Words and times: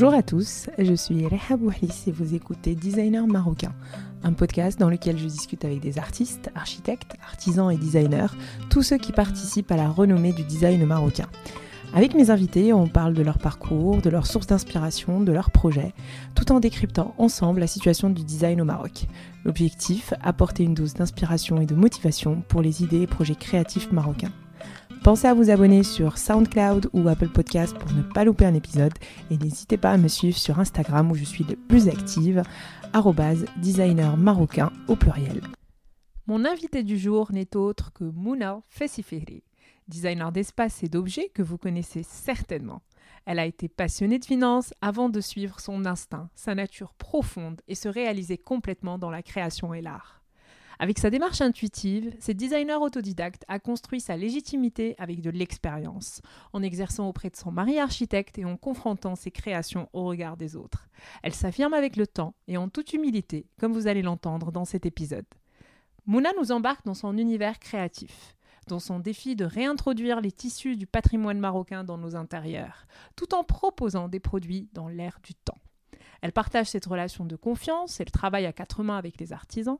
Bonjour 0.00 0.18
à 0.18 0.22
tous, 0.22 0.70
je 0.78 0.94
suis 0.94 1.26
Reha 1.26 1.58
Bouhlis 1.58 2.04
et 2.06 2.10
vous 2.10 2.34
écoutez 2.34 2.74
Designer 2.74 3.26
Marocain, 3.26 3.74
un 4.22 4.32
podcast 4.32 4.80
dans 4.80 4.88
lequel 4.88 5.18
je 5.18 5.26
discute 5.26 5.62
avec 5.62 5.80
des 5.80 5.98
artistes, 5.98 6.50
architectes, 6.54 7.16
artisans 7.22 7.70
et 7.70 7.76
designers, 7.76 8.34
tous 8.70 8.82
ceux 8.82 8.96
qui 8.96 9.12
participent 9.12 9.70
à 9.70 9.76
la 9.76 9.90
renommée 9.90 10.32
du 10.32 10.42
design 10.42 10.86
marocain. 10.86 11.26
Avec 11.92 12.14
mes 12.14 12.30
invités, 12.30 12.72
on 12.72 12.88
parle 12.88 13.12
de 13.12 13.22
leur 13.22 13.36
parcours, 13.36 14.00
de 14.00 14.08
leurs 14.08 14.26
sources 14.26 14.46
d'inspiration, 14.46 15.20
de 15.20 15.32
leurs 15.32 15.50
projets, 15.50 15.92
tout 16.34 16.50
en 16.50 16.60
décryptant 16.60 17.14
ensemble 17.18 17.60
la 17.60 17.66
situation 17.66 18.08
du 18.08 18.24
design 18.24 18.62
au 18.62 18.64
Maroc. 18.64 19.06
L'objectif, 19.44 20.14
apporter 20.22 20.62
une 20.62 20.72
dose 20.72 20.94
d'inspiration 20.94 21.60
et 21.60 21.66
de 21.66 21.74
motivation 21.74 22.42
pour 22.48 22.62
les 22.62 22.82
idées 22.82 23.02
et 23.02 23.06
projets 23.06 23.34
créatifs 23.34 23.92
marocains. 23.92 24.32
Pensez 25.02 25.26
à 25.26 25.32
vous 25.32 25.48
abonner 25.48 25.82
sur 25.82 26.18
SoundCloud 26.18 26.90
ou 26.92 27.08
Apple 27.08 27.30
Podcast 27.30 27.74
pour 27.78 27.90
ne 27.92 28.02
pas 28.02 28.24
louper 28.24 28.44
un 28.44 28.52
épisode 28.52 28.92
et 29.30 29.38
n'hésitez 29.38 29.78
pas 29.78 29.92
à 29.92 29.96
me 29.96 30.08
suivre 30.08 30.36
sur 30.36 30.58
Instagram 30.58 31.10
où 31.10 31.14
je 31.14 31.24
suis 31.24 31.44
le 31.44 31.56
plus 31.56 31.88
active, 31.88 32.42
designer 33.56 34.18
marocain 34.18 34.70
au 34.88 34.96
pluriel. 34.96 35.40
Mon 36.26 36.44
invité 36.44 36.82
du 36.82 36.98
jour 36.98 37.32
n'est 37.32 37.56
autre 37.56 37.94
que 37.94 38.04
Mouna 38.04 38.60
Fessiferi, 38.68 39.42
designer 39.88 40.32
d'espace 40.32 40.82
et 40.82 40.88
d'objets 40.88 41.30
que 41.32 41.42
vous 41.42 41.56
connaissez 41.56 42.02
certainement. 42.02 42.82
Elle 43.24 43.38
a 43.38 43.46
été 43.46 43.68
passionnée 43.68 44.18
de 44.18 44.26
finance 44.26 44.74
avant 44.82 45.08
de 45.08 45.22
suivre 45.22 45.60
son 45.60 45.86
instinct, 45.86 46.28
sa 46.34 46.54
nature 46.54 46.92
profonde 46.92 47.62
et 47.68 47.74
se 47.74 47.88
réaliser 47.88 48.36
complètement 48.36 48.98
dans 48.98 49.10
la 49.10 49.22
création 49.22 49.72
et 49.72 49.80
l'art. 49.80 50.19
Avec 50.82 50.98
sa 50.98 51.10
démarche 51.10 51.42
intuitive, 51.42 52.16
cette 52.20 52.38
designer 52.38 52.80
autodidacte 52.80 53.44
a 53.48 53.58
construit 53.58 54.00
sa 54.00 54.16
légitimité 54.16 54.94
avec 54.96 55.20
de 55.20 55.28
l'expérience, 55.28 56.22
en 56.54 56.62
exerçant 56.62 57.06
auprès 57.06 57.28
de 57.28 57.36
son 57.36 57.52
mari 57.52 57.78
architecte 57.78 58.38
et 58.38 58.46
en 58.46 58.56
confrontant 58.56 59.14
ses 59.14 59.30
créations 59.30 59.90
au 59.92 60.04
regard 60.04 60.38
des 60.38 60.56
autres. 60.56 60.88
Elle 61.22 61.34
s'affirme 61.34 61.74
avec 61.74 61.96
le 61.96 62.06
temps 62.06 62.34
et 62.48 62.56
en 62.56 62.70
toute 62.70 62.94
humilité, 62.94 63.46
comme 63.58 63.74
vous 63.74 63.88
allez 63.88 64.00
l'entendre 64.00 64.52
dans 64.52 64.64
cet 64.64 64.86
épisode. 64.86 65.26
Mouna 66.06 66.30
nous 66.40 66.50
embarque 66.50 66.86
dans 66.86 66.94
son 66.94 67.18
univers 67.18 67.58
créatif, 67.58 68.34
dans 68.66 68.80
son 68.80 69.00
défi 69.00 69.36
de 69.36 69.44
réintroduire 69.44 70.22
les 70.22 70.32
tissus 70.32 70.78
du 70.78 70.86
patrimoine 70.86 71.40
marocain 71.40 71.84
dans 71.84 71.98
nos 71.98 72.16
intérieurs, 72.16 72.86
tout 73.16 73.34
en 73.34 73.44
proposant 73.44 74.08
des 74.08 74.18
produits 74.18 74.70
dans 74.72 74.88
l'air 74.88 75.18
du 75.22 75.34
temps. 75.34 75.58
Elle 76.22 76.32
partage 76.32 76.68
cette 76.68 76.86
relation 76.86 77.26
de 77.26 77.36
confiance, 77.36 78.00
elle 78.00 78.10
travaille 78.10 78.46
à 78.46 78.54
quatre 78.54 78.82
mains 78.82 78.96
avec 78.96 79.20
les 79.20 79.34
artisans, 79.34 79.78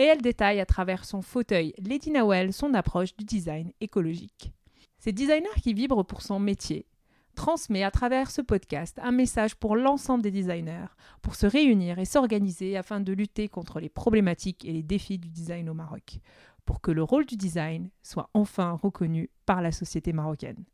et 0.00 0.04
elle 0.04 0.22
détaille 0.22 0.60
à 0.60 0.66
travers 0.66 1.04
son 1.04 1.20
fauteuil 1.20 1.74
Lady 1.78 2.10
Nawel 2.10 2.54
son 2.54 2.72
approche 2.72 3.14
du 3.16 3.24
design 3.26 3.70
écologique. 3.82 4.50
C'est 4.98 5.12
designer 5.12 5.52
qui 5.62 5.74
vibre 5.74 6.06
pour 6.06 6.22
son 6.22 6.40
métier 6.40 6.86
transmet 7.34 7.84
à 7.84 7.90
travers 7.90 8.30
ce 8.30 8.40
podcast 8.40 8.98
un 9.02 9.12
message 9.12 9.54
pour 9.54 9.76
l'ensemble 9.76 10.22
des 10.22 10.30
designers, 10.30 10.88
pour 11.20 11.34
se 11.34 11.46
réunir 11.46 11.98
et 11.98 12.04
s'organiser 12.06 12.76
afin 12.76 13.00
de 13.00 13.12
lutter 13.12 13.48
contre 13.48 13.78
les 13.78 13.90
problématiques 13.90 14.64
et 14.64 14.72
les 14.72 14.82
défis 14.82 15.18
du 15.18 15.28
design 15.28 15.68
au 15.68 15.74
Maroc, 15.74 16.18
pour 16.64 16.80
que 16.80 16.90
le 16.90 17.02
rôle 17.02 17.26
du 17.26 17.36
design 17.36 17.90
soit 18.02 18.30
enfin 18.34 18.72
reconnu 18.82 19.30
par 19.46 19.62
la 19.62 19.70
société 19.70 20.12
marocaine. 20.12 20.64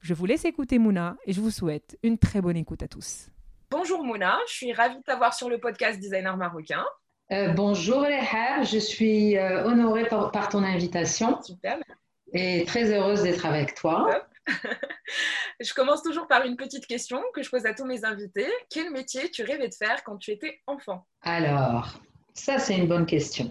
Je 0.00 0.14
vous 0.14 0.26
laisse 0.26 0.44
écouter 0.44 0.78
Mouna 0.78 1.16
et 1.24 1.32
je 1.32 1.40
vous 1.40 1.50
souhaite 1.50 1.98
une 2.02 2.18
très 2.18 2.40
bonne 2.40 2.56
écoute 2.56 2.82
à 2.82 2.88
tous. 2.88 3.28
Bonjour 3.70 4.04
Mouna, 4.04 4.38
je 4.46 4.54
suis 4.54 4.72
ravie 4.72 4.96
de 4.96 5.02
t'avoir 5.02 5.34
sur 5.34 5.48
le 5.48 5.58
podcast 5.58 6.00
Designer 6.00 6.36
Marocain. 6.36 6.84
Euh, 7.30 7.48
bonjour 7.48 8.02
Léhab, 8.02 8.64
je 8.64 8.78
suis 8.78 9.36
euh, 9.36 9.64
honorée 9.64 10.06
par, 10.06 10.48
ton 10.48 10.62
invitation. 10.62 11.42
Super. 11.42 11.78
Et 12.32 12.64
très 12.64 12.90
heureuse 12.90 13.22
d'être 13.22 13.44
avec 13.44 13.74
toi. 13.74 14.22
je 15.60 15.74
commence 15.74 16.02
toujours 16.02 16.26
par 16.26 16.46
une 16.46 16.56
petite 16.56 16.86
question 16.86 17.20
que 17.34 17.42
je 17.42 17.50
pose 17.50 17.66
à 17.66 17.74
tous 17.74 17.84
mes 17.84 18.02
invités. 18.04 18.46
Quel 18.70 18.90
métier 18.92 19.30
tu 19.30 19.42
rêvais 19.42 19.68
de 19.68 19.74
faire 19.74 20.02
quand 20.04 20.16
tu 20.16 20.30
étais 20.30 20.60
enfant? 20.66 21.06
Alors, 21.20 22.00
ça 22.32 22.58
c'est 22.58 22.76
une 22.76 22.86
bonne 22.86 23.04
question. 23.04 23.50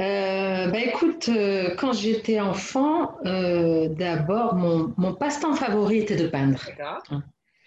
Euh, 0.00 0.68
bah, 0.68 0.78
écoute, 0.78 1.28
quand 1.76 1.92
j'étais 1.92 2.40
enfant, 2.40 3.18
d'abord, 3.24 4.54
mon, 4.54 4.94
mon 4.96 5.14
passe-temps 5.14 5.54
favori 5.54 5.98
était 5.98 6.16
de 6.16 6.28
peindre. 6.28 6.64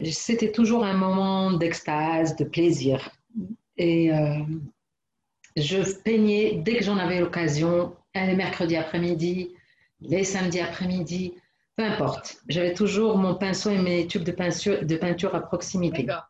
C'était 0.02 0.52
toujours 0.52 0.84
un 0.84 0.96
moment 0.96 1.52
d'extase, 1.52 2.36
de 2.36 2.46
plaisir. 2.46 3.12
Et 3.78 4.12
euh, 4.12 4.40
je 5.56 5.82
peignais 6.04 6.62
dès 6.64 6.78
que 6.78 6.84
j'en 6.84 6.98
avais 6.98 7.20
l'occasion, 7.20 7.96
les 8.14 8.36
mercredis 8.36 8.78
après-midi, 8.78 9.54
les 10.02 10.24
samedis 10.24 10.62
après-midi, 10.62 11.34
peu 11.76 11.84
importe. 11.84 12.38
J'avais 12.48 12.74
toujours 12.74 13.18
mon 13.18 13.36
pinceau 13.36 13.72
et 13.72 13.78
mes 13.78 14.08
tubes 14.08 14.24
de 14.24 14.32
peinture, 14.32 14.86
de 14.86 14.96
peinture 14.96 15.36
à 15.36 15.42
proximité. 15.42 16.04
D'accord. 16.04 16.28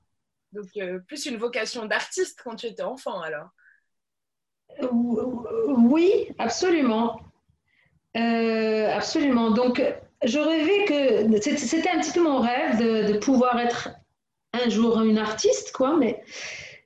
Donc, 0.51 0.67
euh, 0.77 0.99
plus 0.99 1.25
une 1.25 1.37
vocation 1.37 1.85
d'artiste 1.85 2.39
quand 2.43 2.55
tu 2.55 2.67
étais 2.67 2.81
enfant, 2.81 3.21
alors 3.21 3.49
euh, 4.81 4.87
Oui, 5.67 6.29
absolument. 6.39 7.19
absolument. 8.15 9.51
Donc, 9.51 9.81
je 10.23 10.39
rêvais 10.39 10.85
que 10.85 11.57
c'était 11.57 11.89
un 11.89 11.99
petit 11.99 12.13
peu 12.13 12.23
mon 12.23 12.39
rêve 12.39 12.79
de, 12.79 13.13
de, 13.13 13.17
pouvoir 13.19 13.59
être 13.59 13.89
un 14.53 14.69
jour 14.69 15.01
une 15.01 15.17
artiste, 15.17 15.71
quoi, 15.73 15.97
mais 15.97 16.23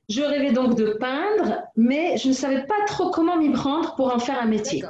je 0.09 0.21
rêvais 0.23 0.51
donc 0.51 0.75
de 0.75 0.93
peindre, 0.93 1.61
mais 1.77 2.17
je 2.17 2.29
ne 2.29 2.33
savais 2.33 2.65
pas 2.65 2.85
trop 2.87 3.11
comment 3.11 3.37
m'y 3.37 3.51
prendre 3.51 3.95
pour 3.95 4.13
en 4.13 4.19
faire 4.19 4.41
un 4.41 4.47
métier. 4.47 4.83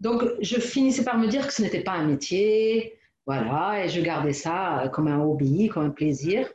Donc, 0.00 0.24
je 0.40 0.58
finissais 0.58 1.04
par 1.04 1.16
me 1.16 1.28
dire 1.28 1.46
que 1.46 1.52
ce 1.52 1.62
n'était 1.62 1.82
pas 1.82 1.92
un 1.92 2.04
métier, 2.04 2.98
voilà, 3.26 3.84
et 3.84 3.88
je 3.88 4.00
gardais 4.00 4.32
ça 4.32 4.90
comme 4.92 5.06
un 5.06 5.22
hobby, 5.22 5.68
comme 5.68 5.84
un 5.84 5.90
plaisir. 5.90 6.48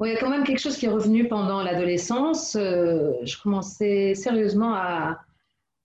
il 0.00 0.08
y 0.08 0.16
a 0.16 0.18
quand 0.18 0.30
même 0.30 0.44
quelque 0.44 0.60
chose 0.60 0.78
qui 0.78 0.86
est 0.86 0.90
revenu 0.90 1.28
pendant 1.28 1.62
l'adolescence. 1.62 2.56
Euh, 2.56 3.12
je 3.24 3.36
commençais 3.42 4.14
sérieusement 4.14 4.74
à, 4.74 5.20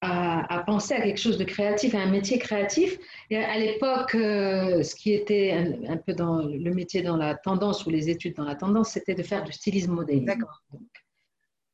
à, 0.02 0.64
penser 0.66 0.96
à 0.96 1.02
quelque 1.02 1.20
chose 1.20 1.38
de 1.38 1.44
créatif, 1.44 1.94
à 1.94 2.00
un 2.00 2.10
métier 2.10 2.40
créatif. 2.40 2.98
Et 3.30 3.38
à 3.38 3.58
l'époque, 3.58 4.16
euh, 4.16 4.82
ce 4.82 4.96
qui 4.96 5.14
était 5.14 5.52
un, 5.88 5.98
peu 5.98 6.14
dans 6.14 6.42
le 6.42 6.72
métier 6.74 7.04
dans 7.04 7.18
la 7.18 7.36
tendance 7.36 7.86
ou 7.86 7.92
les 7.92 8.10
études 8.10 8.36
dans 8.36 8.44
la 8.44 8.56
tendance, 8.56 8.90
c'était 8.90 9.14
de 9.14 9.24
faire 9.24 9.44
du 9.44 9.52
stylisme 9.52 9.92
modélisme. 9.92 10.26
D'accord. 10.26 10.64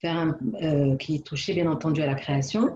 Faire 0.02 0.18
un, 0.18 0.38
euh, 0.62 0.96
qui 0.98 1.24
touchait 1.24 1.54
bien 1.54 1.72
entendu 1.72 2.02
à 2.02 2.06
la 2.06 2.16
création. 2.16 2.76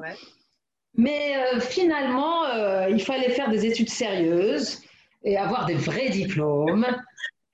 Mais 0.95 1.35
euh, 1.38 1.59
finalement, 1.59 2.44
il 2.88 3.01
fallait 3.01 3.29
faire 3.29 3.50
des 3.50 3.66
études 3.66 3.90
sérieuses 3.90 4.81
et 5.23 5.38
avoir 5.38 5.66
des 5.66 5.75
vrais 5.75 6.09
diplômes. 6.09 6.85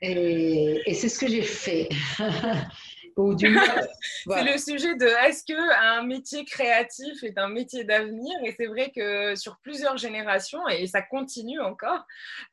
Et, 0.01 0.81
et 0.85 0.93
c'est 0.93 1.09
ce 1.09 1.17
que 1.19 1.27
j'ai 1.27 1.41
fait. 1.41 1.89
c'est 4.27 4.43
le 4.43 4.57
sujet 4.57 4.95
de 4.95 5.05
est-ce 5.05 5.43
que 5.43 5.97
un 5.97 6.03
métier 6.03 6.45
créatif 6.45 7.23
est 7.23 7.37
un 7.37 7.49
métier 7.49 7.83
d'avenir? 7.83 8.37
Et 8.45 8.53
c'est 8.57 8.67
vrai 8.67 8.91
que 8.95 9.35
sur 9.35 9.57
plusieurs 9.57 9.97
générations, 9.97 10.67
et 10.67 10.85
ça 10.87 11.01
continue 11.01 11.59
encore, 11.59 12.05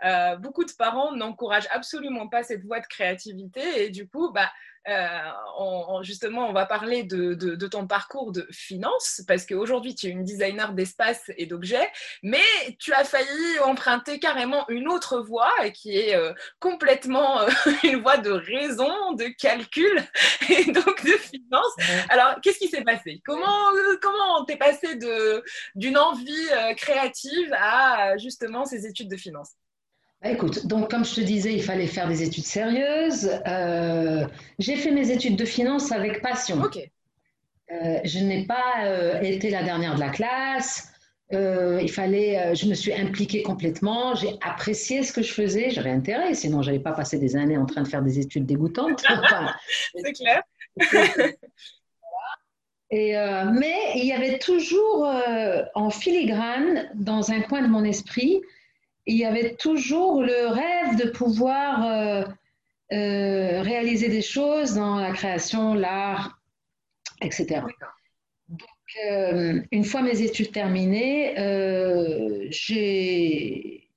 euh, 0.04 0.36
beaucoup 0.36 0.64
de 0.64 0.72
parents 0.72 1.12
n'encouragent 1.12 1.68
absolument 1.70 2.28
pas 2.28 2.42
cette 2.42 2.64
voie 2.64 2.80
de 2.80 2.86
créativité. 2.86 3.84
Et 3.84 3.90
du 3.90 4.08
coup, 4.08 4.32
bah, 4.32 4.50
euh, 4.88 6.02
justement, 6.02 6.48
on 6.48 6.52
va 6.52 6.66
parler 6.66 7.04
de, 7.04 7.66
ton 7.66 7.86
parcours 7.86 8.32
de 8.32 8.46
finance, 8.50 9.22
parce 9.26 9.46
qu'aujourd'hui, 9.46 9.94
tu 9.94 10.06
es 10.06 10.10
une 10.10 10.24
designer 10.24 10.72
d'espace 10.72 11.30
et 11.36 11.46
d'objets, 11.46 11.90
mais 12.22 12.42
tu 12.78 12.92
as 12.92 13.04
failli 13.04 13.58
emprunter 13.64 14.18
carrément 14.18 14.68
une 14.68 14.88
autre 14.88 15.20
voie, 15.20 15.52
qui 15.72 15.96
est 15.96 16.14
euh, 16.14 16.32
complètement 16.60 17.40
euh, 17.40 17.48
une 17.84 18.02
voie 18.02 18.18
de 18.18 18.30
raison, 18.30 19.12
de 19.12 19.26
calcul 19.38 20.02
et 20.48 20.70
donc 20.70 21.04
de 21.04 21.12
finance. 21.12 21.72
Alors, 22.10 22.40
qu'est-ce 22.42 22.58
qui 22.58 22.68
s'est 22.68 22.84
passé? 22.84 23.22
Comment 23.24 23.44
comment 24.02 24.44
t'es 24.44 24.56
passé 24.56 24.98
d'une 25.74 25.98
envie 25.98 26.48
créative 26.76 27.52
à 27.58 28.16
justement 28.18 28.64
ces 28.64 28.86
études 28.86 29.10
de 29.10 29.16
finance? 29.16 29.52
Bah, 30.24 30.30
écoute, 30.30 30.66
donc 30.66 30.90
comme 30.90 31.04
je 31.04 31.16
te 31.16 31.20
disais, 31.20 31.52
il 31.52 31.62
fallait 31.62 31.86
faire 31.86 32.08
des 32.08 32.22
études 32.22 32.46
sérieuses. 32.46 33.30
Euh, 33.46 34.26
j'ai 34.58 34.76
fait 34.76 34.90
mes 34.90 35.10
études 35.10 35.36
de 35.36 35.44
finance 35.44 35.92
avec 35.92 36.22
passion. 36.22 36.62
Ok. 36.62 36.78
Euh, 37.70 37.98
je 38.04 38.20
n'ai 38.20 38.46
pas 38.46 38.86
euh, 38.86 39.20
été 39.20 39.50
la 39.50 39.62
dernière 39.62 39.96
de 39.96 40.00
la 40.00 40.08
classe. 40.08 40.90
il 41.30 41.90
fallait, 41.90 42.54
je 42.54 42.66
me 42.66 42.74
suis 42.74 42.94
impliquée 42.94 43.42
complètement. 43.42 44.14
J'ai 44.14 44.30
apprécié 44.40 45.02
ce 45.02 45.12
que 45.12 45.20
je 45.20 45.30
faisais. 45.30 45.68
J'avais 45.68 45.90
intérêt, 45.90 46.32
sinon 46.32 46.62
je 46.62 46.70
n'allais 46.70 46.82
pas 46.82 46.92
passer 46.92 47.18
des 47.18 47.36
années 47.36 47.58
en 47.58 47.66
train 47.66 47.82
de 47.82 47.88
faire 47.88 48.02
des 48.02 48.18
études 48.18 48.46
dégoûtantes. 48.46 49.02
C'est 49.94 50.12
clair. 50.12 50.42
Et, 52.90 53.14
mais 53.52 53.76
il 53.96 54.04
y 54.04 54.12
avait 54.12 54.38
toujours 54.38 55.10
en 55.74 55.90
filigrane, 55.90 56.88
dans 56.94 57.32
un 57.32 57.40
coin 57.40 57.60
de 57.60 57.66
mon 57.66 57.82
esprit, 57.82 58.40
il 59.06 59.16
y 59.16 59.24
avait 59.24 59.54
toujours 59.56 60.22
le 60.22 60.48
rêve 60.48 60.96
de 60.96 61.10
pouvoir 61.10 61.84
euh, 61.84 62.24
euh, 62.92 63.62
réaliser 63.62 64.08
des 64.08 64.22
choses 64.22 64.74
dans 64.74 64.96
la 64.96 65.12
création, 65.12 65.74
l'art, 65.74 66.40
etc. 67.20 67.62
Donc, 68.48 68.60
euh, 69.10 69.60
une 69.70 69.84
fois 69.84 70.02
mes 70.02 70.22
études 70.22 70.52
terminées, 70.52 71.34
j'ai 72.50 73.90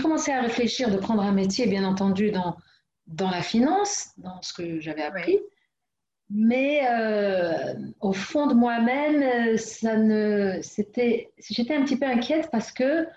commencé 0.00 0.32
à 0.32 0.40
réfléchir 0.40 0.90
de 0.90 0.96
prendre 0.96 1.22
un 1.22 1.32
métier, 1.32 1.66
bien 1.66 1.84
entendu, 1.84 2.30
dans, 2.30 2.56
dans 3.06 3.30
la 3.30 3.42
finance, 3.42 4.10
dans 4.16 4.40
ce 4.42 4.52
que 4.52 4.80
j'avais 4.80 5.02
appris. 5.02 5.38
Mais 6.32 6.82
au 8.00 8.12
fond 8.12 8.46
de 8.46 8.54
moi-même, 8.54 9.58
ça 9.58 9.96
ne, 9.96 10.60
c'était, 10.62 11.32
j'étais 11.38 11.74
un 11.74 11.82
petit 11.82 11.96
peu 11.96 12.06
inquiète 12.06 12.50
parce 12.52 12.70
que 12.70 13.08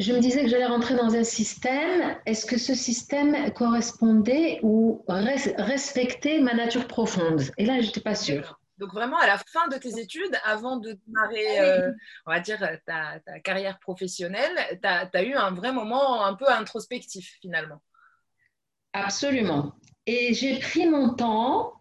je 0.00 0.12
me 0.12 0.18
disais 0.18 0.42
que 0.42 0.48
j'allais 0.48 0.66
rentrer 0.66 0.96
dans 0.96 1.14
un 1.14 1.24
système. 1.24 2.16
Est-ce 2.26 2.46
que 2.46 2.58
ce 2.58 2.74
système 2.74 3.52
correspondait 3.52 4.58
ou 4.62 5.04
respectait 5.08 6.40
ma 6.40 6.54
nature 6.54 6.86
profonde? 6.88 7.42
Et 7.58 7.64
là, 7.64 7.80
je 7.80 7.86
n'étais 7.86 8.00
pas 8.00 8.14
sûre. 8.14 8.60
Donc 8.78 8.92
vraiment 8.92 9.18
à 9.18 9.26
la 9.26 9.38
fin 9.38 9.68
de 9.68 9.76
tes 9.76 10.00
études, 10.00 10.36
avant 10.44 10.78
de 10.78 10.98
démarrer, 11.06 11.60
euh, 11.60 11.92
on 12.26 12.32
va 12.32 12.40
dire, 12.40 12.58
ta, 12.86 13.20
carrière 13.44 13.78
professionnelle, 13.78 14.56
tu 14.82 14.88
as, 14.88 15.22
eu 15.22 15.34
un 15.34 15.52
vrai 15.52 15.72
moment 15.72 16.24
un 16.24 16.34
peu 16.34 16.48
introspectif 16.50 17.38
finalement. 17.40 17.80
Absolument. 18.92 19.74
Et 20.06 20.34
j'ai 20.34 20.58
pris 20.58 20.88
mon 20.88 21.14
temps, 21.14 21.74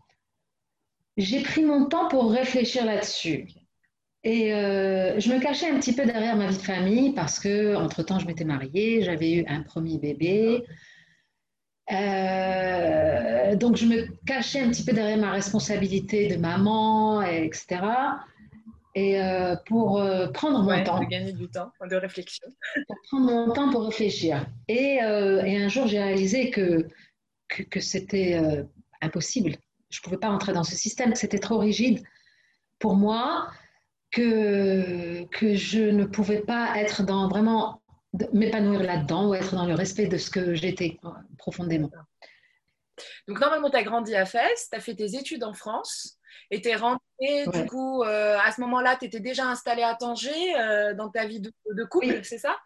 j'ai 1.18 1.42
pris 1.42 1.64
mon 1.64 1.86
temps 1.86 2.08
pour 2.10 2.32
réfléchir 2.32 2.86
là-dessus. 2.86 3.48
Et 4.24 4.54
euh, 4.54 5.20
je 5.20 5.34
me 5.34 5.40
cachais 5.40 5.70
un 5.70 5.80
petit 5.80 5.94
peu 5.94 6.06
derrière 6.06 6.38
ma 6.38 6.48
vie 6.48 6.58
de 6.58 6.62
famille 6.62 7.14
parce 7.14 7.40
que, 7.40 7.76
entre-temps, 7.76 8.20
je 8.20 8.26
m'étais 8.26 8.46
mariée, 8.46 9.04
j'avais 9.04 9.34
eu 9.34 9.46
un 9.48 9.64
premier 9.64 9.98
bébé. 9.98 10.64
Euh, 11.92 13.56
donc, 13.58 13.76
je 13.76 13.86
me 13.86 14.08
cachais 14.26 14.62
un 14.62 14.70
petit 14.70 14.86
peu 14.86 14.94
derrière 14.94 15.18
ma 15.18 15.32
responsabilité 15.32 16.30
de 16.30 16.38
maman, 16.38 17.22
etc. 17.22 17.82
Et 18.96 19.22
euh, 19.22 19.58
pour 19.66 20.02
prendre 20.34 20.64
mon 20.64 20.84
temps. 20.86 21.02
De 21.02 21.06
gagner 21.06 21.34
du 21.34 21.50
temps, 21.50 21.72
de 21.86 21.96
réflexion. 21.98 22.48
Pour 22.88 22.96
prendre 23.10 23.26
mon 23.26 23.52
temps 23.52 23.72
pour 23.72 23.86
réfléchir. 23.86 24.46
Et, 24.70 25.00
et 25.00 25.58
un 25.58 25.68
jour, 25.68 25.88
j'ai 25.88 26.02
réalisé 26.02 26.50
que, 26.50 26.88
que, 27.50 27.64
que 27.64 27.82
c'était 27.82 28.40
impossible. 29.02 29.58
Je 29.90 30.00
ne 30.00 30.04
pouvais 30.04 30.18
pas 30.18 30.30
entrer 30.30 30.54
dans 30.54 30.64
ce 30.64 30.78
système, 30.78 31.12
que 31.12 31.20
c'était 31.20 31.40
trop 31.40 31.58
rigide 31.58 32.02
pour 32.80 32.96
moi 32.96 33.50
que, 34.14 35.24
que 35.26 35.56
je 35.56 35.82
ne 35.82 36.06
pouvais 36.06 36.42
pas 36.42 36.74
être 36.78 37.04
dans 37.04 37.28
vraiment 37.28 37.82
m'épanouir 38.32 38.84
là-dedans 38.84 39.30
ou 39.30 39.34
être 39.34 39.56
dans 39.56 39.66
le 39.66 39.74
respect 39.74 40.06
de 40.06 40.18
ce 40.18 40.30
que 40.30 40.54
j'étais 40.54 41.00
profondément. 41.38 41.90
Donc 43.28 43.40
normalement, 43.40 43.72
tu 43.72 43.78
as 43.78 43.84
grandi 43.84 44.16
à 44.16 44.26
Fès, 44.26 44.70
tu 44.70 44.78
as 44.78 44.80
fait 44.80 44.96
tes 44.96 45.16
études 45.16 45.44
en 45.44 45.54
France 45.54 46.20
et 46.52 46.62
tu 46.62 46.70
es 46.70 46.76
rentrée, 46.76 47.48
du 47.52 47.66
coup, 47.66 48.04
euh, 48.04 48.38
à 48.40 48.52
ce 48.52 48.62
moment-là, 48.62 48.98
tu 48.98 49.06
étais 49.06 49.20
déjà 49.20 49.46
installée 49.46 49.82
à 49.82 49.96
Tanger 49.96 50.56
euh, 50.60 50.94
dans 50.94 51.10
ta 51.10 51.26
vie 51.26 51.40
de, 51.40 51.52
couple, 51.86 52.20
c'est 52.24 52.38
ça? 52.38 52.58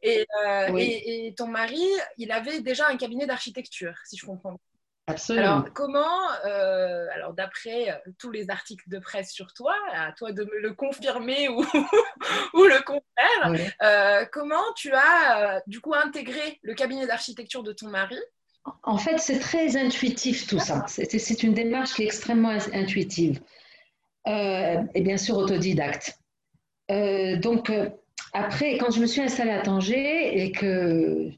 Et, 0.00 0.26
euh, 0.46 0.76
et, 0.78 1.26
et, 1.26 1.34
ton 1.34 1.48
mari, 1.48 1.84
il 2.16 2.32
avait 2.32 2.60
déjà 2.60 2.88
un 2.88 2.96
cabinet 2.96 3.26
d'architecture, 3.26 3.94
si 4.06 4.16
je 4.16 4.24
comprends 4.24 4.52
bien. 4.52 4.73
Absolument. 5.06 5.46
Alors, 5.46 5.72
comment, 5.74 6.30
euh, 6.46 7.06
alors 7.14 7.34
d'après 7.34 7.90
euh, 7.90 7.94
tous 8.18 8.30
les 8.30 8.48
articles 8.48 8.88
de 8.88 8.98
presse 8.98 9.30
sur 9.30 9.52
toi, 9.52 9.74
à 9.92 10.12
toi 10.12 10.32
de 10.32 10.44
me 10.44 10.60
le 10.60 10.72
confirmer 10.72 11.48
ou, 11.50 11.60
ou 12.54 12.64
le 12.64 12.82
contraire, 12.82 13.68
euh, 13.82 14.24
comment 14.32 14.72
tu 14.76 14.92
as 14.94 15.62
du 15.66 15.80
coup 15.80 15.94
intégré 15.94 16.58
le 16.62 16.72
cabinet 16.72 17.06
d'architecture 17.06 17.62
de 17.62 17.72
ton 17.72 17.88
mari? 17.88 18.16
En 18.82 18.96
fait, 18.96 19.18
c'est 19.18 19.40
très 19.40 19.76
intuitif 19.76 20.46
tout 20.46 20.58
ça. 20.58 20.86
C'est 20.86 21.42
une 21.42 21.52
démarche 21.52 21.92
qui 21.92 22.02
est 22.02 22.06
extrêmement 22.06 22.56
intuitive 22.72 23.40
et 24.26 25.00
bien 25.02 25.18
sûr 25.18 25.36
autodidacte. 25.36 26.18
donc, 26.88 27.70
après, 28.32 28.78
quand 28.78 28.90
je 28.90 29.00
me 29.00 29.06
suis 29.06 29.20
installée 29.20 29.50
à 29.50 29.60
Tanger 29.60 30.42
et 30.42 30.50
que 30.50 31.30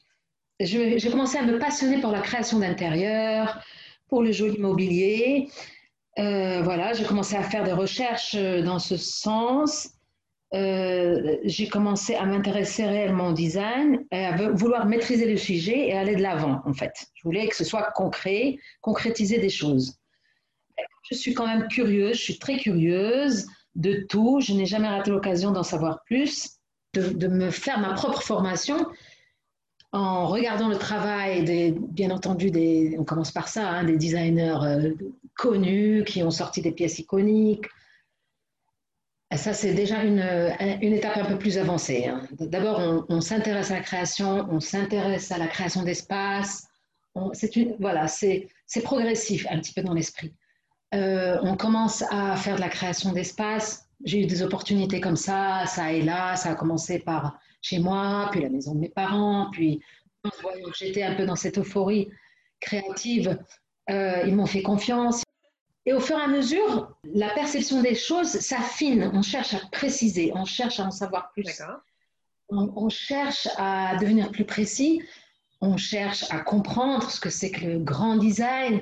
j'ai 0.61 1.11
commencé 1.11 1.39
à 1.39 1.43
me 1.43 1.59
passionner 1.59 2.01
pour 2.01 2.13
la 2.13 2.21
création 2.21 2.59
d'intérieur, 2.59 3.63
pour 4.09 4.23
le 4.23 4.33
joli 4.33 4.59
mobilier. 4.59 5.49
Euh, 6.19 6.63
voilà, 6.63 6.95
j'ai 6.95 7.05
commencé 7.05 7.37
à 7.37 7.43
faire 7.43 7.65
des 7.65 7.73
recherches 7.73 8.35
euh, 8.35 8.63
dans 8.63 8.79
ce 8.79 8.97
sens. 8.97 9.91
Euh, 10.55 11.37
j'ai 11.45 11.69
commencé 11.69 12.15
à 12.15 12.25
m'intéresser 12.25 12.85
réellement 12.85 13.29
au 13.29 13.33
design 13.33 14.05
et 14.13 14.25
à 14.25 14.37
vouloir 14.53 14.87
maîtriser 14.87 15.27
le 15.27 15.37
sujet 15.37 15.89
et 15.89 15.93
aller 15.93 16.15
de 16.15 16.23
l'avant, 16.23 16.63
en 16.65 16.73
fait. 16.73 17.09
Je 17.15 17.23
voulais 17.25 17.49
que 17.49 17.57
ce 17.57 17.65
soit 17.65 17.91
concret, 17.95 18.57
concrétiser 18.81 19.39
des 19.39 19.51
choses. 19.51 19.99
Je 21.11 21.17
suis 21.17 21.35
quand 21.35 21.47
même 21.47 21.69
curieuse, 21.69 22.17
je 22.17 22.23
suis 22.23 22.39
très 22.39 22.57
curieuse 22.57 23.47
de 23.75 24.07
tout. 24.09 24.41
Je 24.41 24.55
n'ai 24.55 24.67
jamais 24.67 24.89
raté 24.89 25.11
l'occasion 25.11 25.51
d'en 25.51 25.63
savoir 25.63 26.03
plus, 26.05 26.59
de, 26.95 27.11
de, 27.11 27.29
me 27.29 27.51
faire 27.51 27.79
ma 27.79 27.93
propre 27.93 28.23
formation 28.23 28.87
en 29.93 30.27
regardant 30.27 30.69
le 30.69 30.77
travail 30.77 31.45
des, 31.45 31.73
bien 31.73 32.11
entendu, 32.11 32.51
des, 32.51 32.97
on 32.99 33.05
commence 33.05 33.33
par 33.33 33.49
ça, 33.49 33.69
hein, 33.69 33.85
des 33.85 33.97
designers 33.97 34.59
euh, 34.63 34.95
connus 35.37 36.05
qui 36.05 36.23
ont 36.23 36.31
sorti 36.31 36.61
des 36.61 36.73
pièces 36.73 36.99
iconiques. 36.99 37.67
ça, 39.35 39.53
c'est 39.53 39.75
déjà 39.75 40.03
une, 40.03 40.25
une, 40.83 40.93
étape 40.93 41.17
un 41.17 41.25
peu 41.25 41.39
plus 41.39 41.59
avancée. 41.59 42.07
Hein. 42.07 42.23
D'abord, 42.39 43.07
on, 43.09 43.21
s'intéresse 43.21 43.71
à 43.71 43.75
la 43.75 43.81
création, 43.81 44.47
on 44.51 44.61
s'intéresse 44.61 45.31
à 45.31 45.39
la 45.39 45.47
création 45.47 45.83
d'espace. 45.83 46.67
C'est 47.33 47.51
voilà, 47.81 48.09
c'est 48.09 48.49
progressif 48.83 49.47
un 49.51 49.59
petit 49.59 49.73
peu 49.73 49.83
dans 49.83 49.95
l'esprit. 49.95 50.35
Euh, 50.95 51.39
on 51.43 51.57
commence 51.57 52.05
à 52.11 52.37
faire 52.37 52.57
de 52.57 52.61
la 52.61 52.69
création 52.69 53.13
d'espace. 53.13 53.89
J'ai 54.05 54.23
eu 54.23 54.27
des 54.27 54.43
opportunités 54.43 55.01
comme 55.01 55.17
ça, 55.17 55.65
ça 55.67 55.93
et 55.93 56.03
là. 56.03 56.37
Ça 56.37 56.51
a 56.51 56.55
commencé 56.55 56.99
par 56.99 57.39
chez 57.67 57.81
moi, 57.81 58.29
puis 58.31 58.41
la 58.41 58.49
maison 58.49 58.75
de 58.75 58.81
mes 58.81 58.89
parents, 58.89 59.49
puis 59.51 59.81
j'étais 60.79 61.03
un 61.03 61.17
peu 61.17 61.27
dans 61.27 61.35
cette 61.35 61.59
euphorie 61.59 62.09
créative, 62.61 63.39
euh, 63.91 64.23
ils 64.25 64.37
m'ont 64.37 64.47
fait 64.47 64.63
confiance. 64.63 65.23
Et 65.85 65.93
au 65.93 66.01
fur 66.01 66.17
et 66.19 66.23
à 66.23 66.29
mesure, 66.29 66.97
la 67.05 67.31
perception 67.31 67.83
des 67.83 67.95
choses 67.95 68.29
s'affine, 68.29 69.11
on 69.13 69.23
cherche 69.23 69.55
à 69.55 69.61
préciser, 69.73 70.33
on 70.35 70.45
cherche 70.45 70.79
à 70.81 70.85
en 70.85 70.91
savoir 70.91 71.33
plus. 71.33 71.63
On, 72.49 72.73
on, 72.77 72.89
cherche 72.89 73.49
à 73.57 73.97
devenir 73.97 74.31
plus 74.31 74.45
précis, 74.45 75.03
on 75.61 75.77
cherche 75.77 76.25
à 76.31 76.39
comprendre 76.39 77.11
ce 77.11 77.19
que 77.19 77.31
c'est 77.31 77.51
que 77.51 77.65
le 77.65 77.79
grand 77.81 78.17
design, 78.17 78.81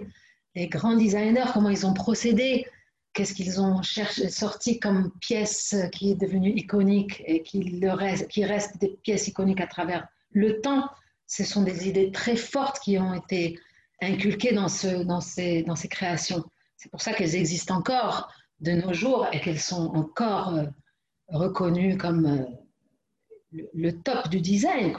les 0.54 0.68
grands 0.68 0.96
designers, 0.96 1.44
comment 1.54 1.70
ils 1.70 1.86
ont 1.86 1.94
procédé, 1.94 2.66
qu'est-ce 3.14 3.32
qu'ils 3.32 3.60
ont 3.60 3.80
cherché, 3.82 4.28
sorti 4.28 4.78
comme 4.78 5.12
pièce 5.20 5.74
qui 5.92 6.10
est 6.10 6.16
devenue 6.16 6.50
iconique 6.50 7.22
et 7.26 7.42
qui, 7.42 7.80
reste, 7.86 8.78
des 8.78 8.98
pièces 9.02 9.28
iconiques 9.28 9.60
à 9.60 9.66
travers 9.66 10.06
le 10.32 10.60
temps. 10.60 10.90
Ce 11.26 11.44
sont 11.44 11.62
des 11.62 11.88
idées 11.88 12.10
très 12.10 12.36
fortes 12.36 12.80
qui 12.80 12.98
ont 12.98 13.14
été 13.14 13.58
inculquées 14.02 14.52
dans, 14.52 14.68
ce, 14.68 15.04
dans, 15.04 15.20
ces, 15.20 15.64
créations. 15.88 16.44
C'est 16.76 16.90
pour 16.90 17.00
ça 17.00 17.14
qu'elles 17.14 17.36
existent 17.36 17.76
encore 17.76 18.30
de 18.60 18.72
nos 18.72 18.92
jours 18.92 19.26
et 19.32 19.40
qu'elles 19.40 19.60
sont 19.60 19.86
encore 19.94 20.54
euh, 20.54 20.66
reconnues 21.28 21.96
comme 21.96 22.26
euh, 22.26 22.44
le, 23.72 23.92
top 23.92 24.28
du 24.28 24.40
design. 24.40 24.92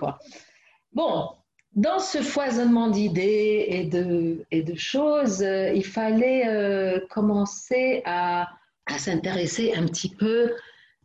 Bon, 0.94 1.36
dans 1.75 2.00
ce 2.00 2.20
foisonnement 2.22 2.89
d'idées 2.89 3.65
et 3.67 3.84
de, 3.84 4.46
et 4.50 4.63
de 4.63 4.75
choses, 4.75 5.44
euh, 5.44 5.74
il 5.74 5.86
fallait 5.86 6.48
euh, 6.48 7.01
commencer 7.10 8.01
à, 8.05 8.50
à 8.86 8.98
s'intéresser 8.98 9.74
un 9.75 9.86
petit 9.86 10.10
peu 10.10 10.55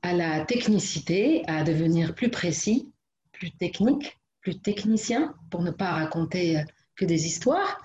à 0.02 0.14
la 0.14 0.44
technicité, 0.44 1.42
à 1.48 1.64
devenir 1.64 2.14
plus 2.14 2.30
précis, 2.30 2.88
plus 3.32 3.50
technique, 3.50 4.18
plus 4.40 4.58
technicien, 4.60 5.34
pour 5.50 5.62
ne 5.62 5.72
pas 5.72 5.90
raconter 5.90 6.58
euh, 6.58 6.62
que 6.94 7.04
des 7.04 7.26
histoires, 7.26 7.84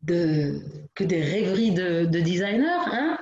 de, 0.00 0.62
que 0.94 1.04
des 1.04 1.22
rêveries 1.22 1.72
de, 1.72 2.06
de 2.06 2.20
designers. 2.20 2.64
Hein. 2.90 3.18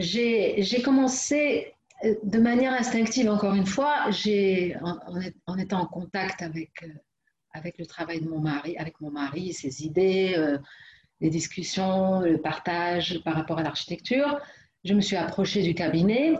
J'ai 0.00 0.82
commencé 0.84 1.72
de 2.24 2.38
manière 2.38 2.74
instinctive, 2.74 3.30
encore 3.30 3.54
une 3.54 3.66
fois, 3.66 4.06
en, 4.82 4.98
en, 5.46 5.58
étant 5.58 5.80
en 5.80 5.86
contact 5.86 6.42
avec 6.42 6.70
avec 7.52 7.78
le 7.78 7.86
travail 7.86 8.20
de 8.20 8.28
mon 8.28 8.40
mari, 8.40 8.76
avec 8.76 9.00
mon 9.00 9.10
mari, 9.10 9.52
ses 9.52 9.84
idées, 9.84 10.34
euh, 10.36 10.58
les 11.20 11.30
discussions, 11.30 12.20
le 12.20 12.38
partage 12.38 13.22
par 13.24 13.34
rapport 13.34 13.58
à 13.58 13.62
l'architecture. 13.62 14.40
Je 14.84 14.94
me 14.94 15.00
suis 15.00 15.16
approchée 15.16 15.62
du 15.62 15.74
cabinet 15.74 16.34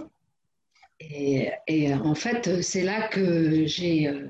et, 1.01 1.51
et 1.67 1.95
en 1.95 2.15
fait, 2.15 2.63
c'est 2.63 2.83
là 2.83 3.09
que 3.09 3.67
j'ai 3.67 4.09
euh, 4.09 4.29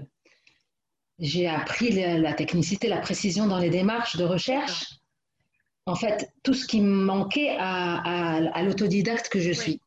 j'ai 1.19 1.47
appris 1.47 1.93
la, 1.93 2.19
la, 2.19 2.33
technicité, 2.33 2.89
la 2.89 3.01
précision 3.01 3.47
dans 3.47 3.59
les 3.59 3.71
démarches 3.71 4.17
de 4.17 4.25
recherche. 4.25 4.97
En 5.87 5.95
fait, 5.95 6.33
tout 6.43 6.55
ce 6.55 6.67
qui 6.67 6.81
me 6.81 7.05
manquait 7.05 7.57
à, 7.59 7.99
à, 7.99 8.37
à 8.53 8.63
l'autodidacte 8.63 9.29
que 9.29 9.41
je 9.41 9.53
suis. 9.53 9.81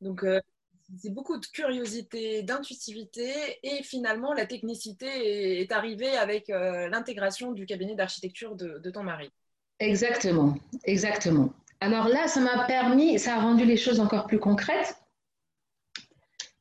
Donc, 0.00 0.22
euh, 0.24 0.40
c'est 0.96 1.12
beaucoup 1.12 1.38
de 1.38 1.46
curiosité, 1.46 2.42
d'intuitivité 2.42 3.30
et 3.62 3.82
finalement 3.82 4.32
la 4.32 4.46
technicité 4.46 5.60
est, 5.60 5.72
arrivée 5.72 6.16
avec 6.16 6.48
euh, 6.48 6.88
l'intégration 6.88 7.52
du 7.52 7.66
cabinet 7.66 7.94
d'architecture 7.94 8.56
de, 8.56 8.90
ton 8.90 9.02
mari. 9.02 9.30
Exactement, 9.80 10.56
exactement. 10.84 11.52
Alors 11.80 12.08
là, 12.08 12.26
ça 12.26 12.40
m'a 12.40 12.64
permis, 12.64 13.18
ça 13.18 13.36
a 13.36 13.40
rendu 13.40 13.64
les 13.64 13.76
choses 13.76 14.00
encore 14.00 14.26
plus 14.26 14.40
concrètes 14.40 14.96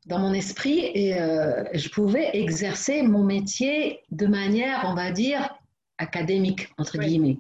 dans 0.06 0.20
mon 0.20 0.34
esprit 0.34 0.92
et 0.94 1.20
euh, 1.20 1.64
je 1.74 1.90
pouvais 1.90 2.30
exercer 2.34 3.02
mon 3.02 3.24
métier 3.24 4.02
de 4.12 4.28
manière, 4.28 4.86
on 4.86 4.94
va 4.94 5.12
dire, 5.12 5.58
académique, 5.98 6.70
entre 6.78 6.98
guillemets. 6.98 7.40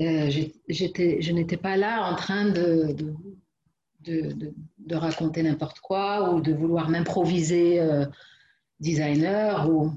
Euh, 0.00 0.30
je 0.30 1.32
n'étais 1.32 1.56
pas 1.58 1.76
là 1.76 2.10
en 2.10 2.16
train 2.16 2.46
de, 2.46 2.92
de, 2.92 3.14
raconter 4.90 5.42
n'importe 5.42 5.80
quoi 5.80 6.32
ou 6.32 6.40
de 6.40 6.52
vouloir 6.52 6.88
m'improviser 6.88 7.80
euh, 7.80 8.06
designer. 8.78 9.68
Ou... 9.70 9.92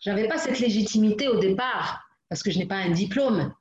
Je 0.00 0.10
n'avais 0.10 0.28
pas 0.28 0.38
cette 0.38 0.60
légitimité 0.60 1.28
au 1.28 1.38
départ 1.38 2.04
parce 2.28 2.42
que 2.42 2.50
je 2.50 2.58
n'ai 2.58 2.66
pas 2.66 2.76
un 2.76 2.90
diplôme. 2.90 3.54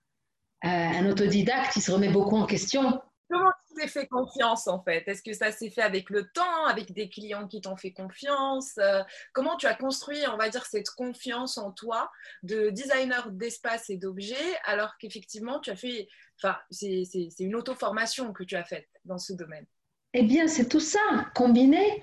Euh, 0.65 0.67
un 0.67 1.09
autodidacte, 1.09 1.75
il 1.75 1.81
se 1.81 1.91
remet 1.91 2.09
beaucoup 2.09 2.37
en 2.37 2.45
question. 2.45 3.01
Comment 3.29 3.51
tu 3.67 3.75
t'es 3.75 3.87
fait 3.87 4.07
confiance 4.07 4.67
en 4.67 4.81
fait? 4.81 5.03
Est-ce 5.07 5.21
que 5.21 5.33
ça 5.33 5.51
s'est 5.51 5.69
fait 5.69 5.81
avec 5.81 6.09
le 6.09 6.29
temps, 6.31 6.65
avec 6.67 6.93
des 6.93 7.09
clients 7.09 7.47
qui 7.47 7.61
t'ont 7.61 7.75
fait 7.75 7.91
confiance? 7.91 8.77
Euh, 8.77 9.03
Comment 9.33 9.57
tu 9.57 9.65
as 9.65 9.73
construit, 9.75 10.19
on 10.31 10.37
va 10.37 10.49
dire, 10.49 10.65
cette 10.65 10.89
confiance 10.91 11.57
en 11.57 11.71
toi 11.71 12.09
de 12.43 12.69
designer 12.69 13.31
d'espace 13.31 13.89
et 13.89 13.97
d'objets 13.97 14.55
alors 14.63 14.93
qu'effectivement 14.99 15.59
tu 15.59 15.71
as 15.71 15.75
fait, 15.75 16.07
enfin, 16.41 16.57
c'est 16.71 17.03
une 17.39 17.55
auto-formation 17.55 18.31
que 18.31 18.43
tu 18.43 18.55
as 18.55 18.63
faite 18.63 18.87
dans 19.03 19.17
ce 19.17 19.33
domaine? 19.33 19.65
Eh 20.13 20.23
bien, 20.23 20.47
c'est 20.47 20.69
tout 20.69 20.79
ça 20.79 20.99
combiné 21.33 22.01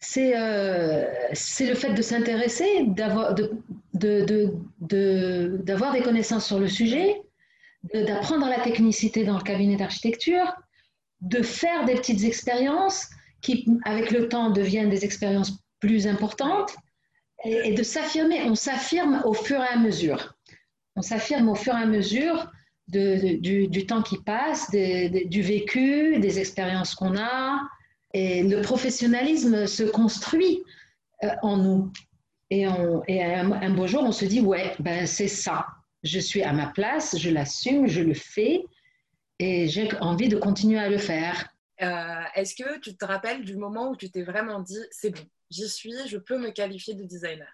c'est 0.00 0.32
euh, 0.34 1.04
le 1.60 1.74
fait 1.74 1.92
de 1.92 2.02
s'intéresser, 2.02 2.84
d'avoir 2.86 3.34
de, 3.34 3.52
de, 3.94 4.54
de, 4.80 5.62
des 5.62 6.02
connaissances 6.02 6.46
sur 6.46 6.58
le 6.58 6.68
sujet, 6.68 7.20
d'apprendre 7.92 8.48
la 8.48 8.60
technicité 8.60 9.24
dans 9.24 9.36
le 9.36 9.42
cabinet 9.42 9.76
d'architecture, 9.76 10.54
de 11.20 11.42
faire 11.42 11.84
des 11.84 11.94
petites 11.94 12.24
expériences 12.24 13.08
qui, 13.42 13.66
avec 13.84 14.10
le 14.10 14.28
temps, 14.28 14.50
deviennent 14.50 14.88
des 14.88 15.04
expériences 15.04 15.52
plus 15.80 16.06
importantes 16.06 16.74
et, 17.44 17.72
de 17.72 17.82
s'affirmer. 17.82 18.42
On 18.44 18.54
s'affirme 18.54 19.20
au 19.24 19.34
fur 19.34 19.60
et 19.60 19.68
à 19.68 19.76
mesure. 19.76 20.34
On 20.96 21.02
s'affirme 21.02 21.48
au 21.50 21.54
fur 21.54 21.74
et 21.74 21.82
à 21.82 21.86
mesure 21.86 22.50
de, 22.90 23.36
du, 23.38 23.68
du, 23.68 23.86
temps 23.86 24.02
qui 24.02 24.18
passe, 24.18 24.70
du 24.70 25.42
vécu, 25.42 26.18
des 26.18 26.38
expériences 26.38 26.94
qu'on 26.94 27.16
a. 27.16 27.60
Et 28.12 28.42
le 28.42 28.60
professionnalisme 28.60 29.66
se 29.66 29.84
construit 29.84 30.62
euh, 31.22 31.28
en 31.42 31.56
nous. 31.56 31.92
Et, 32.50 32.66
on, 32.66 33.02
et 33.06 33.22
un, 33.22 33.52
un, 33.52 33.70
beau 33.70 33.86
jour, 33.86 34.02
on 34.02 34.12
se 34.12 34.24
dit, 34.24 34.40
ouais, 34.40 34.74
ben 34.80 35.06
c'est 35.06 35.28
ça 35.28 35.66
je 36.02 36.18
suis 36.18 36.42
à 36.42 36.52
ma 36.52 36.66
place, 36.68 37.18
je 37.18 37.30
l'assume, 37.30 37.86
je 37.86 38.00
le 38.00 38.14
fais 38.14 38.64
et 39.38 39.68
j'ai 39.68 39.88
envie 40.00 40.28
de 40.28 40.36
continuer 40.36 40.78
à 40.78 40.88
le 40.88 40.98
faire. 40.98 41.48
Euh, 41.82 42.22
est-ce 42.34 42.54
que 42.54 42.78
tu 42.78 42.96
te 42.96 43.04
rappelles 43.04 43.44
du 43.44 43.56
moment 43.56 43.90
où 43.90 43.96
tu 43.96 44.10
t'es 44.10 44.22
vraiment 44.22 44.60
dit, 44.60 44.80
c'est 44.90 45.10
bon, 45.10 45.26
j'y 45.50 45.68
suis, 45.68 45.94
je 46.06 46.18
peux 46.18 46.38
me 46.38 46.50
qualifier 46.50 46.94
de 46.94 47.04
designer? 47.04 47.48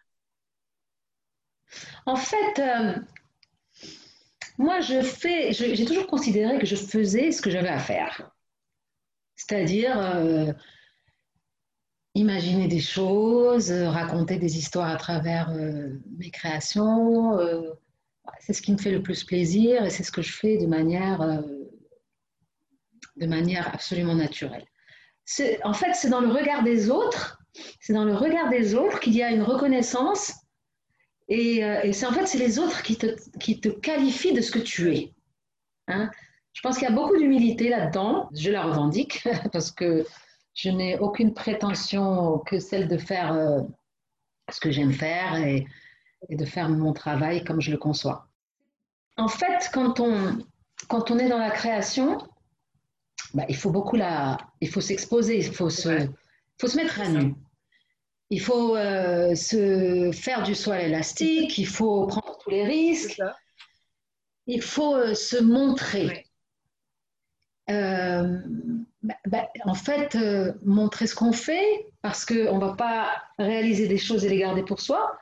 En 2.06 2.16
fait, 2.16 2.58
euh, 2.58 2.94
moi, 4.58 4.80
je 4.80 5.02
fais, 5.02 5.52
j'ai 5.52 5.84
toujours 5.84 6.06
considéré 6.06 6.58
que 6.58 6.66
je 6.66 6.76
faisais 6.76 7.32
ce 7.32 7.42
que 7.42 7.50
j'avais 7.50 7.68
à 7.68 7.78
faire. 7.78 8.30
C'est-à-dire 9.34 9.98
euh, 9.98 10.52
imaginer 12.14 12.68
des 12.68 12.80
choses, 12.80 13.70
raconter 13.70 14.38
des 14.38 14.58
histoires 14.58 14.88
à 14.88 14.96
travers 14.96 15.50
mes 16.18 16.30
créations 16.30 17.38
c'est 18.40 18.52
ce 18.52 18.62
qui 18.62 18.72
me 18.72 18.78
fait 18.78 18.90
le 18.90 19.02
plus 19.02 19.24
plaisir 19.24 19.84
et 19.84 19.90
c'est 19.90 20.02
ce 20.02 20.12
que 20.12 20.22
je 20.22 20.32
fais 20.32 20.58
de 20.58 20.66
manière, 20.66 21.20
euh, 21.22 21.42
de 23.16 23.26
manière 23.26 23.72
absolument 23.74 24.14
naturelle. 24.14 24.64
En 25.64 25.72
fait, 25.72 25.94
c'est 25.94 26.08
dans 26.08 26.20
le 26.20 26.28
regard 26.28 26.62
des 26.62 26.90
autres, 26.90 27.42
c'est 27.80 27.92
dans 27.92 28.04
le 28.04 28.14
regard 28.14 28.48
des 28.48 28.74
autres 28.74 29.00
qu'il 29.00 29.14
y 29.14 29.22
a 29.22 29.30
une 29.30 29.42
reconnaissance 29.42 30.32
et, 31.28 31.64
euh, 31.64 31.92
c'est 31.92 32.06
en 32.06 32.12
fait 32.12 32.26
c'est 32.26 32.38
les 32.38 32.58
autres 32.58 32.82
qui 32.82 32.96
te, 32.96 33.06
qui 33.38 33.60
te 33.60 33.68
qualifient 33.68 34.32
de 34.32 34.40
ce 34.40 34.50
que 34.50 34.58
tu 34.58 34.94
es. 34.94 35.12
Hein. 35.88 36.10
je 36.52 36.60
pense 36.62 36.78
qu'il 36.78 36.88
y 36.88 36.90
a 36.90 36.94
beaucoup 36.94 37.16
d'humilité 37.16 37.68
là-dedans. 37.68 38.28
Je 38.34 38.50
la 38.50 38.64
revendique 38.64 39.26
parce 39.52 39.70
que 39.70 40.06
je 40.54 40.70
n'ai 40.70 40.98
aucune 40.98 41.34
prétention 41.34 42.38
que 42.40 42.58
celle 42.58 42.88
de 42.88 42.96
faire 42.96 43.32
euh, 43.32 43.62
ce 44.50 44.60
que 44.60 44.70
j'aime 44.70 44.92
faire 44.92 45.36
et, 45.36 45.66
et 46.28 46.36
de 46.36 46.44
faire 46.44 46.68
mon 46.68 46.92
travail 46.92 47.44
comme 47.44 47.60
je 47.60 47.70
le 47.70 47.78
conçois. 47.78 48.28
En 49.16 49.28
fait, 49.28 49.70
quand 49.72 50.00
on, 50.00 50.38
quand 50.88 51.10
on 51.10 51.18
est 51.18 51.28
dans 51.28 51.38
la 51.38 51.50
création, 51.50 52.18
bah, 53.34 53.44
il 53.48 53.56
faut 53.56 53.70
beaucoup 53.70 53.96
la, 53.96 54.38
il 54.60 54.68
faut 54.68 54.80
s'exposer, 54.80 55.38
il 55.38 55.52
faut 55.52 55.70
se, 55.70 56.08
faut 56.60 56.68
se 56.68 56.76
mettre 56.76 57.00
à 57.00 57.08
nu. 57.08 57.34
Il 58.30 58.40
faut 58.40 58.76
euh, 58.76 59.34
se 59.34 60.10
faire 60.12 60.42
du 60.42 60.54
soie 60.54 60.82
élastique, 60.82 61.58
il 61.58 61.66
faut 61.66 62.06
prendre 62.06 62.38
tous 62.38 62.50
les 62.50 62.64
risques, 62.64 63.22
il 64.46 64.62
faut 64.62 64.96
euh, 64.96 65.14
se 65.14 65.40
montrer. 65.40 66.26
Euh, 67.70 68.38
bah, 69.02 69.14
bah, 69.26 69.48
en 69.64 69.74
fait, 69.74 70.18
montrer 70.64 71.06
ce 71.06 71.14
qu'on 71.14 71.32
fait, 71.32 71.86
parce 72.02 72.24
qu'on 72.24 72.56
ne 72.56 72.60
va 72.60 72.74
pas 72.74 73.22
réaliser 73.38 73.88
des 73.88 73.98
choses 73.98 74.24
et 74.24 74.28
les 74.28 74.38
garder 74.38 74.62
pour 74.62 74.80
soi. 74.80 75.18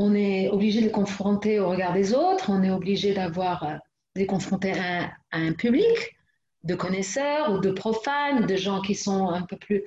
On 0.00 0.14
est 0.14 0.48
obligé 0.48 0.80
de 0.80 0.86
les 0.86 0.92
confronter 0.92 1.58
au 1.58 1.70
regard 1.70 1.92
des 1.92 2.14
autres, 2.14 2.50
on 2.50 2.62
est 2.62 2.70
obligé 2.70 3.14
d'avoir 3.14 3.64
euh, 3.64 3.74
les 4.14 4.26
confronter 4.26 4.72
à, 4.78 5.10
un 5.32 5.52
public 5.52 6.16
de 6.62 6.76
connaisseurs 6.76 7.52
ou 7.52 7.58
de 7.58 7.72
profanes, 7.72 8.46
de 8.46 8.56
gens 8.56 8.80
qui 8.80 8.94
sont 8.94 9.28
un 9.28 9.42
peu 9.42 9.56
plus... 9.56 9.84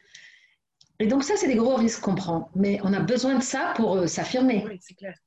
Et 1.01 1.07
donc 1.07 1.23
ça, 1.23 1.35
c'est 1.35 1.47
des 1.47 1.55
gros 1.55 1.75
risques 1.75 2.01
qu'on 2.01 2.13
prend. 2.13 2.51
Mais 2.53 2.79
on 2.83 2.93
a 2.93 2.99
besoin 2.99 3.35
de 3.35 3.43
ça 3.43 3.73
pour 3.75 3.97
euh, 3.97 4.05
s'affirmer. 4.05 4.63
Oui, 4.67 4.77
c'est 4.79 4.93
clair. 4.93 5.17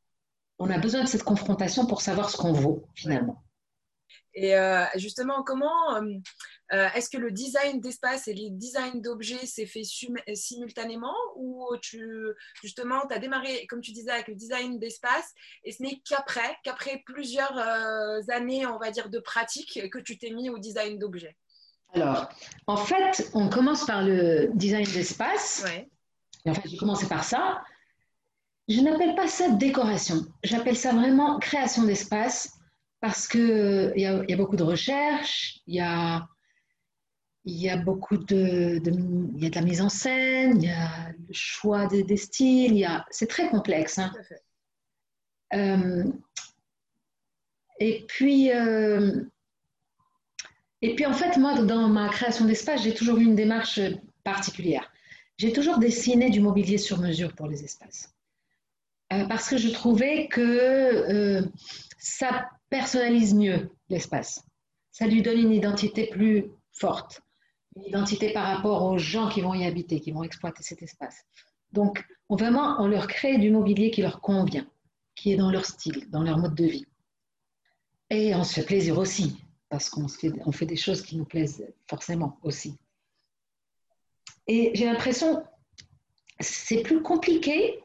On 0.60 0.70
a 0.70 0.78
besoin 0.78 1.02
de 1.02 1.08
cette 1.08 1.24
confrontation 1.24 1.84
pour 1.84 2.00
savoir 2.00 2.30
ce 2.30 2.36
qu'on 2.36 2.52
vaut, 2.52 2.86
finalement. 2.94 3.42
Et 4.36 4.54
euh, 4.54 4.84
justement, 4.94 5.42
comment 5.42 5.96
euh, 5.96 6.88
est-ce 6.94 7.10
que 7.10 7.18
le 7.18 7.32
design 7.32 7.80
d'espace 7.80 8.28
et 8.28 8.34
le 8.34 8.50
design 8.50 9.00
d'objets 9.00 9.46
s'est 9.46 9.66
fait 9.66 9.82
simultanément 10.34 11.14
ou 11.36 11.66
tu 11.82 12.08
justement 12.62 13.06
tu 13.08 13.14
as 13.14 13.18
démarré, 13.18 13.66
comme 13.66 13.80
tu 13.80 13.90
disais, 13.90 14.10
avec 14.12 14.28
le 14.28 14.36
design 14.36 14.78
d'espace 14.78 15.32
et 15.64 15.72
ce 15.72 15.82
n'est 15.82 16.00
qu'après, 16.08 16.56
qu'après 16.62 17.02
plusieurs 17.04 17.56
euh, 17.58 18.20
années, 18.28 18.64
on 18.66 18.78
va 18.78 18.92
dire, 18.92 19.08
de 19.08 19.18
pratique 19.18 19.90
que 19.90 19.98
tu 19.98 20.18
t'es 20.18 20.30
mis 20.30 20.50
au 20.50 20.58
design 20.58 20.98
d'objets? 20.98 21.36
Alors, 21.94 22.28
en 22.66 22.76
fait, 22.76 23.30
on 23.34 23.48
commence 23.48 23.86
par 23.86 24.02
le 24.02 24.50
design 24.54 24.84
d'espace. 24.84 25.64
Ouais. 25.64 25.88
En 26.46 26.54
fait, 26.54 26.68
j'ai 26.68 26.76
commencé 26.76 27.06
par 27.06 27.24
ça. 27.24 27.62
Je 28.68 28.80
n'appelle 28.80 29.14
pas 29.14 29.28
ça 29.28 29.50
décoration, 29.50 30.24
j'appelle 30.42 30.76
ça 30.76 30.92
vraiment 30.92 31.38
création 31.38 31.84
d'espace 31.84 32.50
parce 33.00 33.28
qu'il 33.28 33.92
y, 33.94 34.00
y, 34.00 34.32
a 34.32 34.36
beaucoup 34.36 34.56
de 34.56 34.62
recherches, 34.62 35.60
il 35.66 35.74
y 35.74 35.80
a 35.80 36.26
il 37.44 37.60
y 37.60 37.68
a 37.68 37.76
beaucoup 37.76 38.16
de, 38.16 38.80
il 39.36 39.42
y 39.42 39.46
a 39.46 39.50
de 39.50 39.54
la 39.54 39.60
mise 39.60 39.82
en 39.82 39.90
scène, 39.90 40.62
il 40.62 40.68
y 40.68 40.72
a 40.72 41.10
le 41.10 41.32
choix 41.32 41.86
des, 41.86 42.02
des 42.02 42.16
styles, 42.16 42.88
c'est 43.10 43.26
très 43.28 43.50
complexe. 43.50 43.98
Hein. 43.98 44.12
Euh, 45.52 46.04
et 47.80 48.04
puis, 48.08 48.50
euh, 48.50 49.24
et 50.84 50.94
puis 50.94 51.06
en 51.06 51.12
fait, 51.12 51.36
moi, 51.36 51.60
dans 51.62 51.88
ma 51.88 52.08
création 52.08 52.44
d'espace, 52.44 52.82
j'ai 52.82 52.94
toujours 52.94 53.18
eu 53.18 53.24
une 53.24 53.34
démarche 53.34 53.80
particulière. 54.22 54.90
J'ai 55.36 55.52
toujours 55.52 55.78
dessiné 55.78 56.30
du 56.30 56.40
mobilier 56.40 56.78
sur 56.78 56.98
mesure 56.98 57.34
pour 57.34 57.46
les 57.46 57.64
espaces. 57.64 58.14
Euh, 59.12 59.26
parce 59.26 59.48
que 59.48 59.56
je 59.56 59.68
trouvais 59.68 60.28
que 60.28 61.44
ça 61.98 62.48
personnalise 62.70 63.34
mieux 63.34 63.70
l'espace. 63.88 64.44
Ça 64.90 65.06
lui 65.06 65.22
donne 65.22 65.38
une 65.38 65.52
identité 65.52 66.06
plus 66.06 66.46
forte 66.72 67.24
une 67.76 67.84
identité 67.84 68.32
par 68.32 68.46
rapport 68.46 68.84
aux 68.84 68.98
gens 68.98 69.28
qui 69.28 69.40
vont 69.40 69.54
y 69.54 69.64
habiter, 69.64 70.00
qui 70.00 70.12
vont 70.12 70.22
exploiter 70.22 70.62
cet 70.62 70.82
espace. 70.82 71.24
Donc, 71.72 72.04
on, 72.28 72.36
vraiment, 72.36 72.76
on 72.78 72.86
leur 72.86 73.06
crée 73.06 73.38
du 73.38 73.50
mobilier 73.50 73.90
qui 73.90 74.02
leur 74.02 74.20
convient, 74.20 74.66
qui 75.14 75.32
est 75.32 75.36
dans 75.36 75.50
leur 75.50 75.64
style, 75.64 76.08
dans 76.10 76.22
leur 76.22 76.38
mode 76.38 76.54
de 76.54 76.64
vie. 76.64 76.86
Et 78.10 78.34
on 78.34 78.44
se 78.44 78.54
fait 78.54 78.66
plaisir 78.66 78.98
aussi, 78.98 79.36
parce 79.68 79.88
qu'on 79.88 80.08
fait, 80.08 80.32
on 80.44 80.52
fait 80.52 80.66
des 80.66 80.76
choses 80.76 81.02
qui 81.02 81.16
nous 81.16 81.24
plaisent 81.24 81.66
forcément 81.88 82.38
aussi. 82.42 82.76
Et 84.46 84.72
j'ai 84.74 84.84
l'impression, 84.84 85.42
c'est 86.40 86.82
plus 86.82 87.02
compliqué, 87.02 87.80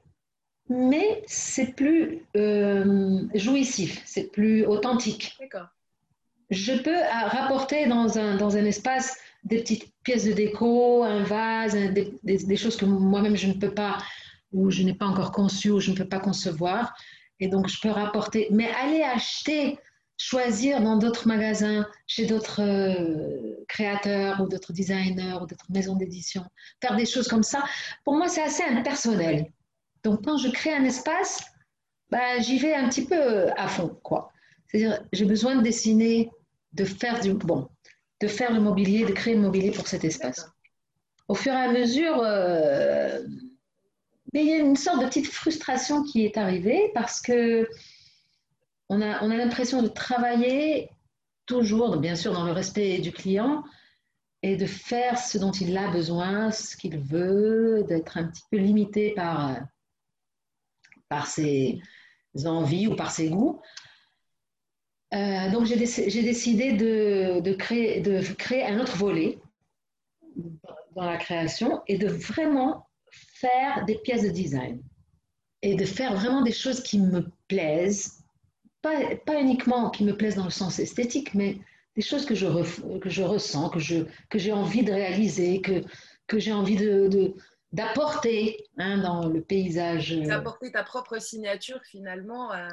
mais 0.69 1.24
c'est 1.25 1.74
plus 1.75 2.25
euh, 2.36 3.24
jouissif, 3.33 4.01
c'est 4.05 4.31
plus 4.31 4.65
authentique. 4.65 5.38
Je 6.50 6.74
peux 6.74 6.98
rapporter 7.29 7.88
dans 7.88 8.17
un, 8.17 8.36
dans 8.38 8.57
un 8.57 8.65
espace 8.65 9.17
des 9.43 9.59
petites 9.59 9.93
pièces 10.03 10.25
de 10.25 10.33
déco, 10.33 11.03
un 11.03 11.24
vase, 11.24 11.75
des, 12.24 12.55
choses 12.55 12.75
que 12.75 12.86
moi-même 12.86 13.36
je 13.36 13.48
ne 13.48 13.53
peux 13.53 13.74
pas, 13.74 13.98
ou 14.51 14.71
je 14.71 14.83
n'ai 14.83 14.93
pas 14.93 15.05
encore 15.05 15.31
conçu, 15.31 15.69
ou 15.69 15.79
je 15.79 15.91
ne 15.91 15.95
peux 15.95 16.07
pas 16.07 16.19
concevoir. 16.19 16.95
Et 17.39 17.48
donc 17.48 17.67
je 17.67 17.79
peux 17.79 17.89
rapporter. 17.89 18.48
Mais 18.51 18.69
aller 18.71 19.01
acheter, 19.01 19.79
choisir 20.20 20.82
dans 20.82 20.98
d'autres 20.98 21.28
magasins, 21.28 21.88
chez 22.06 22.26
d'autres 22.26 22.62
euh, 22.62 23.56
créateurs, 23.68 24.42
ou 24.42 24.48
d'autres 24.48 24.74
designers, 24.74 25.38
ou 25.42 25.48
d'autres 25.48 25.66
maisons 25.70 25.96
d'édition, 25.96 26.44
faire 26.82 26.96
des 26.96 27.06
choses 27.06 27.28
comme 27.28 27.42
ça, 27.42 27.64
pour 28.04 28.16
moi 28.16 28.28
c'est 28.28 28.44
assez 28.44 28.64
impersonnel. 28.64 29.50
Donc 30.04 30.26
quand 30.26 30.38
je 30.38 30.50
crée 30.50 30.74
un 30.74 30.84
espace, 30.84 31.42
bah, 32.12 32.40
j'y 32.40 32.60
vais 32.60 32.76
un 32.76 32.90
petit 32.90 33.06
peu 33.06 33.50
à 33.56 33.68
fond. 33.68 33.98
C'est-à-dire, 34.68 35.02
j'ai 35.14 35.26
besoin 35.26 35.56
de 35.56 35.62
dessiner, 35.62 36.30
de 36.74 36.84
faire 36.84 37.22
du 37.22 37.34
bon, 37.34 37.70
de 38.22 38.28
faire 38.28 38.54
le 38.54 38.60
mobilier, 38.60 39.06
de 39.06 39.14
créer 39.14 39.36
le 39.36 39.42
mobilier 39.42 39.72
pour 39.72 39.88
cet 39.88 40.04
espace. 40.04 40.52
Au 41.30 41.36
fur 41.36 41.54
et 41.54 41.56
à 41.56 41.72
mesure, 41.72 42.22
euh, 42.24 43.22
il 44.34 44.46
y 44.46 44.52
a 44.52 44.58
une 44.58 44.76
sorte 44.76 45.02
de 45.02 45.06
petite 45.06 45.28
frustration 45.28 46.04
qui 46.04 46.26
est 46.26 46.38
arrivée 46.38 46.92
parce 46.94 47.22
que 47.22 47.68
on 48.89 49.01
a, 49.01 49.24
on 49.24 49.31
a 49.31 49.38
l'impression 49.38 49.81
de 49.81 49.88
travailler 49.88 50.89
toujours, 51.46 51.98
bien 51.98 52.15
sûr, 52.15 52.34
dans 52.34 52.43
le 52.43 52.51
respect 52.51 53.00
du 53.00 53.12
client 53.12 53.63
et 54.41 54.55
de 54.55 54.65
faire 54.65 55.17
ce 55.17 55.38
dont 55.38 55.51
il 55.51 55.77
a 55.77 55.89
besoin, 55.89 56.51
ce 56.51 56.75
qu'il 56.77 56.98
veut, 56.98 57.86
d'être 57.88 58.17
un 58.17 58.25
petit 58.25 58.43
peu 58.50 58.58
limité 58.58 59.13
par, 59.13 59.60
par 61.10 61.27
ses 61.27 61.81
envies 62.46 62.88
ou 62.88 62.96
par 62.96 63.12
ses 63.12 63.29
goûts. 63.29 63.62
Euh, 65.13 65.51
donc 65.51 65.65
j'ai 65.65 65.75
décidé 65.75 66.74
de, 66.74 67.39
de, 67.41 67.53
créer, 67.53 68.00
de 68.00 68.22
créer 68.36 68.63
un 68.65 68.79
autre 68.79 68.96
volet 68.96 69.39
dans 70.96 71.05
la 71.05 71.17
création 71.17 71.81
et 71.88 71.98
de 71.98 72.08
vraiment 72.08 72.88
faire 73.12 73.86
des 73.86 73.98
pièces 73.98 74.24
de 74.24 74.29
design 74.29 74.81
et 75.62 75.75
de 75.75 75.86
faire 75.86 76.13
vraiment 76.13 76.41
des 76.41 76.51
choses 76.51 76.81
qui 76.81 77.00
me 77.00 77.27
plaisent, 77.48 78.19
pas, 78.81 79.15
pas 79.25 79.39
uniquement 79.39 79.89
qui 79.89 80.03
me 80.03 80.15
plaisent 80.15 80.36
dans 80.36 80.45
le 80.45 80.50
sens 80.51 80.79
esthétique, 80.79 81.33
mais 81.33 81.57
des 81.95 82.01
choses 82.01 82.25
que 82.25 82.36
je, 82.36 82.48
que 83.00 83.09
je 83.09 83.24
ressens, 83.24 83.69
que 83.69 83.79
j'ai 83.79 84.05
que 84.29 84.51
envie 84.51 84.83
de 84.83 84.91
réaliser, 84.91 85.62
que, 85.62 85.83
que 86.27 86.39
j'ai 86.39 86.53
envie 86.53 86.75
de, 86.77 87.33
d'apporter 87.71 88.65
hein, 88.77 89.00
dans 89.00 89.27
le 89.27 89.41
paysage. 89.41 90.17
D'apporter 90.17 90.71
ta 90.71 90.83
propre 90.83 91.19
signature 91.19 91.81
finalement. 91.83 92.51
À 92.51 92.67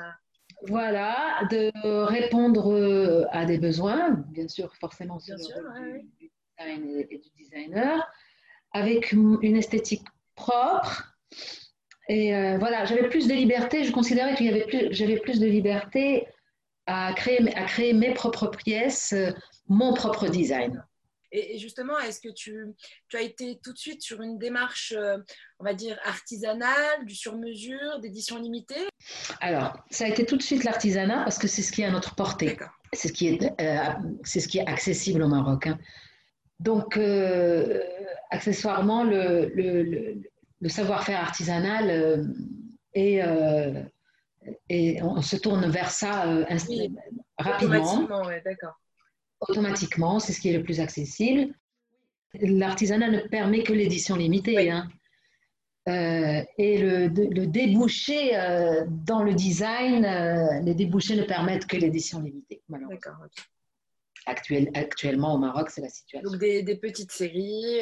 voilà, 0.62 1.46
de 1.50 1.70
répondre 2.04 2.72
euh, 2.72 3.26
à 3.30 3.44
des 3.44 3.58
besoins, 3.58 4.10
bien 4.30 4.48
sûr, 4.48 4.74
forcément 4.76 5.18
sur 5.18 5.36
le 5.36 6.02
du, 6.18 6.30
design 6.58 7.06
et 7.10 7.18
du 7.18 7.28
designer, 7.36 8.08
avec 8.72 9.12
une 9.12 9.56
esthétique 9.56 10.06
propre. 10.34 11.14
Et 12.08 12.34
euh, 12.34 12.58
voilà, 12.58 12.84
j'avais 12.84 13.08
plus 13.08 13.26
de 13.26 13.34
liberté, 13.34 13.84
je 13.84 13.92
considérais 13.92 14.34
que 14.34 14.44
j'avais 14.92 15.18
plus, 15.18 15.40
de 15.40 15.46
liberté 15.46 16.26
à 16.86 17.12
créer, 17.14 17.56
à 17.56 17.64
créer 17.64 17.92
mes 17.92 18.14
propres 18.14 18.48
pièces, 18.48 19.12
euh, 19.12 19.32
mon 19.68 19.92
propre 19.92 20.28
design. 20.28 20.84
Et 21.32 21.58
justement, 21.58 21.98
est-ce 21.98 22.20
que 22.20 22.32
tu, 22.32 22.66
tu, 23.08 23.16
as 23.16 23.20
été 23.20 23.58
tout 23.62 23.72
de 23.72 23.78
suite 23.78 24.02
sur 24.02 24.22
une 24.22 24.38
démarche, 24.38 24.94
euh, 24.96 25.18
on 25.58 25.64
va 25.64 25.74
dire, 25.74 25.98
artisanale, 26.04 27.04
du 27.04 27.14
sur-mesure, 27.14 27.98
d'édition 28.00 28.40
limitée? 28.40 28.88
Alors, 29.40 29.76
ça 29.90 30.04
a 30.04 30.08
été 30.08 30.24
tout 30.24 30.36
de 30.36 30.42
suite 30.42 30.64
l'artisanat 30.64 31.24
parce 31.24 31.38
que 31.38 31.48
c'est 31.48 31.62
ce 31.62 31.72
qui 31.72 31.82
est 31.82 31.86
à 31.86 31.90
notre 31.90 32.14
portée. 32.14 32.56
C'est 32.92 33.08
ce, 33.08 33.12
qui 33.12 33.28
est, 33.28 33.60
euh, 33.60 33.92
c'est 34.24 34.40
ce 34.40 34.48
qui 34.48 34.58
est 34.58 34.66
accessible 34.66 35.22
au 35.22 35.28
Maroc. 35.28 35.66
Hein. 35.66 35.78
Donc, 36.60 36.96
euh, 36.96 37.82
accessoirement, 38.30 39.04
le, 39.04 39.50
le, 39.54 39.82
le, 39.82 40.22
savoir-faire 40.68 41.20
artisanal 41.20 42.26
et, 42.94 43.20
et 44.68 45.02
on 45.02 45.22
se 45.22 45.36
tourne 45.36 45.68
vers 45.70 45.90
ça 45.90 46.24
rapidement. 47.38 48.06
Oui, 48.26 48.34
d'accord 48.44 48.78
automatiquement, 49.40 50.18
c'est 50.18 50.32
ce 50.32 50.40
qui 50.40 50.48
est 50.48 50.56
le 50.56 50.62
plus 50.62 50.80
accessible. 50.80 51.52
L'artisanat 52.34 53.10
ne 53.10 53.20
permet 53.20 53.62
que 53.62 53.72
l'édition 53.72 54.16
limitée. 54.16 54.70
Hein. 54.70 54.88
Euh, 55.88 56.42
et 56.58 56.78
le, 56.78 57.08
débouché 57.46 58.36
euh, 58.36 58.84
dans 58.88 59.22
le 59.22 59.34
design, 59.34 60.04
euh, 60.04 60.60
les 60.60 60.74
débouchés 60.74 61.16
ne 61.16 61.22
permettent 61.22 61.66
que 61.66 61.76
l'édition 61.76 62.20
limitée, 62.20 62.62
actuellement, 64.26 65.34
au 65.34 65.38
Maroc, 65.38 65.70
c'est 65.70 65.80
la 65.80 65.88
situation. 65.88 66.28
Donc, 66.28 66.40
des, 66.40 66.76
petites 66.76 67.12
séries 67.12 67.80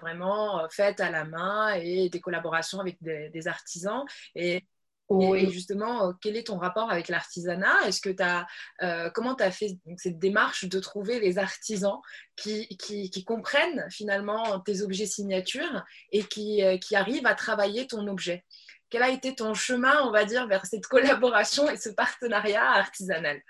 vraiment 0.00 0.66
faites 0.70 1.00
à 1.00 1.10
la 1.10 1.24
main 1.24 1.74
et 1.74 2.08
des 2.08 2.20
collaborations 2.20 2.80
avec 2.80 2.96
des, 3.02 3.30
des 3.30 3.48
artisans. 3.48 4.04
Et 4.34 4.62
et 5.10 5.50
justement, 5.50 6.08
euh, 6.08 6.12
quel 6.20 6.36
est 6.36 6.48
ton 6.48 6.58
rapport 6.58 6.90
avec 6.90 7.08
l'artisanat? 7.08 7.86
Est-ce 7.86 8.00
que 8.00 8.10
tu 8.10 8.22
as, 8.22 8.46
euh, 8.82 9.08
comment 9.10 9.36
tu 9.36 9.44
as 9.44 9.50
fait 9.50 9.78
cette 9.96 10.18
démarche 10.18 10.64
de 10.64 10.80
trouver 10.80 11.20
les 11.20 11.38
artisans 11.38 12.00
qui, 12.34 12.66
qui, 12.76 13.24
comprennent 13.24 13.86
finalement 13.90 14.60
tes 14.60 14.82
objets 14.82 15.06
signatures 15.06 15.84
et 16.10 16.24
qui, 16.24 16.62
euh, 16.62 16.76
qui, 16.78 16.96
arrivent 16.96 17.26
à 17.26 17.34
travailler 17.34 17.86
ton 17.86 18.06
objet? 18.08 18.44
Quel 18.90 19.02
a 19.02 19.10
été 19.10 19.34
ton 19.34 19.54
chemin, 19.54 20.02
on 20.02 20.10
va 20.10 20.24
dire, 20.24 20.46
vers 20.48 20.66
cette 20.66 20.86
collaboration 20.86 21.68
et 21.70 21.76
ce 21.76 21.90
partenariat 21.90 22.68
artisanal 22.72 23.40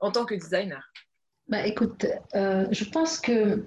en 0.00 0.12
tant 0.12 0.26
que 0.26 0.34
designer? 0.34 0.92
Bah, 1.50 1.66
Écoute, 1.66 2.06
je 2.34 2.84
pense 2.84 3.18
que 3.18 3.66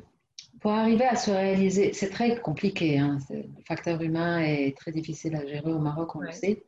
pour 0.61 0.71
arriver 0.71 1.05
à 1.05 1.15
se 1.15 1.29
réaliser, 1.29 1.93
c'est 1.93 2.09
très 2.09 2.39
compliqué. 2.39 2.97
Hein, 2.97 3.19
le 3.29 3.43
facteur 3.67 4.01
humain 4.01 4.39
est 4.39 4.75
très 4.77 4.91
difficile 4.91 5.35
à 5.35 5.45
gérer 5.45 5.71
au 5.71 5.79
Maroc, 5.79 6.15
on 6.15 6.21
le 6.21 6.31
sait 6.31 6.63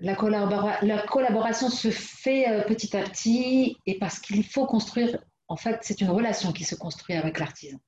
la, 0.00 1.04
collaboration 1.06 1.68
se 1.68 1.90
fait 1.90 2.48
euh, 2.48 2.64
petit 2.64 2.96
à 2.96 3.02
petit 3.02 3.76
et 3.86 3.98
parce 3.98 4.18
qu'il 4.18 4.44
faut 4.44 4.66
construire, 4.66 5.18
en 5.48 5.56
fait, 5.56 5.78
c'est 5.82 6.00
une 6.00 6.10
relation 6.10 6.52
qui 6.52 6.64
se 6.64 6.74
construit 6.74 7.16
avec 7.16 7.38
l'artisan. 7.38 7.78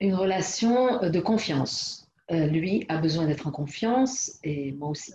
Une 0.00 0.14
relation 0.14 1.02
euh, 1.02 1.08
de 1.08 1.20
confiance. 1.20 2.08
Euh, 2.30 2.46
lui 2.46 2.84
a 2.88 2.98
besoin 2.98 3.26
d'être 3.26 3.46
en 3.46 3.50
confiance 3.50 4.38
et 4.44 4.72
moi 4.72 4.90
aussi. 4.90 5.12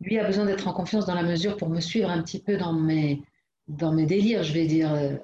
Lui 0.00 0.18
a 0.18 0.24
besoin 0.24 0.44
d'être 0.44 0.68
en 0.68 0.72
confiance 0.72 1.06
dans 1.06 1.14
la 1.14 1.24
mesure 1.24 1.56
pour 1.56 1.68
me 1.68 1.80
suivre 1.80 2.10
un 2.10 2.22
petit 2.22 2.40
peu 2.40 2.56
dans 2.56 2.72
mes, 2.72 3.22
dans 3.72 3.92
mes 3.92 4.06
délires, 4.06 4.42
je 4.42 4.52
vais 4.52 4.66
dire, 4.66 5.20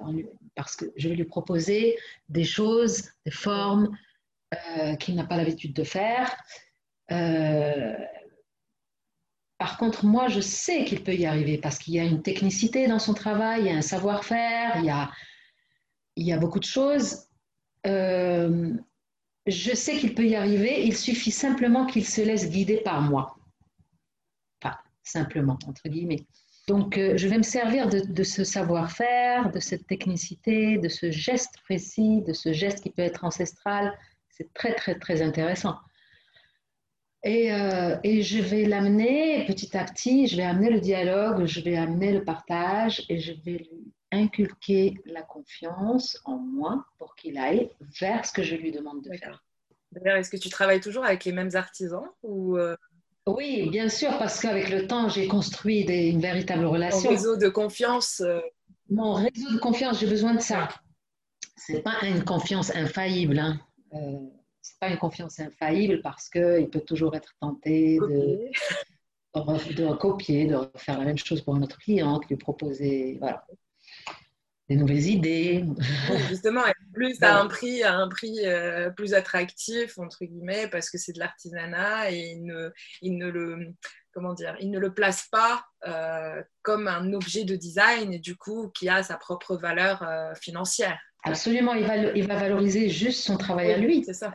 parce 0.55 0.75
que 0.75 0.85
je 0.95 1.09
vais 1.09 1.15
lui 1.15 1.25
proposer 1.25 1.97
des 2.29 2.43
choses, 2.43 3.09
des 3.25 3.31
formes 3.31 3.97
qu'il 4.99 5.15
n'a 5.15 5.25
pas 5.25 5.37
l'habitude 5.37 5.73
de 5.73 5.83
faire. 5.83 6.35
Par 9.59 9.77
contre, 9.77 10.05
moi, 10.05 10.29
je 10.29 10.39
sais 10.39 10.85
qu'il 10.85 11.03
peut 11.03 11.13
y 11.13 11.25
arriver 11.25 11.57
parce 11.57 11.77
qu'il 11.77 11.93
y 11.93 11.99
a 11.99 12.05
une 12.05 12.21
technicité 12.21 12.87
dans 12.87 12.97
son 12.97 13.13
travail, 13.13 13.63
il 13.63 13.67
y 13.67 13.69
a 13.69 13.75
un 13.75 13.81
savoir-faire, 13.81 14.77
il 16.15 16.25
y 16.25 16.31
a, 16.31 16.37
beaucoup 16.37 16.59
de 16.59 16.65
choses. 16.65 17.27
Euh, 17.85 18.73
je 19.45 19.75
sais 19.75 19.97
qu'il 19.97 20.15
peut 20.15 20.25
y 20.25 20.35
arriver, 20.35 20.85
il 20.85 20.95
suffit 20.95 21.31
simplement 21.31 21.85
qu'il 21.85 22.05
se 22.05 22.21
laisse 22.21 22.49
guider 22.49 22.77
par 22.77 23.01
moi. 23.01 23.37
Enfin, 24.63 24.77
simplement, 25.03 25.59
entre 25.67 25.89
guillemets. 25.89 26.25
Donc, 26.69 26.99
euh, 26.99 27.17
je 27.17 27.27
vais 27.27 27.39
me 27.39 27.43
servir 27.43 27.89
de, 27.89 27.99
de 27.99 28.23
ce 28.23 28.43
savoir-faire, 28.43 29.51
de 29.51 29.59
cette 29.59 29.87
technicité, 29.87 30.77
de 30.77 30.87
ce 30.87 31.09
geste 31.09 31.55
précis, 31.63 32.21
de 32.21 32.31
ce 32.31 32.53
geste 32.53 32.83
qui 32.83 32.91
peut 32.91 33.01
être 33.01 33.25
ancestral. 33.25 33.97
C'est 34.29 34.53
très, 34.53 34.75
très, 34.75 34.93
très 34.99 35.23
intéressant. 35.23 35.79
Et, 37.23 37.51
euh, 37.51 37.97
et, 38.03 38.21
je 38.21 38.39
vais 38.39 38.65
l'amener 38.65 39.47
petit 39.47 39.75
à 39.75 39.83
petit, 39.83 40.27
je 40.27 40.37
vais 40.37 40.43
amener 40.43 40.69
le 40.69 40.79
dialogue, 40.79 41.47
je 41.47 41.59
vais 41.59 41.75
amener 41.75 42.11
le 42.13 42.23
partage 42.23 43.03
et 43.09 43.19
je 43.19 43.33
vais 43.33 43.57
lui 43.57 43.91
inculquer 44.11 44.93
la 45.05 45.23
confiance 45.23 46.21
en 46.23 46.37
moi 46.37 46.85
pour 46.99 47.15
qu'il 47.15 47.39
aille 47.39 47.71
vers 47.99 48.27
ce 48.27 48.31
que 48.31 48.43
je 48.43 48.55
lui 48.55 48.71
demande 48.71 49.01
de 49.01 49.17
faire. 49.17 49.43
D'ailleurs, 49.91 50.17
est-ce 50.17 50.29
que 50.29 50.37
tu 50.37 50.49
travailles 50.49 50.81
toujours 50.81 51.03
avec 51.03 51.25
les 51.25 51.31
mêmes 51.31 51.55
artisans 51.55 52.07
ou 52.21 52.57
euh? 52.57 52.75
Oui, 53.35 53.69
bien 53.69 53.89
sûr, 53.89 54.17
parce 54.17 54.39
qu'avec 54.39 54.69
le 54.69 54.87
temps, 54.87 55.09
j'ai 55.09 55.27
construit 55.27 55.85
des, 55.85 56.07
une 56.07 56.21
véritable 56.21 56.65
relation. 56.65 57.09
Mon 57.09 57.15
réseau 57.15 57.37
de 57.37 57.49
confiance. 57.49 58.21
Euh. 58.21 58.39
Mon 58.89 59.13
réseau 59.13 59.51
de 59.51 59.59
confiance, 59.59 59.99
j'ai 59.99 60.07
besoin 60.07 60.33
de 60.33 60.41
ça. 60.41 60.69
Ce 61.57 61.73
n'est 61.73 61.81
pas 61.81 61.97
une 62.03 62.23
confiance 62.23 62.75
infaillible. 62.75 63.37
Hein 63.37 63.59
c'est 64.61 64.79
pas 64.79 64.89
une 64.89 64.97
confiance 64.97 65.39
infaillible 65.39 66.01
parce 66.01 66.29
qu'il 66.29 66.69
peut 66.71 66.81
toujours 66.81 67.15
être 67.15 67.33
tenté 67.39 67.97
de, 67.99 68.49
de, 69.35 69.93
copier, 69.95 70.45
de 70.45 70.57
faire 70.75 70.99
la 70.99 71.05
même 71.05 71.17
chose 71.17 71.41
pour 71.41 71.55
un 71.55 71.61
autre 71.61 71.77
client, 71.77 72.19
de 72.19 72.25
lui 72.27 72.37
proposer 72.37 73.17
voilà, 73.19 73.45
des 74.69 74.75
nouvelles 74.75 75.07
idées. 75.07 75.65
Justement, 76.29 76.65
et 76.65 76.73
plus 76.93 77.21
à 77.23 77.39
un 77.39 77.47
prix, 77.47 77.83
à 77.83 77.95
un 77.95 78.07
prix 78.07 78.45
euh, 78.45 78.91
plus 78.91 79.13
attractif, 79.13 79.97
entre 79.97 80.25
guillemets, 80.25 80.67
parce 80.67 80.89
que 80.89 80.97
c'est 80.97 81.13
de 81.13 81.19
l'artisanat 81.19 82.11
et 82.11 82.35
il 82.35 82.45
ne, 82.45 82.69
il 83.01 83.17
ne 83.17 83.27
le 83.27 83.73
comment 84.13 84.33
dire, 84.33 84.55
il 84.59 84.69
ne 84.71 84.79
le 84.79 84.93
place 84.93 85.27
pas 85.31 85.63
euh, 85.87 86.41
comme 86.61 86.87
un 86.87 87.13
objet 87.13 87.45
de 87.45 87.55
design 87.55 88.13
et 88.13 88.19
du 88.19 88.35
coup 88.35 88.69
qui 88.69 88.89
a 88.89 89.03
sa 89.03 89.17
propre 89.17 89.55
valeur 89.55 90.03
euh, 90.03 90.33
financière. 90.35 90.99
Absolument, 91.23 91.73
il 91.73 91.85
va, 91.85 91.97
il 91.97 92.27
va 92.27 92.35
valoriser 92.35 92.89
juste 92.89 93.23
son 93.23 93.37
travail 93.37 93.73
à 93.73 93.77
lui. 93.77 94.03
C'est 94.05 94.13
ça 94.13 94.33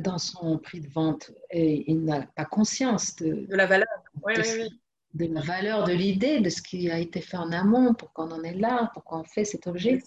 dans 0.00 0.18
son 0.18 0.58
prix 0.58 0.80
de 0.80 0.88
vente 0.88 1.30
et 1.50 1.88
il 1.88 2.04
n'a 2.04 2.22
pas 2.34 2.44
conscience 2.44 3.14
de, 3.16 3.46
de 3.46 3.54
la 3.54 3.66
valeur. 3.66 3.86
de, 4.26 4.68
la 5.18 5.40
valeur 5.40 5.84
de 5.84 5.92
l'idée, 5.92 6.40
de 6.40 6.50
ce 6.50 6.60
qui 6.60 6.90
a 6.90 6.98
été 6.98 7.20
fait 7.20 7.36
en 7.36 7.52
amont, 7.52 7.94
pourquoi 7.94 8.24
on 8.26 8.32
en 8.32 8.42
est 8.42 8.54
là, 8.54 8.90
pourquoi 8.94 9.18
on 9.18 9.24
fait 9.24 9.44
cet 9.44 9.66
objet. 9.66 9.98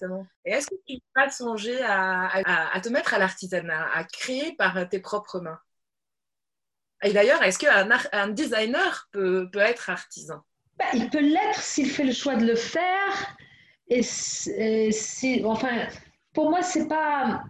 Et 0.46 0.52
est-ce 0.52 0.67
que 0.67 0.76
tu 0.86 1.00
as 1.15 1.30
songé 1.30 1.82
à, 1.82 2.30
à, 2.74 2.82
te 2.82 2.89
mettre 2.89 3.13
à 3.13 3.20
l'artisanat, 3.20 3.88
à 3.93 4.04
créer 4.04 4.54
par 4.58 4.88
tes 4.89 5.00
propres 5.00 5.39
mains? 5.39 5.60
Et 7.04 7.13
d'ailleurs, 7.13 7.43
est-ce 7.43 7.60
qu'un 7.60 7.89
un 8.12 8.28
designer 8.30 9.08
peut, 9.12 9.50
peut 9.52 9.60
être 9.60 9.89
artisan? 9.89 10.41
Bah, 10.78 10.86
Il 10.93 11.10
peut 11.10 11.22
l'être 11.22 11.62
s'il 11.62 11.89
fait 11.89 12.04
le 12.04 12.12
choix 12.12 12.36
de 12.36 12.46
le 12.46 12.56
faire. 12.56 13.38
Et, 13.88 14.02
si, 14.04 15.41
enfin, 15.46 15.88
pour 16.34 16.50
moi, 16.50 16.62
c'est 16.62 16.88
pas 16.88 17.43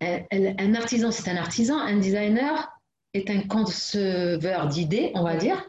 un, 0.00 0.74
artisan, 0.74 1.10
c'est 1.10 1.30
un 1.30 1.36
artisan. 1.36 1.78
Un 1.78 1.96
designer 1.96 2.72
est 3.14 3.30
un 3.30 3.40
conceveur 3.42 4.66
d'idées, 4.66 5.12
on 5.14 5.22
va 5.22 5.36
dire. 5.36 5.64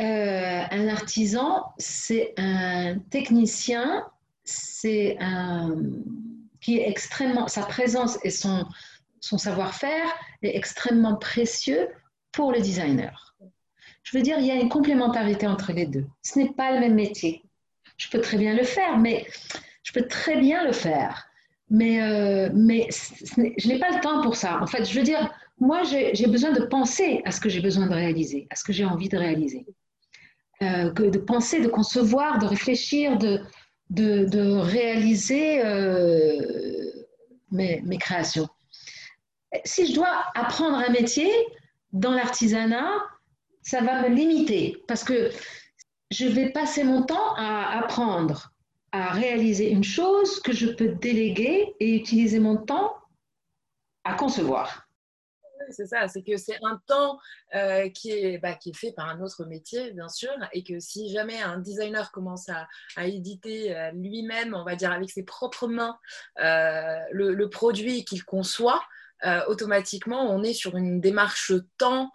Euh, 0.00 0.62
un 0.70 0.88
artisan, 0.88 1.66
c'est 1.76 2.32
un 2.38 2.98
technicien, 3.10 4.06
c'est 4.44 5.18
un 5.20 5.74
qui 6.60 6.78
est 6.78 6.88
extrêmement, 6.88 7.48
sa 7.48 7.62
présence 7.62 8.18
et 8.24 8.30
son, 8.30 8.66
savoir-faire 9.20 10.06
est 10.42 10.56
extrêmement 10.56 11.16
précieux 11.16 11.88
pour 12.32 12.52
le 12.52 12.60
designer. 12.60 13.34
Je 14.02 14.16
veux 14.16 14.22
dire, 14.22 14.38
il 14.38 14.46
y 14.46 14.50
a 14.50 14.54
une 14.54 14.68
complémentarité 14.68 15.46
entre 15.46 15.72
les 15.72 15.86
deux. 15.86 16.06
Ce 16.22 16.38
n'est 16.38 16.52
pas 16.52 16.72
le 16.72 16.80
même 16.80 16.94
métier. 16.94 17.42
Je 17.96 18.08
peux 18.08 18.20
très 18.20 18.38
bien 18.38 18.54
le 18.54 18.64
faire, 18.64 18.98
mais 18.98 19.26
je 19.82 19.92
peux 19.92 20.06
très 20.06 20.40
bien 20.40 20.64
le 20.64 20.72
faire. 20.72 21.26
Mais, 21.68 22.02
euh, 22.02 22.50
mais 22.54 22.88
je 22.90 23.68
n'ai 23.68 23.78
pas 23.78 23.90
le 23.90 24.00
temps 24.00 24.22
pour 24.22 24.36
ça. 24.36 24.60
En 24.60 24.66
fait, 24.66 24.84
je 24.84 24.98
veux 24.98 25.04
dire, 25.04 25.30
moi, 25.58 25.82
j'ai 25.84 26.26
besoin 26.26 26.52
de 26.52 26.64
penser 26.64 27.20
à 27.24 27.30
ce 27.30 27.40
que 27.40 27.48
j'ai 27.48 27.60
besoin 27.60 27.86
de 27.86 27.94
réaliser, 27.94 28.46
à 28.50 28.56
ce 28.56 28.64
que 28.64 28.72
j'ai 28.72 28.84
envie 28.84 29.08
de 29.08 29.18
réaliser. 29.18 29.66
Euh, 30.62 30.90
de 30.90 31.18
penser, 31.18 31.60
de 31.60 31.68
concevoir, 31.68 32.38
de 32.38 32.44
réfléchir, 32.46 33.16
de, 33.16 33.40
de, 33.88 34.58
réaliser 34.58 35.64
euh, 35.64 37.06
mes, 37.50 37.80
mes, 37.80 37.96
créations. 37.96 38.46
Si 39.64 39.86
je 39.86 39.94
dois 39.94 40.24
apprendre 40.34 40.76
un 40.76 40.90
métier 40.90 41.30
dans 41.94 42.12
l'artisanat, 42.12 42.90
ça 43.62 43.80
va 43.80 44.06
me 44.06 44.14
limiter 44.14 44.76
parce 44.86 45.02
que 45.02 45.30
je 46.10 46.26
vais 46.26 46.50
passer 46.50 46.84
mon 46.84 47.04
temps 47.04 47.34
à 47.36 47.78
apprendre 47.78 48.52
à 48.92 49.12
réaliser 49.12 49.70
une 49.70 49.84
chose 49.84 50.40
que 50.40 50.52
je 50.52 50.66
peux 50.66 50.88
déléguer 50.88 51.74
et 51.80 51.96
utiliser 51.96 52.38
mon 52.38 52.56
temps 52.58 52.94
à 54.04 54.12
concevoir 54.12 54.89
c'est 55.70 55.86
ça, 55.86 56.08
c'est 56.08 56.22
que 56.22 56.36
c'est 56.36 56.58
un 56.62 56.80
temps 56.86 57.18
euh, 57.54 57.88
qui, 57.90 58.10
est, 58.10 58.38
bah, 58.38 58.54
qui 58.54 58.70
est 58.70 58.76
fait 58.76 58.92
par 58.92 59.08
un 59.08 59.20
autre 59.20 59.44
métier, 59.44 59.92
bien 59.92 60.08
sûr, 60.08 60.32
et 60.52 60.62
que 60.62 60.78
si 60.80 61.10
jamais 61.10 61.40
un 61.40 61.58
designer 61.58 62.10
commence 62.12 62.48
à, 62.48 62.66
éditer 63.06 63.76
euh, 63.76 63.90
lui-même, 63.92 64.54
on 64.54 64.64
va 64.64 64.76
dire 64.76 64.92
avec 64.92 65.10
ses 65.10 65.22
propres 65.22 65.68
mains, 65.68 65.98
euh, 66.40 66.98
le, 67.12 67.48
produit 67.48 68.04
qu'il 68.04 68.24
conçoit, 68.24 68.82
automatiquement, 69.48 70.30
on 70.30 70.42
est 70.42 70.54
sur 70.54 70.76
une 70.76 71.00
démarche 71.00 71.52
temps, 71.76 72.10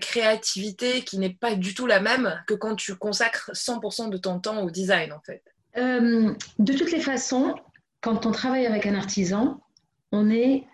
créativité 0.00 1.02
qui 1.02 1.18
n'est 1.18 1.34
pas 1.34 1.54
du 1.54 1.74
tout 1.74 1.86
la 1.86 2.00
même 2.00 2.42
que 2.46 2.54
quand 2.54 2.76
tu 2.76 2.94
consacres 2.94 3.50
100% 3.52 4.08
de 4.08 4.16
ton 4.16 4.40
temps 4.40 4.62
au 4.62 4.70
design, 4.70 5.12
en 5.12 5.20
fait. 5.20 5.42
de 5.74 6.72
toutes 6.72 6.92
les 6.92 7.00
façons, 7.00 7.54
quand 8.00 8.24
on 8.24 8.30
travaille 8.30 8.64
avec 8.64 8.86
un 8.86 8.94
artisan, 8.94 9.60
on 10.12 10.30
est 10.30 10.66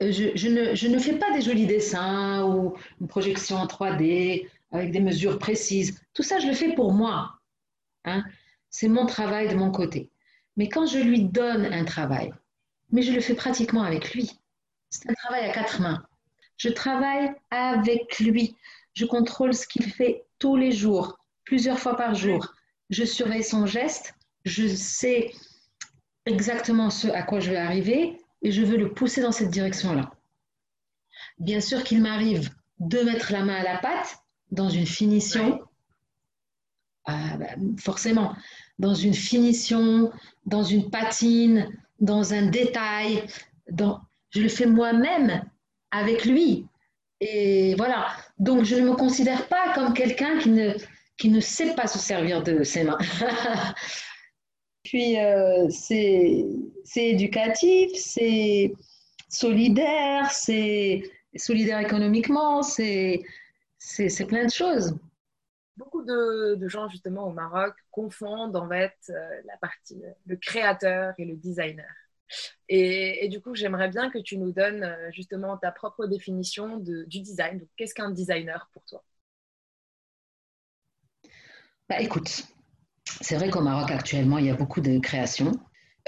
je, 0.00 0.88
ne, 0.88 0.98
fais 0.98 1.14
pas 1.14 1.30
des 1.32 1.42
jolis 1.42 1.66
dessins 1.66 2.44
ou 2.44 2.74
une 3.00 3.08
projection 3.08 3.56
en 3.56 3.66
3D 3.66 4.48
avec 4.72 4.92
des 4.92 5.00
mesures 5.00 5.38
précises. 5.38 6.00
Tout 6.14 6.22
ça, 6.22 6.38
je 6.38 6.46
le 6.46 6.54
fais 6.54 6.74
pour 6.74 6.92
moi. 6.92 7.38
Hein. 8.04 8.24
C'est 8.70 8.88
mon 8.88 9.04
travail 9.04 9.48
de 9.48 9.54
mon 9.54 9.70
côté. 9.70 10.08
Mais 10.56 10.68
quand 10.68 10.86
je 10.86 10.98
lui 10.98 11.24
donne 11.24 11.66
un 11.66 11.84
travail, 11.84 12.32
mais 12.90 13.02
je 13.02 13.12
le 13.12 13.20
fais 13.20 13.34
pratiquement 13.34 13.82
avec 13.82 14.14
lui. 14.14 14.32
C'est 14.88 15.08
un 15.10 15.14
travail 15.14 15.48
à 15.48 15.52
quatre 15.52 15.80
mains. 15.80 16.02
Je 16.56 16.68
travaille 16.68 17.32
avec 17.50 18.18
lui. 18.18 18.56
Je 18.94 19.04
contrôle 19.04 19.54
ce 19.54 19.66
qu'il 19.66 19.84
fait 19.84 20.24
tous 20.38 20.56
les 20.56 20.72
jours, 20.72 21.18
plusieurs 21.44 21.78
fois 21.78 21.96
par 21.96 22.14
jour. 22.14 22.54
Je 22.90 23.04
surveille 23.04 23.44
son 23.44 23.66
geste. 23.66 24.14
Je 24.44 24.66
sais 24.66 25.30
exactement 26.26 26.90
ce 26.90 27.08
à 27.08 27.22
quoi 27.22 27.40
je 27.40 27.50
vais 27.50 27.56
arriver 27.56 28.19
et 28.42 28.52
je 28.52 28.62
veux 28.62 28.76
le 28.76 28.92
pousser 28.92 29.20
dans 29.20 29.32
cette 29.32 29.50
direction-là. 29.50 30.10
Bien 31.38 31.60
sûr 31.60 31.84
qu'il 31.84 32.02
m'arrive 32.02 32.50
de 32.78 33.00
mettre 33.00 33.32
la 33.32 33.44
main 33.44 33.56
à 33.56 33.62
la 33.62 33.78
pâte 33.78 34.18
dans 34.50 34.68
une 34.68 34.86
finition, 34.86 35.60
ah, 37.04 37.36
bah, 37.38 37.46
forcément, 37.78 38.34
dans 38.78 38.94
une 38.94 39.14
finition, 39.14 40.10
dans 40.46 40.62
une 40.62 40.90
patine, 40.90 41.68
dans 42.00 42.34
un 42.34 42.46
détail. 42.46 43.24
Dans... 43.70 44.00
Je 44.30 44.40
le 44.40 44.48
fais 44.48 44.66
moi-même 44.66 45.44
avec 45.90 46.24
lui. 46.24 46.66
Et 47.20 47.74
voilà. 47.76 48.08
Donc, 48.38 48.64
je 48.64 48.76
ne 48.76 48.90
me 48.90 48.94
considère 48.94 49.46
pas 49.48 49.74
comme 49.74 49.92
quelqu'un 49.92 50.38
qui 50.38 50.50
ne, 50.50 50.72
qui 51.18 51.28
ne 51.28 51.40
sait 51.40 51.74
pas 51.74 51.86
se 51.86 51.98
servir 51.98 52.42
de 52.42 52.62
ses 52.62 52.84
mains. 52.84 52.98
Puis, 54.82 55.18
euh, 55.18 55.68
c'est 55.68 56.44
éducatif, 56.96 57.92
c'est 57.94 58.72
solidaire, 59.28 60.30
c'est 60.30 61.02
solidaire 61.36 61.78
économiquement, 61.80 62.62
c'est 62.62 63.22
plein 64.26 64.46
de 64.46 64.50
choses. 64.50 64.96
Beaucoup 65.76 66.02
de, 66.02 66.68
gens, 66.68 66.88
justement, 66.88 67.28
au 67.28 67.32
Maroc, 67.32 67.74
confondent 67.90 68.56
en 68.56 68.68
fait 68.68 68.94
euh, 69.10 69.14
la 69.44 69.56
partie, 69.58 70.02
le 70.26 70.36
créateur 70.36 71.14
et 71.18 71.24
le 71.24 71.36
designer. 71.36 71.88
Et, 72.68 73.28
du 73.28 73.40
coup, 73.40 73.54
j'aimerais 73.54 73.88
bien 73.88 74.10
que 74.10 74.18
tu 74.18 74.38
nous 74.38 74.52
donnes 74.52 74.84
euh, 74.84 75.10
justement 75.12 75.56
ta 75.56 75.72
propre 75.72 76.06
définition 76.06 76.76
de, 76.76 77.04
du 77.04 77.20
design. 77.20 77.66
Qu'est-ce 77.76 77.94
qu'un 77.94 78.10
designer 78.10 78.68
pour 78.72 78.84
toi? 78.84 79.02
Bah, 81.88 82.00
Écoute, 82.00 82.46
c'est 83.20 83.36
vrai 83.36 83.50
qu'au 83.50 83.60
Maroc 83.60 83.90
actuellement, 83.90 84.38
il 84.38 84.46
y 84.46 84.50
a 84.50 84.54
beaucoup 84.54 84.80
de 84.80 84.98
créations. 84.98 85.52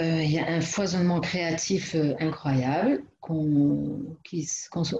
Euh, 0.00 0.22
il 0.22 0.30
y 0.30 0.38
a 0.38 0.46
un 0.46 0.60
foisonnement 0.60 1.20
créatif 1.20 1.94
euh, 1.94 2.14
incroyable 2.18 3.04
qu'on 3.20 4.16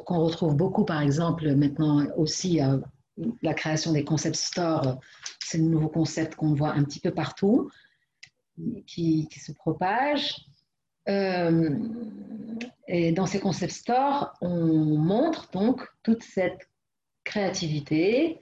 retrouve 0.09 0.55
beaucoup, 0.55 0.85
par 0.85 1.01
exemple, 1.01 1.55
maintenant 1.55 2.07
aussi 2.17 2.61
à 2.61 2.79
la 3.43 3.55
création 3.55 3.93
des 3.93 4.05
concept 4.05 4.37
stores. 4.37 5.01
C'est 5.43 5.59
le 5.59 5.65
nouveau 5.65 5.89
concept 5.89 6.35
qu'on 6.35 6.55
voit 6.55 6.73
un 6.73 6.85
petit 6.85 7.01
peu 7.01 7.11
partout, 7.11 7.71
qui, 8.87 9.29
se 9.35 9.53
propage. 9.53 10.37
Euh, 11.09 11.71
et 12.87 13.13
dans 13.13 13.27
ces 13.27 13.41
concept 13.41 13.73
stores, 13.73 14.35
on 14.41 14.97
montre 14.99 15.51
donc 15.51 15.85
toute 16.03 16.23
cette 16.23 16.69
créativité, 17.25 18.41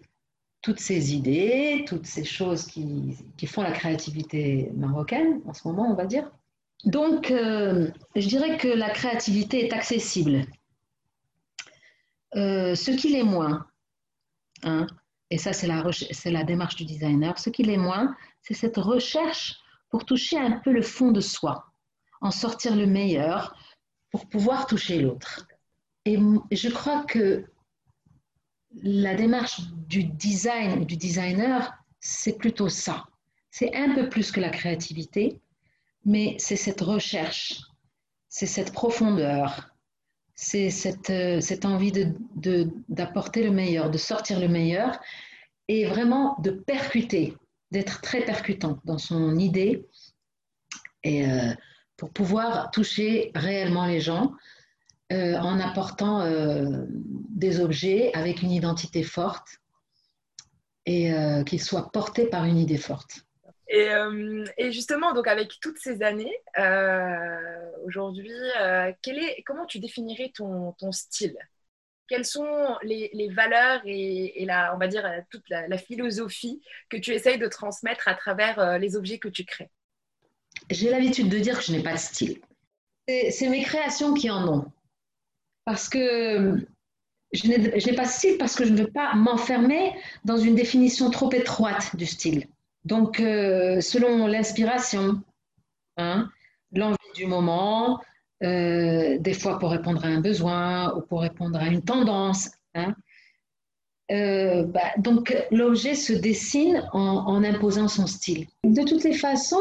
toutes 0.62 0.80
ces 0.80 1.14
idées, 1.14 1.84
toutes 1.86 2.06
ces 2.06 2.24
choses 2.24 2.66
qui, 2.66 3.16
font 3.46 3.62
la 3.62 3.72
créativité 3.72 4.70
marocaine 4.74 5.40
en 5.46 5.54
ce 5.54 5.66
moment, 5.66 5.90
on 5.90 5.94
va 5.94 6.06
dire. 6.06 6.30
Donc, 6.84 7.30
euh, 7.30 7.90
je 8.16 8.26
dirais 8.26 8.56
que 8.56 8.68
la 8.68 8.90
créativité 8.90 9.66
est 9.66 9.72
accessible. 9.72 10.46
Euh, 12.36 12.74
ce 12.74 12.90
qui 12.90 13.08
l'est 13.08 13.22
moins, 13.22 13.66
hein, 14.62 14.86
et 15.30 15.38
ça 15.38 15.52
c'est 15.52 15.66
la, 15.66 15.82
la 16.26 16.44
démarche 16.44 16.76
du 16.76 16.84
designer, 16.84 17.38
ce 17.38 17.50
qui 17.50 17.62
l'est 17.62 17.76
moins, 17.76 18.14
c'est 18.42 18.54
cette 18.54 18.76
recherche 18.76 19.56
pour 19.88 20.04
toucher 20.04 20.38
un 20.38 20.52
peu 20.60 20.70
le 20.70 20.82
fond 20.82 21.10
de 21.10 21.20
soi, 21.20 21.66
en 22.20 22.30
sortir 22.30 22.76
le 22.76 22.86
meilleur 22.86 23.56
pour 24.10 24.28
pouvoir 24.28 24.66
toucher 24.66 25.00
l'autre. 25.00 25.46
Et 26.04 26.18
je 26.52 26.68
crois 26.68 27.04
que 27.04 27.44
la 28.82 29.14
démarche 29.14 29.60
du 29.88 30.04
design, 30.04 30.84
du 30.84 30.96
designer, 30.96 31.72
c'est 32.00 32.38
plutôt 32.38 32.68
ça. 32.68 33.04
C'est 33.50 33.74
un 33.74 33.94
peu 33.94 34.08
plus 34.08 34.30
que 34.30 34.40
la 34.40 34.50
créativité, 34.50 35.40
mais 36.04 36.36
c'est 36.38 36.56
cette 36.56 36.80
recherche, 36.80 37.62
c'est 38.28 38.46
cette 38.46 38.72
profondeur, 38.72 39.70
c'est 40.34 40.70
cette, 40.70 41.10
euh, 41.10 41.40
envie 41.64 41.92
d'apporter 42.88 43.42
le 43.42 43.50
meilleur, 43.50 43.90
de 43.90 43.98
sortir 43.98 44.40
le 44.40 44.48
meilleur 44.48 44.98
et 45.68 45.86
vraiment 45.86 46.36
de 46.40 46.50
percuter, 46.50 47.36
d'être 47.70 48.00
très 48.00 48.24
percutant 48.24 48.80
dans 48.84 48.98
son 48.98 49.36
idée 49.36 49.84
et 51.02 51.26
euh, 51.26 51.52
pour 51.96 52.10
pouvoir 52.10 52.70
toucher 52.70 53.30
réellement 53.34 53.86
les 53.86 54.00
gens 54.00 54.32
euh, 55.12 55.34
en 55.38 55.58
apportant 55.58 56.20
euh, 56.20 56.84
des 56.88 57.58
objets 57.58 58.12
avec 58.14 58.42
une 58.42 58.52
identité 58.52 59.02
forte 59.02 59.58
et 60.86 61.12
euh, 61.12 61.42
qu'ils 61.42 61.60
soient 61.60 61.90
portés 61.90 62.26
par 62.26 62.44
une 62.44 62.58
idée 62.58 62.76
forte. 62.76 63.26
Et, 63.66 63.90
justement, 64.70 65.12
donc 65.12 65.26
avec 65.26 65.50
toutes 65.60 65.78
ces 65.78 66.02
années, 66.02 66.36
aujourd'hui, 67.84 68.30
comment 69.46 69.66
tu 69.66 69.80
définirais 69.80 70.32
ton, 70.34 70.74
style? 70.92 71.36
Quelles 72.08 72.24
sont 72.24 72.76
les, 72.82 73.30
valeurs 73.32 73.80
et, 73.84 74.44
la, 74.44 74.74
on 74.74 74.78
va 74.78 74.88
dire 74.88 75.08
toute 75.30 75.48
la, 75.48 75.78
philosophie 75.78 76.60
que 76.88 76.96
tu 76.96 77.12
essayes 77.12 77.38
de 77.38 77.46
transmettre 77.46 78.08
à 78.08 78.14
travers 78.14 78.78
les 78.78 78.96
objets 78.96 79.18
que 79.18 79.28
tu 79.28 79.44
crées? 79.44 79.70
J'ai 80.68 80.90
l'habitude 80.90 81.28
de 81.28 81.38
dire 81.38 81.58
que 81.58 81.64
je 81.64 81.72
n'ai 81.72 81.82
pas 81.82 81.94
de 81.94 81.98
style. 81.98 82.40
C'est 83.06 83.48
mes 83.48 83.62
créations 83.62 84.14
qui 84.14 84.30
en 84.30 84.48
ont. 84.48 84.72
Parce 85.64 85.88
que 85.88 86.66
je 87.32 87.46
n'ai 87.46 87.96
pas 87.96 88.06
style 88.06 88.38
parce 88.38 88.56
que 88.56 88.64
je 88.64 88.72
ne 88.72 88.78
veux 88.78 88.90
pas 88.90 89.14
m'enfermer 89.14 89.92
dans 90.24 90.36
une 90.36 90.54
définition 90.54 91.10
trop 91.10 91.30
étroite 91.32 91.94
du 91.96 92.06
style. 92.06 92.46
Donc, 92.84 93.20
euh, 93.20 93.80
selon 93.80 94.26
l'inspiration, 94.26 95.22
hein, 95.96 96.28
l'envie 96.72 96.96
du 97.14 97.26
moment, 97.26 98.00
euh, 98.42 99.18
des 99.18 99.34
fois 99.34 99.58
pour 99.58 99.70
répondre 99.70 100.04
à 100.04 100.08
un 100.08 100.20
besoin 100.20 100.94
ou 100.96 101.02
pour 101.02 101.20
répondre 101.20 101.58
à 101.58 101.66
une 101.66 101.82
tendance. 101.82 102.50
Hein, 102.74 102.94
euh, 104.10 104.64
bah, 104.64 104.80
donc, 104.98 105.36
l'objet 105.52 105.94
se 105.94 106.12
dessine 106.12 106.88
en, 106.92 107.44
imposant 107.44 107.86
son 107.86 108.06
style. 108.08 108.46
De 108.64 108.82
toutes 108.82 109.04
les 109.04 109.12
façons, 109.12 109.56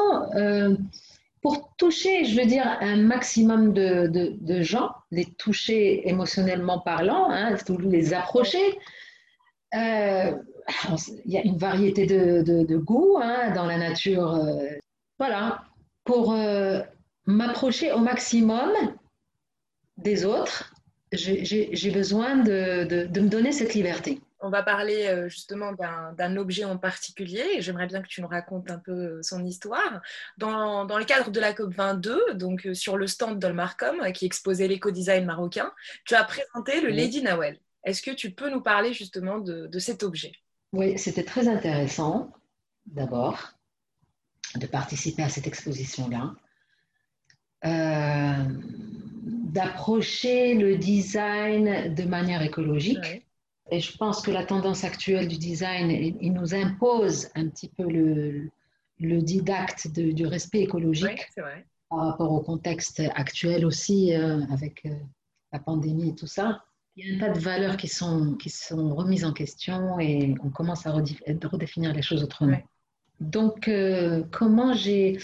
pour 1.41 1.73
toucher, 1.77 2.25
je 2.25 2.39
veux 2.39 2.45
dire, 2.45 2.65
un 2.81 2.97
maximum 2.97 3.73
de, 3.73 4.61
gens, 4.61 4.91
les 5.11 5.25
toucher 5.25 6.07
émotionnellement 6.07 6.79
parlant, 6.79 7.29
hein, 7.29 7.55
les 7.79 8.13
approcher, 8.13 8.77
euh, 9.75 10.31
il 11.25 11.31
y 11.31 11.37
a 11.37 11.43
une 11.43 11.57
variété 11.57 12.05
de, 12.05 12.77
goûts 12.77 13.17
hein, 13.21 13.51
dans 13.51 13.65
la 13.65 13.77
nature. 13.77 14.35
Euh, 14.35 14.67
voilà, 15.17 15.63
pour 16.03 16.33
euh, 16.33 16.81
m'approcher 17.25 17.91
au 17.91 17.99
maximum 17.99 18.71
des 19.97 20.25
autres, 20.25 20.73
j'ai 21.11 21.91
besoin 21.91 22.37
de 22.37 23.19
me 23.19 23.29
donner 23.29 23.51
cette 23.51 23.73
liberté 23.73 24.19
on 24.41 24.49
va 24.49 24.63
parler 24.63 25.07
euh, 25.07 25.29
justement 25.29 25.73
d'un 25.73 26.37
objet 26.37 26.63
en 26.63 26.77
particulier 26.77 27.45
et 27.55 27.61
j'aimerais 27.61 27.87
bien 27.87 28.01
que 28.01 28.07
tu 28.07 28.21
nous 28.21 28.27
racontes 28.27 28.71
un 28.71 28.79
peu 28.79 28.91
euh, 28.91 29.21
son 29.21 29.45
histoire. 29.45 30.01
Dans, 30.37 30.85
le 30.85 31.05
cadre 31.05 31.29
de 31.31 31.39
la 31.39 31.53
COP22, 31.53 32.33
donc 32.33 32.65
euh, 32.65 32.73
sur 32.73 32.97
le 32.97 33.07
stand 33.07 33.39
d'Olmarcom 33.39 34.11
qui 34.13 34.25
exposait 34.25 34.67
l'éco-design 34.67 35.25
marocain, 35.25 35.71
tu 36.05 36.15
as 36.15 36.23
présenté 36.23 36.81
le 36.81 36.89
Lady 36.89 37.21
Nawel. 37.21 37.59
Est-ce 37.83 38.01
que 38.01 38.11
tu 38.11 38.31
peux 38.31 38.49
nous 38.49 38.61
parler 38.61 38.93
justement 38.93 39.39
de, 39.39 39.79
cet 39.79 40.03
objet? 40.03 40.31
Oui, 40.73 40.97
c'était 40.97 41.23
très 41.23 41.47
intéressant 41.47 42.31
d'abord 42.85 43.53
de 44.55 44.65
participer 44.67 45.23
à 45.23 45.29
cette 45.29 45.47
exposition-là. 45.47 46.35
d'approcher 49.53 50.53
le 50.55 50.77
design 50.77 51.93
de 51.93 52.03
manière 52.03 52.41
écologique. 52.41 53.28
Et 53.71 53.79
je 53.79 53.95
pense 53.97 54.21
que 54.21 54.31
la 54.31 54.45
tendance 54.45 54.83
actuelle 54.83 55.27
du 55.27 55.37
design, 55.37 55.91
il 55.91 56.33
nous 56.33 56.55
impose 56.55 57.29
un 57.35 57.47
petit 57.47 57.69
peu 57.69 57.83
le, 57.83 58.49
le 58.99 59.21
didacte 59.21 59.87
du 59.87 60.25
respect 60.25 60.61
écologique 60.61 61.27
par 61.89 61.99
rapport 61.99 62.31
au 62.31 62.39
contexte 62.41 63.01
actuel 63.15 63.65
aussi, 63.65 64.13
euh, 64.13 64.41
avec 64.51 64.85
euh, 64.85 64.89
la 65.51 65.59
pandémie 65.59 66.09
et 66.09 66.15
tout 66.15 66.27
ça. 66.27 66.63
Il 66.95 67.07
y 67.07 67.11
a 67.11 67.15
un 67.15 67.19
tas 67.19 67.33
de 67.33 67.39
valeurs 67.39 67.77
qui 67.77 67.87
sont, 67.87 68.35
qui 68.35 68.49
sont 68.49 68.93
remises 68.93 69.25
en 69.25 69.33
question 69.33 69.99
et 69.99 70.35
on 70.43 70.49
commence 70.49 70.85
à 70.85 70.91
redéfinir 70.91 71.93
les 71.93 72.01
choses 72.01 72.23
autrement. 72.23 72.61
Donc, 73.19 73.67
euh, 73.67 74.23
comment 74.31 74.73
j'ai... 74.73 75.17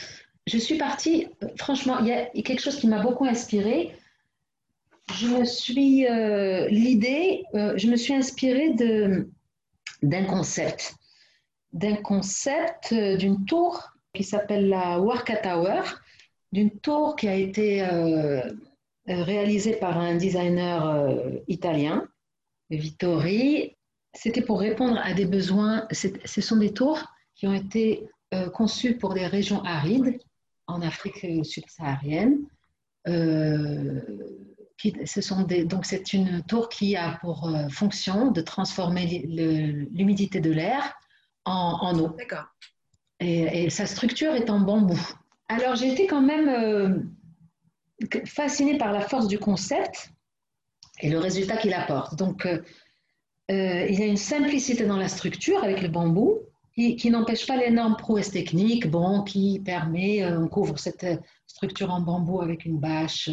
Je 0.47 0.57
suis 0.57 0.77
partie, 0.77 1.27
franchement, 1.57 1.99
il 1.99 2.07
y 2.07 2.13
a 2.13 2.25
quelque 2.43 2.61
chose 2.61 2.77
qui 2.77 2.87
m'a 2.87 3.01
beaucoup 3.01 3.25
inspirée 3.25 3.95
je 5.13 5.27
me 5.27 5.45
suis 5.45 6.07
euh, 6.07 6.67
l'idée, 6.67 7.45
euh, 7.53 7.73
je 7.77 7.87
me 7.87 7.95
suis 7.95 8.13
inspirée 8.13 8.73
de 8.73 9.29
d'un 10.01 10.25
concept, 10.25 10.95
d'un 11.73 11.95
concept 11.95 12.91
euh, 12.91 13.15
d'une 13.15 13.45
tour 13.45 13.91
qui 14.13 14.23
s'appelle 14.23 14.69
la 14.69 14.99
Warka 14.99 15.37
Tower, 15.37 15.81
d'une 16.51 16.71
tour 16.79 17.15
qui 17.15 17.27
a 17.27 17.35
été 17.35 17.85
réalisée 19.07 19.73
par 19.73 19.97
un 19.97 20.15
designer 20.15 21.19
italien, 21.49 22.07
Vittori. 22.69 23.75
C'était 24.13 24.41
pour 24.41 24.61
répondre 24.61 24.97
à 25.03 25.13
des 25.13 25.25
besoins. 25.25 25.85
Ce 25.91 26.39
sont 26.41 26.55
des 26.55 26.71
tours 26.71 27.03
qui 27.35 27.45
ont 27.45 27.53
été 27.53 28.07
conçues 28.53 28.95
pour 28.95 29.13
des 29.13 29.27
régions 29.27 29.61
arides 29.65 30.17
en 30.67 30.81
Afrique 30.81 31.27
subsaharienne 31.43 32.45
ce 34.77 35.21
sont 35.21 35.43
des, 35.43 35.63
donc 35.63 35.85
c'est 35.85 36.13
une 36.13 36.43
tour 36.43 36.69
qui 36.69 36.95
a 36.95 37.17
pour 37.21 37.47
euh, 37.47 37.67
fonction 37.69 38.31
de 38.31 38.41
transformer 38.41 39.25
l'humidité 39.91 40.39
de 40.39 40.51
l'air 40.51 40.93
en, 41.45 41.97
eau. 41.99 42.09
D'accord. 42.17 42.45
Et, 43.19 43.69
sa 43.69 43.85
structure 43.85 44.33
est 44.33 44.49
en 44.49 44.59
bambou. 44.59 44.99
Alors 45.47 45.75
j'ai 45.75 45.91
été 45.91 46.07
quand 46.07 46.21
même 46.21 46.49
euh, 46.49 48.17
fascinée 48.25 48.77
par 48.77 48.91
la 48.91 49.01
force 49.01 49.27
du 49.27 49.37
concept 49.37 50.11
et 51.01 51.09
le 51.09 51.19
résultat 51.19 51.57
qu'il 51.57 51.73
apporte. 51.73 52.15
Donc 52.15 52.45
euh, 52.45 52.61
il 53.47 53.97
y 53.97 54.03
a 54.03 54.07
une 54.07 54.17
simplicité 54.17 54.85
dans 54.85 54.97
la 54.97 55.07
structure 55.07 55.63
avec 55.63 55.81
le 55.81 55.87
bambou 55.87 56.39
qui, 56.73 56.95
qui 56.95 57.11
n'empêche 57.11 57.45
pas 57.45 57.57
l'énorme 57.57 57.95
prouesse 57.95 58.31
technique, 58.31 58.89
bon, 58.89 59.23
qui 59.23 59.61
permet, 59.63 60.25
on 60.25 60.47
couvre 60.47 60.77
cette 60.79 61.05
structure 61.45 61.93
en 61.93 62.01
bambou 62.01 62.41
avec 62.41 62.65
une 62.65 62.79
bâche 62.79 63.29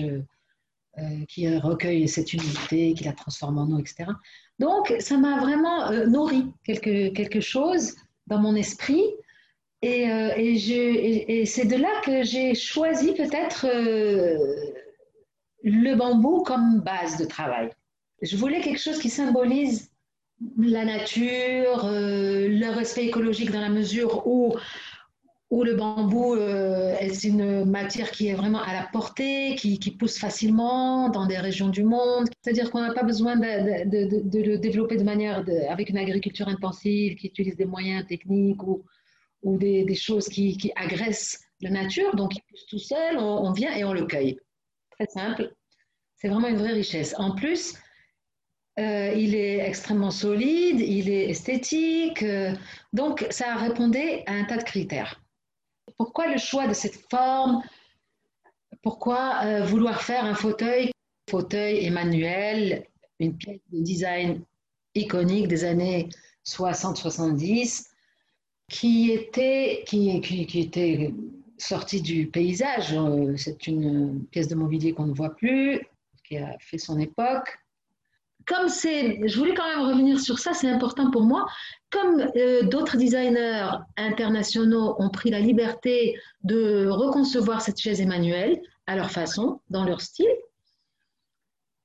qui 1.28 1.48
recueille 1.56 2.06
cette 2.06 2.32
humidité, 2.32 2.94
qui 2.94 3.04
la 3.04 3.12
transforme 3.12 3.58
en 3.58 3.70
eau, 3.70 3.78
etc. 3.78 4.04
Donc, 4.58 4.94
ça 5.00 5.16
m'a 5.16 5.40
vraiment 5.40 5.90
euh, 5.90 6.06
nourri 6.06 6.44
quelque, 6.64 7.08
quelque 7.08 7.40
chose 7.40 7.94
dans 8.26 8.38
mon 8.38 8.54
esprit. 8.54 9.02
Et, 9.80 10.08
euh, 10.10 10.30
et, 10.36 11.44
c'est 11.46 11.64
de 11.64 11.76
là 11.76 11.88
que 12.04 12.22
j'ai 12.22 12.54
choisi 12.54 13.12
peut-être 13.14 13.66
le 15.64 15.94
bambou 15.96 16.42
comme 16.42 16.80
base 16.80 17.16
de 17.16 17.24
travail. 17.24 17.70
Je 18.20 18.36
voulais 18.36 18.60
quelque 18.60 18.78
chose 18.78 19.00
qui 19.00 19.10
symbolise 19.10 19.90
la 20.56 20.84
nature, 20.84 21.88
le 21.90 22.70
respect 22.70 23.06
écologique 23.06 23.50
dans 23.50 23.60
la 23.60 23.68
mesure 23.68 24.24
où 24.26 24.54
où 25.52 25.64
le 25.64 25.74
bambou 25.74 26.34
euh, 26.34 26.96
est 26.98 27.24
une 27.24 27.66
matière 27.66 28.10
qui 28.10 28.28
est 28.28 28.34
vraiment 28.34 28.62
à 28.62 28.72
la 28.72 28.88
portée, 28.90 29.54
qui, 29.54 29.90
pousse 29.90 30.18
facilement 30.18 31.10
dans 31.10 31.26
des 31.26 31.36
régions 31.36 31.68
du 31.68 31.84
monde. 31.84 32.26
C'est-à-dire 32.40 32.70
qu'on 32.70 32.80
n'a 32.80 32.94
pas 32.94 33.02
besoin 33.02 33.36
de, 33.36 34.48
le 34.48 34.56
développer 34.56 34.96
de 34.96 35.02
manière 35.02 35.44
avec 35.68 35.90
une 35.90 35.98
agriculture 35.98 36.48
intensive 36.48 37.16
qui 37.16 37.26
utilise 37.26 37.54
des 37.56 37.66
moyens 37.66 38.06
techniques 38.06 38.62
ou, 38.62 38.82
ou 39.42 39.58
des, 39.58 39.94
choses 39.94 40.26
qui, 40.26 40.72
agressent 40.74 41.44
la 41.60 41.68
nature. 41.68 42.16
Donc, 42.16 42.34
il 42.34 42.40
pousse 42.48 42.64
tout 42.64 42.78
seul, 42.78 43.18
on, 43.18 43.52
vient 43.52 43.76
et 43.76 43.84
on 43.84 43.92
le 43.92 44.06
cueille. 44.06 44.38
Très 44.92 45.06
simple. 45.06 45.52
C'est 46.16 46.28
vraiment 46.28 46.48
une 46.48 46.56
vraie 46.56 46.72
richesse. 46.72 47.14
En 47.18 47.34
plus, 47.34 47.74
euh, 48.78 49.12
il 49.14 49.34
est 49.34 49.58
extrêmement 49.58 50.12
solide, 50.12 50.80
il 50.80 51.10
est 51.10 51.28
esthétique. 51.28 52.22
Euh, 52.22 52.54
donc, 52.94 53.26
ça 53.28 53.56
répondait 53.56 54.24
à 54.26 54.32
un 54.32 54.44
tas 54.44 54.56
de 54.56 54.64
critères. 54.64 55.21
Pourquoi 55.96 56.28
le 56.28 56.38
choix 56.38 56.66
de 56.66 56.74
cette 56.74 56.96
forme? 57.10 57.62
Pourquoi 58.82 59.44
euh, 59.44 59.64
vouloir 59.64 60.02
faire 60.02 60.24
un 60.24 60.34
fauteuil? 60.34 60.90
Fauteuil 61.30 61.84
Emmanuel, 61.84 62.86
une 63.20 63.36
pièce 63.36 63.60
de 63.72 63.80
design 63.80 64.42
iconique 64.94 65.48
des 65.48 65.64
années 65.64 66.08
60-70 66.44 67.86
qui 68.68 69.12
était, 69.12 69.84
qui, 69.86 70.20
qui, 70.20 70.60
était 70.60 71.14
sortie 71.58 72.02
du 72.02 72.26
paysage. 72.26 72.92
Euh, 72.94 73.36
c'est 73.36 73.66
une 73.66 74.24
pièce 74.26 74.48
de 74.48 74.54
mobilier 74.54 74.92
qu'on 74.92 75.06
ne 75.06 75.14
voit 75.14 75.34
plus, 75.36 75.80
qui 76.24 76.38
a 76.38 76.56
fait 76.58 76.78
son 76.78 76.98
époque 76.98 77.61
comme 78.46 78.68
c'est, 78.68 79.20
je 79.26 79.38
voulais 79.38 79.54
quand 79.54 79.68
même 79.68 79.86
revenir 79.86 80.20
sur 80.20 80.38
ça, 80.38 80.52
c'est 80.52 80.68
important 80.68 81.10
pour 81.10 81.22
moi. 81.22 81.46
Comme 81.90 82.30
euh, 82.36 82.62
d'autres 82.62 82.96
designers 82.96 83.68
internationaux 83.96 84.96
ont 84.98 85.10
pris 85.10 85.30
la 85.30 85.40
liberté 85.40 86.18
de 86.42 86.86
reconcevoir 86.88 87.60
cette 87.60 87.78
chaise 87.78 88.00
Emmanuel 88.00 88.60
à 88.86 88.96
leur 88.96 89.10
façon, 89.10 89.60
dans 89.70 89.84
leur 89.84 90.00
style, 90.00 90.30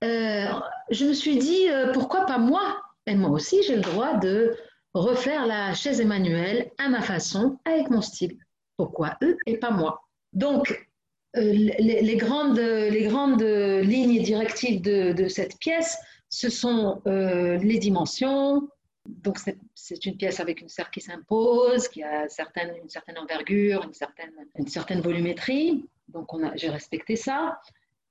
euh, 0.04 0.46
je 0.90 1.06
me 1.06 1.14
suis 1.14 1.38
dit 1.38 1.70
euh, 1.70 1.92
pourquoi 1.92 2.26
pas 2.26 2.38
moi? 2.38 2.82
Et 3.06 3.16
moi 3.16 3.30
aussi, 3.30 3.64
j'ai 3.64 3.76
le 3.76 3.82
droit 3.82 4.16
de 4.16 4.56
refaire 4.94 5.46
la 5.46 5.74
chaise 5.74 6.00
Emmanuel 6.00 6.72
à 6.78 6.90
ma 6.90 7.02
façon, 7.02 7.58
avec 7.66 7.90
mon 7.90 8.02
style. 8.02 8.38
Pourquoi 8.78 9.18
eux 9.24 9.38
et 9.46 9.58
pas 9.58 9.72
moi? 9.72 10.04
Donc, 10.34 10.88
les, 11.34 12.16
grandes, 12.18 12.58
les 12.58 13.04
grandes 13.04 13.42
lignes 13.42 14.22
directives 14.22 14.82
de, 14.82 15.14
de 15.14 15.28
cette 15.28 15.58
pièce, 15.60 15.98
ce 16.30 16.50
sont 16.50 17.02
euh, 17.08 17.58
les 17.58 17.80
dimensions. 17.80 18.68
Donc, 19.06 19.38
c'est 19.74 20.06
une 20.06 20.18
pièce 20.18 20.40
avec 20.40 20.62
une 20.62 20.68
serre 20.68 20.92
qui 20.92 21.00
s'impose, 21.00 21.88
qui 21.88 22.04
a 22.04 22.24
une 22.24 22.90
certaine 22.90 23.18
envergure, 23.18 23.84
une 23.84 23.94
certaine, 23.94 25.02
volumétrie. 25.02 25.88
Donc, 26.10 26.30
j'ai 26.56 26.70
respecté 26.70 27.16
ça. 27.16 27.62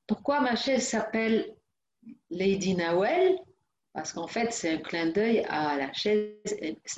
Pourquoi 0.06 0.40
ma 0.40 0.56
chaise 0.56 0.88
s'appelle 0.88 1.54
Lady 2.30 2.74
Nawel? 2.74 3.36
Parce 3.92 4.12
qu'en 4.12 4.26
fait, 4.26 4.52
c'est 4.52 4.70
un 4.74 4.78
clin 4.78 5.06
d'œil 5.06 5.44
à 5.48 5.76
la 5.76 5.92
chaise, 5.92 6.34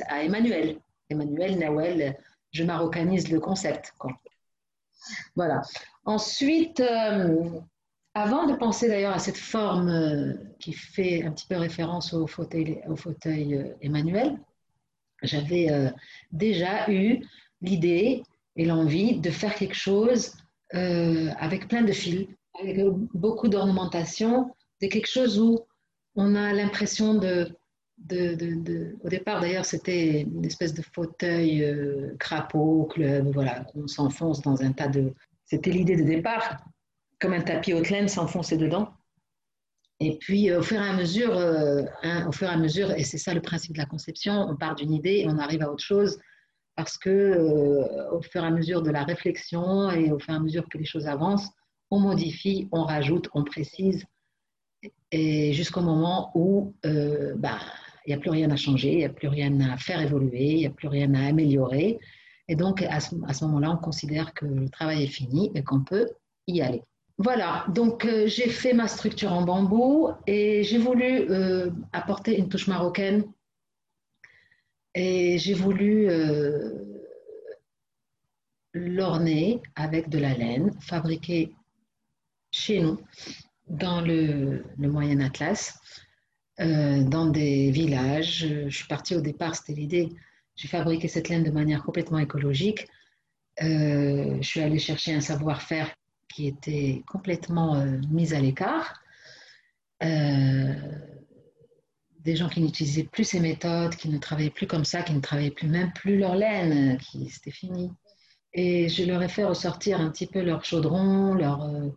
à 0.06 0.22
Emmanuel. 0.22 0.78
Emmanuel 1.10 1.58
Nawel, 1.58 2.16
je 2.52 2.64
marocanise 2.64 3.30
le 3.30 3.40
concept. 3.40 3.94
Voilà. 5.34 5.62
Ensuite, 6.04 6.80
euh, 6.80 7.60
avant 8.14 8.46
de 8.46 8.54
penser 8.54 8.88
d'ailleurs 8.88 9.14
à 9.14 9.18
cette 9.18 9.36
forme 9.36 9.88
euh, 9.88 10.34
qui 10.58 10.72
fait 10.72 11.22
un 11.24 11.30
petit 11.30 11.46
peu 11.46 11.56
référence 11.56 12.12
au 12.14 12.26
fauteuil, 12.26 12.80
au 12.88 12.96
fauteuil 12.96 13.54
euh, 13.54 13.74
Emmanuel, 13.80 14.38
j'avais 15.22 15.70
euh, 15.70 15.90
déjà 16.32 16.90
eu 16.90 17.24
l'idée 17.60 18.22
et 18.56 18.64
l'envie 18.64 19.20
de 19.20 19.30
faire 19.30 19.54
quelque 19.54 19.76
chose 19.76 20.34
avec 20.70 21.66
plein 21.66 21.80
de 21.80 21.92
fils, 21.92 22.28
avec 22.60 22.78
beaucoup 23.14 23.48
d'ornementation, 23.48 24.54
de 24.82 24.86
quelque 24.86 25.08
chose 25.08 25.40
où 25.40 25.60
on 26.14 26.34
a 26.34 26.52
l'impression 26.52 27.14
de, 27.14 27.56
de, 27.96 28.94
Au 29.02 29.08
départ, 29.08 29.40
d'ailleurs, 29.40 29.64
c'était 29.64 30.20
une 30.22 30.44
espèce 30.44 30.74
de 30.74 30.82
fauteuil 30.82 31.64
crapaud, 32.18 32.84
club, 32.84 33.32
voilà, 33.32 33.64
on 33.74 33.86
s'enfonce 33.86 34.42
dans 34.42 34.60
un 34.60 34.72
tas 34.72 34.88
de. 34.88 35.14
C'était 35.46 35.70
l'idée 35.70 35.96
de 35.96 36.04
départ 36.04 36.58
comme 37.20 37.32
un 37.32 37.40
tapis 37.40 37.74
haute 37.74 37.90
laine 37.90 38.08
s'enfoncer 38.08 38.56
dedans. 38.56 38.88
Et 40.00 40.16
puis, 40.18 40.50
euh, 40.50 40.60
au 40.60 40.62
fur 40.62 40.80
et 40.80 40.88
à 40.88 40.92
mesure, 40.92 41.36
euh, 41.36 41.82
hein, 42.02 42.26
au 42.28 42.32
fur 42.32 42.48
et 42.48 42.52
à 42.52 42.56
mesure, 42.56 42.92
et 42.92 43.02
c'est 43.02 43.18
ça 43.18 43.34
le 43.34 43.40
principe 43.40 43.72
de 43.72 43.78
la 43.78 43.86
conception, 43.86 44.32
on 44.48 44.56
part 44.56 44.76
d'une 44.76 44.92
idée 44.92 45.22
et 45.24 45.26
on 45.28 45.38
arrive 45.38 45.62
à 45.62 45.70
autre 45.70 45.82
chose 45.82 46.18
parce 46.76 46.96
que 46.96 47.10
euh, 47.10 48.10
au 48.12 48.22
fur 48.22 48.44
et 48.44 48.46
à 48.46 48.50
mesure 48.50 48.82
de 48.82 48.90
la 48.90 49.02
réflexion 49.02 49.90
et 49.90 50.12
au 50.12 50.18
fur 50.20 50.34
et 50.34 50.36
à 50.36 50.40
mesure 50.40 50.68
que 50.68 50.78
les 50.78 50.84
choses 50.84 51.08
avancent, 51.08 51.50
on 51.90 51.98
modifie, 51.98 52.68
on 52.70 52.84
rajoute, 52.84 53.28
on 53.34 53.42
précise, 53.42 54.04
et 55.10 55.52
jusqu'au 55.54 55.80
moment 55.80 56.30
où 56.34 56.74
bah, 56.84 57.58
il 58.06 58.10
n'y 58.10 58.14
a 58.14 58.18
plus 58.18 58.30
rien 58.30 58.50
à 58.50 58.56
changer, 58.56 58.92
il 58.92 58.98
n'y 58.98 59.04
a 59.04 59.08
plus 59.08 59.26
rien 59.26 59.58
à 59.60 59.76
faire 59.78 60.00
évoluer, 60.00 60.50
il 60.50 60.58
n'y 60.58 60.66
a 60.66 60.70
plus 60.70 60.86
rien 60.86 61.12
à 61.14 61.26
améliorer. 61.26 61.98
Et 62.46 62.54
donc, 62.54 62.82
à 62.82 63.00
ce 63.00 63.44
moment-là, 63.44 63.72
on 63.72 63.78
considère 63.78 64.32
que 64.34 64.44
le 64.46 64.68
travail 64.68 65.02
est 65.02 65.08
fini 65.08 65.50
et 65.54 65.64
qu'on 65.64 65.82
peut 65.82 66.08
y 66.46 66.60
aller. 66.60 66.82
Voilà, 67.20 67.66
donc 67.74 68.04
euh, 68.04 68.28
j'ai 68.28 68.48
fait 68.48 68.72
ma 68.72 68.86
structure 68.86 69.32
en 69.32 69.42
bambou 69.42 70.10
et 70.28 70.62
j'ai 70.62 70.78
voulu 70.78 71.28
euh, 71.30 71.68
apporter 71.92 72.38
une 72.38 72.48
touche 72.48 72.68
marocaine 72.68 73.24
et 74.94 75.36
j'ai 75.38 75.54
voulu 75.54 76.08
euh, 76.08 76.74
l'orner 78.72 79.60
avec 79.74 80.08
de 80.10 80.18
la 80.18 80.32
laine 80.32 80.72
fabriquée 80.80 81.56
chez 82.52 82.80
nous 82.82 83.00
dans 83.66 84.00
le, 84.00 84.62
Moyen 84.78 85.20
Atlas, 85.20 85.76
dans 86.58 87.26
des 87.26 87.70
villages. 87.72 88.46
Je 88.68 88.70
suis 88.70 88.86
partie 88.86 89.16
au 89.16 89.20
départ, 89.20 89.56
c'était 89.56 89.74
l'idée. 89.74 90.08
J'ai 90.54 90.68
fabriqué 90.68 91.08
cette 91.08 91.28
laine 91.28 91.42
de 91.42 91.50
manière 91.50 91.82
complètement 91.82 92.18
écologique. 92.18 92.86
je 93.60 94.38
suis 94.40 94.60
allée 94.60 94.78
chercher 94.78 95.14
un 95.14 95.20
savoir-faire 95.20 95.97
qui 96.28 96.46
étaient 96.46 97.02
complètement 97.06 97.76
euh, 97.76 97.98
mis 98.10 98.34
à 98.34 98.40
l'écart. 98.40 99.00
Euh, 100.02 100.74
des 102.20 102.36
gens 102.36 102.48
qui 102.48 102.60
n'utilisaient 102.60 103.04
plus 103.04 103.24
ces 103.24 103.40
méthodes, 103.40 103.96
qui 103.96 104.08
ne 104.08 104.18
travaillaient 104.18 104.50
plus 104.50 104.66
comme 104.66 104.84
ça, 104.84 105.02
qui 105.02 105.14
ne 105.14 105.20
travaillaient 105.20 105.50
plus 105.50 105.68
même 105.68 105.92
plus 105.92 106.18
leur 106.18 106.36
laine, 106.36 106.98
qui 106.98 107.28
c'était 107.30 107.50
fini. 107.50 107.90
Et 108.52 108.88
je 108.88 109.04
leur 109.04 109.22
ai 109.22 109.28
fait 109.28 109.44
ressortir 109.44 110.00
un 110.00 110.10
petit 110.10 110.26
peu 110.26 110.42
leur 110.42 110.64
chaudron, 110.64 111.34
leur 111.34 111.62
euh, 111.64 111.88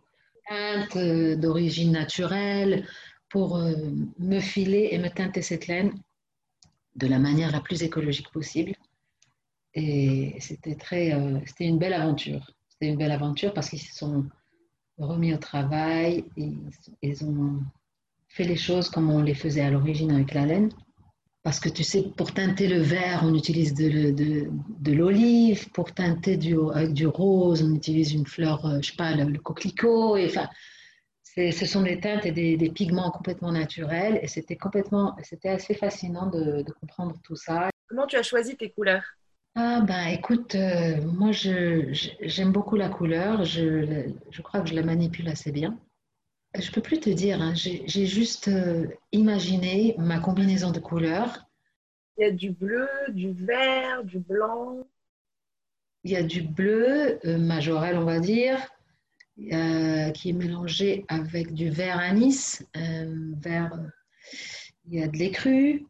teinte 0.48 0.96
d'origine 1.38 1.92
naturelle, 1.92 2.86
pour 3.28 3.56
me 3.56 4.40
filer 4.40 4.90
et 4.92 4.98
me 4.98 5.08
teinter 5.08 5.40
cette 5.40 5.66
laine 5.66 5.94
de 6.96 7.06
la 7.06 7.18
manière 7.18 7.50
la 7.50 7.60
plus 7.60 7.82
écologique 7.82 8.30
possible. 8.30 8.74
Et 9.72 10.36
c'était 10.38 10.74
très, 10.74 11.16
c'était 11.46 11.64
une 11.64 11.78
belle 11.78 11.94
aventure 11.94 12.52
une 12.86 12.96
belle 12.96 13.12
aventure 13.12 13.52
parce 13.54 13.70
qu'ils 13.70 13.80
se 13.80 13.94
sont 13.94 14.26
remis 14.98 15.34
au 15.34 15.38
travail, 15.38 16.24
et 16.36 16.52
ils 17.02 17.24
ont 17.24 17.60
fait 18.28 18.44
les 18.44 18.56
choses 18.56 18.88
comme 18.88 19.10
on 19.10 19.22
les 19.22 19.34
faisait 19.34 19.62
à 19.62 19.70
l'origine 19.70 20.12
avec 20.12 20.34
la 20.34 20.46
laine. 20.46 20.70
Parce 21.42 21.58
que 21.58 21.68
tu 21.68 21.82
sais, 21.82 22.04
pour 22.16 22.32
teinter 22.32 22.68
le 22.68 22.78
vert, 22.78 23.22
on 23.24 23.34
utilise 23.34 23.74
de, 23.74 24.12
de, 24.12 24.92
l'olive. 24.92 25.70
Pour 25.70 25.92
teinter 25.92 26.36
du, 26.36 26.56
avec 26.72 26.92
du 26.92 27.06
rose, 27.06 27.64
on 27.64 27.74
utilise 27.74 28.12
une 28.12 28.26
fleur, 28.26 28.64
euh, 28.64 28.78
je 28.80 28.90
sais 28.90 28.96
pas, 28.96 29.12
le, 29.16 29.38
coquelicot. 29.40 30.16
Et, 30.16 30.26
enfin, 30.26 30.48
ce 31.24 31.66
sont 31.66 31.82
des 31.82 31.98
teintes 31.98 32.26
et 32.26 32.30
des, 32.30 32.70
pigments 32.70 33.10
complètement 33.10 33.50
naturels. 33.50 34.20
Et 34.22 34.28
c'était 34.28 34.56
complètement, 34.56 35.16
c'était 35.24 35.48
assez 35.48 35.74
fascinant 35.74 36.26
de 36.26 36.64
comprendre 36.80 37.16
tout 37.24 37.36
ça. 37.36 37.70
Comment 37.88 38.06
tu 38.06 38.16
as 38.16 38.22
choisi 38.22 38.56
tes 38.56 38.70
couleurs? 38.70 39.02
Ah 39.54 39.82
ben 39.82 40.06
écoute, 40.06 40.54
euh, 40.54 41.02
moi 41.02 41.30
j'aime 41.32 42.52
beaucoup 42.52 42.76
la 42.76 42.88
couleur, 42.88 43.44
je, 43.44 44.10
je, 44.30 44.42
crois 44.42 44.62
que 44.62 44.70
je 44.70 44.74
la 44.74 44.82
manipule 44.82 45.28
assez 45.28 45.52
bien. 45.52 45.78
Je 46.58 46.70
peux 46.70 46.80
plus 46.80 47.00
te 47.00 47.10
dire, 47.10 47.40
hein, 47.40 47.54
j'ai 47.54 48.06
juste 48.06 48.48
euh, 48.48 48.86
imaginé 49.10 49.94
ma 49.98 50.20
combinaison 50.20 50.70
de 50.70 50.80
couleurs. 50.80 51.46
Il 52.16 52.24
y 52.24 52.28
a 52.28 52.30
du 52.30 52.50
bleu, 52.50 52.88
du 53.08 53.32
vert, 53.32 54.04
du 54.04 54.20
blanc. 54.20 54.86
Il 56.04 56.12
y 56.12 56.16
a 56.16 56.22
du 56.22 56.42
bleu 56.42 57.18
euh, 57.26 57.38
majorel, 57.38 57.96
on 57.98 58.04
va 58.04 58.20
dire, 58.20 58.58
qui 59.36 60.30
est 60.30 60.34
mélangé 60.34 61.04
avec 61.08 61.52
du 61.52 61.68
vert 61.70 61.98
anis, 61.98 62.64
vert, 62.74 63.70
il 64.86 64.98
y 64.98 65.02
a 65.02 65.08
de 65.08 65.16
l'écru, 65.16 65.86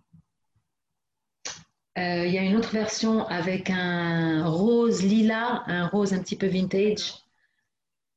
euh, 1.98 2.26
il 2.26 2.32
y 2.32 2.38
a 2.38 2.42
une 2.42 2.56
autre 2.56 2.72
version 2.72 3.26
avec 3.26 3.68
un 3.68 4.46
rose 4.46 5.02
lila, 5.02 5.62
un 5.66 5.86
rose 5.88 6.14
un 6.14 6.20
petit 6.20 6.36
peu 6.36 6.46
vintage, 6.46 7.14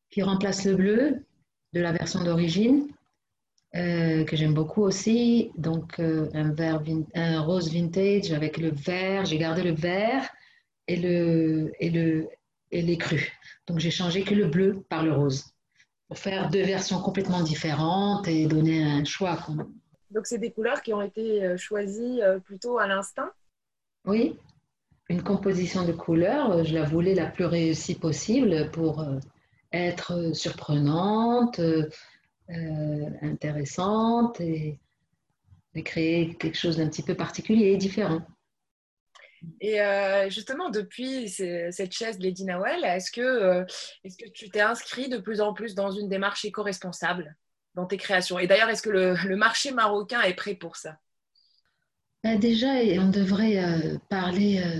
qui 0.10 0.22
remplace 0.22 0.66
le 0.66 0.76
bleu 0.76 1.26
de 1.74 1.82
la 1.82 1.92
version 1.92 2.24
d'origine, 2.24 2.88
euh, 3.76 4.24
que 4.24 4.38
j'aime 4.38 4.54
beaucoup 4.54 4.82
aussi. 4.82 5.52
Donc 5.58 6.00
euh, 6.00 6.30
un, 6.34 6.54
vert, 6.54 6.82
un 7.16 7.42
rose 7.42 7.70
vintage 7.70 8.32
avec 8.32 8.58
le 8.58 8.70
vert, 8.72 9.26
j'ai 9.26 9.38
gardé 9.38 9.62
le 9.62 9.74
vert 9.74 10.30
et 10.88 10.96
le 10.96 11.74
et 11.82 11.90
le 11.90 12.30
et 12.72 12.82
les 12.82 12.98
crus. 12.98 13.30
Donc 13.68 13.80
j'ai 13.80 13.92
changé 13.92 14.24
que 14.24 14.34
le 14.34 14.48
bleu 14.48 14.86
par 14.88 15.04
le 15.04 15.12
rose 15.12 15.52
pour 16.08 16.18
faire 16.18 16.50
deux 16.50 16.64
versions 16.64 17.02
complètement 17.02 17.42
différentes 17.42 18.26
et 18.30 18.46
donner 18.46 18.86
un 18.86 19.04
choix. 19.04 19.38
Donc 20.12 20.28
c'est 20.28 20.38
des 20.38 20.52
couleurs 20.52 20.82
qui 20.82 20.94
ont 20.94 21.02
été 21.02 21.58
choisies 21.58 22.22
plutôt 22.46 22.78
à 22.78 22.88
l'instinct? 22.88 23.32
Oui, 24.08 24.38
une 25.10 25.24
composition 25.24 25.86
de 25.86 25.92
couleurs, 25.92 26.64
je 26.64 26.74
la 26.74 26.84
voulais 26.84 27.14
la 27.14 27.28
plus 27.28 27.46
réussie 27.46 27.96
possible 27.96 28.70
pour 28.72 29.02
euh, 29.02 29.20
être 29.72 30.36
surprenante, 30.36 31.60
euh, 31.60 33.10
intéressante 33.22 34.42
et, 34.42 34.80
créer 35.84 36.34
quelque 36.36 36.58
chose 36.58 36.78
d'un 36.78 36.88
petit 36.88 37.04
peu 37.04 37.16
particulier 37.16 37.74
et 37.74 37.78
différent. 37.78 38.22
Et 39.60 39.82
euh, 39.82 40.30
justement, 40.30 40.70
depuis 40.70 41.28
cette 41.28 41.92
chaise 41.92 42.18
Lady 42.18 42.46
Nawel, 42.46 42.86
est-ce 42.86 43.12
que, 43.12 43.66
que 44.06 44.30
tu 44.30 44.50
t'es 44.50 44.62
inscrit 44.62 45.10
de 45.10 45.18
plus 45.18 45.42
en 45.42 45.54
plus 45.54 45.76
dans 45.76 45.92
une 45.92 46.08
démarche 46.08 46.46
éco-responsable 46.46 47.36
dans 47.74 47.86
tes 47.86 47.98
créations? 47.98 48.40
Et 48.40 48.48
d'ailleurs, 48.48 48.70
est-ce 48.70 48.84
que 48.84 48.90
le 48.90 49.36
marché 49.36 49.72
marocain 49.72 50.22
est 50.22 50.34
prêt 50.34 50.56
pour 50.56 50.78
ça? 50.78 50.98
Déjà, 52.34 52.74
on 53.00 53.10
devrait 53.10 53.64
euh, 53.64 53.98
parler 54.10 54.60
euh, 54.60 54.80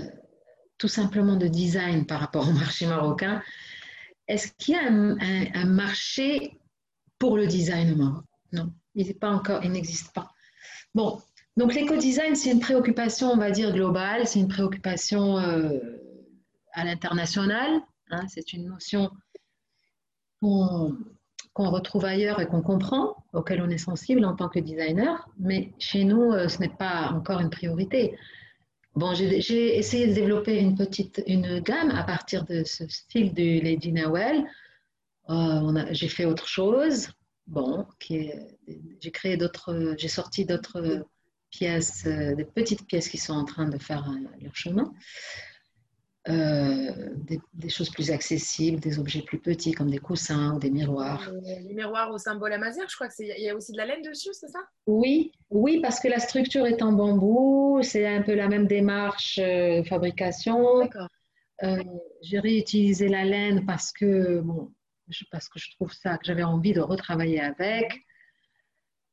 tout 0.78 0.88
simplement 0.88 1.36
de 1.36 1.46
design 1.46 2.04
par 2.04 2.20
rapport 2.20 2.48
au 2.48 2.52
marché 2.52 2.86
marocain. 2.86 3.40
Est-ce 4.26 4.50
qu'il 4.58 4.74
y 4.74 4.78
a 4.78 4.88
un, 4.88 5.64
marché 5.66 6.58
pour 7.20 7.36
le 7.36 7.46
design 7.46 7.92
au 7.92 7.96
Maroc? 7.96 8.24
Non, 8.52 8.72
il 8.96 9.14
pas 9.14 9.30
encore, 9.30 9.62
il 9.64 9.70
n'existe 9.70 10.12
pas. 10.12 10.32
Bon, 10.94 11.22
donc 11.56 11.74
l'éco-design, 11.74 12.34
c'est 12.34 12.50
une 12.50 12.60
préoccupation, 12.60 13.30
on 13.30 13.36
va 13.36 13.52
dire, 13.52 13.72
globale, 13.72 14.26
c'est 14.26 14.40
une 14.40 14.48
préoccupation 14.48 15.38
euh, 15.38 15.78
à 16.72 16.84
l'international. 16.84 17.80
Hein, 18.10 18.26
c'est 18.28 18.52
une 18.52 18.66
notion 18.66 19.10
qu'on 20.40 20.96
qu'on 21.56 21.70
retrouve 21.70 22.04
ailleurs 22.04 22.38
et 22.38 22.46
qu'on 22.46 22.60
comprend, 22.60 23.16
auquel 23.32 23.62
on 23.62 23.70
est 23.70 23.78
sensible 23.78 24.26
en 24.26 24.36
tant 24.36 24.50
que 24.50 24.58
designer, 24.58 25.26
mais 25.38 25.72
chez 25.78 26.04
nous, 26.04 26.30
euh, 26.32 26.48
ce 26.48 26.58
n'est 26.58 26.68
pas 26.68 27.08
encore 27.14 27.40
une 27.40 27.48
priorité. 27.48 28.14
Bon, 28.94 29.14
j'ai 29.14 29.78
essayé 29.78 30.06
de 30.06 30.12
développer 30.12 30.58
une 30.58 30.74
petite 30.74 31.22
une 31.26 31.60
gamme 31.60 31.92
à 31.92 32.04
partir 32.04 32.44
de 32.44 32.62
ce 32.62 32.86
style 32.88 33.32
de 33.32 33.62
Lady 33.62 33.90
Nawel. 33.90 34.44
Euh, 35.30 35.86
j'ai 35.92 36.08
fait 36.08 36.26
autre 36.26 36.46
chose. 36.46 37.08
Bon, 37.46 37.86
j'ai 38.10 39.10
créé 39.10 39.38
d'autres, 39.38 39.94
j'ai 39.96 40.08
sorti 40.08 40.44
d'autres 40.44 41.06
pièces, 41.48 42.04
euh, 42.06 42.34
des 42.34 42.44
petites 42.44 42.86
pièces 42.86 43.08
qui 43.08 43.16
sont 43.16 43.32
en 43.32 43.46
train 43.46 43.66
de 43.66 43.78
faire 43.78 44.04
leur 44.42 44.54
chemin. 44.54 44.92
Euh, 46.28 46.90
des, 47.54 47.68
choses 47.68 47.90
plus 47.90 48.10
accessibles, 48.10 48.80
des 48.80 48.98
objets 48.98 49.22
plus 49.22 49.38
petits 49.38 49.70
comme 49.70 49.90
des 49.90 49.98
coussins 49.98 50.56
ou 50.56 50.58
des 50.58 50.70
miroirs. 50.70 51.28
Euh, 51.28 51.40
les 51.68 51.74
miroirs 51.74 52.10
au 52.10 52.18
symbole 52.18 52.52
amazir, 52.52 52.84
je 52.88 52.96
crois 52.96 53.08
qu'il 53.08 53.26
y 53.26 53.48
a 53.48 53.54
aussi 53.54 53.70
de 53.70 53.76
la 53.76 53.86
laine 53.86 54.02
dessus, 54.02 54.30
c'est 54.32 54.48
ça? 54.48 54.58
Oui, 54.86 55.30
oui, 55.50 55.80
parce 55.80 56.00
que 56.00 56.08
la 56.08 56.18
structure 56.18 56.66
est 56.66 56.82
en 56.82 56.92
bambou, 56.92 57.78
c'est 57.82 58.06
un 58.06 58.22
peu 58.22 58.34
la 58.34 58.48
même 58.48 58.66
démarche 58.66 59.36
de 59.36 59.80
euh, 59.80 59.84
fabrication. 59.84 60.88
J'ai 62.22 62.40
réutilisé 62.40 63.08
la 63.08 63.24
laine 63.24 63.64
parce 63.64 63.92
que 63.92 64.40
bon, 64.40 64.72
parce 65.30 65.48
que 65.48 65.58
je 65.58 65.70
trouve 65.76 65.92
ça 65.92 66.18
que 66.18 66.24
j'avais 66.24 66.42
envie 66.42 66.72
de 66.72 66.80
retravailler 66.80 67.40
avec. 67.40 68.04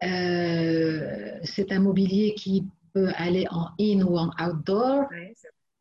Euh, 0.04 1.40
c'est 1.44 1.72
un 1.72 1.80
mobilier 1.80 2.34
qui 2.36 2.66
peut 2.94 3.12
aller 3.16 3.46
en 3.52 3.70
in 3.80 4.02
ou 4.02 4.18
en 4.18 4.32
outdoor. 4.40 5.06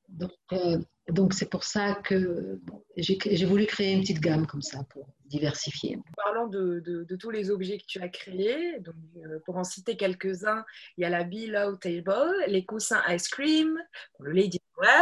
donc, 0.09 0.31
euh, 0.53 0.79
donc 1.09 1.35
c'est 1.35 1.51
pour 1.51 1.65
ça 1.65 1.95
que 2.05 2.61
j'ai 2.97 3.45
voulu 3.45 3.67
créer 3.67 3.93
une 3.93 4.01
petite 4.01 4.21
gamme 4.21 4.47
comme 4.47 4.63
ça 4.63 4.85
pour 4.91 5.09
diversifier. 5.27 5.99
Parlant 6.17 6.47
de, 6.47 7.07
tous 7.19 7.31
les 7.31 7.51
objets 7.51 7.79
que 7.79 7.87
tu 7.87 8.01
as 8.01 8.09
créés, 8.09 8.79
donc, 8.81 8.95
euh, 9.17 9.39
pour 9.45 9.57
en 9.57 9.65
citer 9.65 9.97
quelques-uns, 9.97 10.65
il 10.97 11.03
y 11.03 11.05
a 11.05 11.11
la 11.11 11.25
Below 11.25 11.77
Table, 11.77 12.45
les 12.47 12.65
coussins 12.65 13.03
Ice 13.09 13.29
Cream, 13.29 13.79
le 14.21 14.33
Lady 14.33 14.61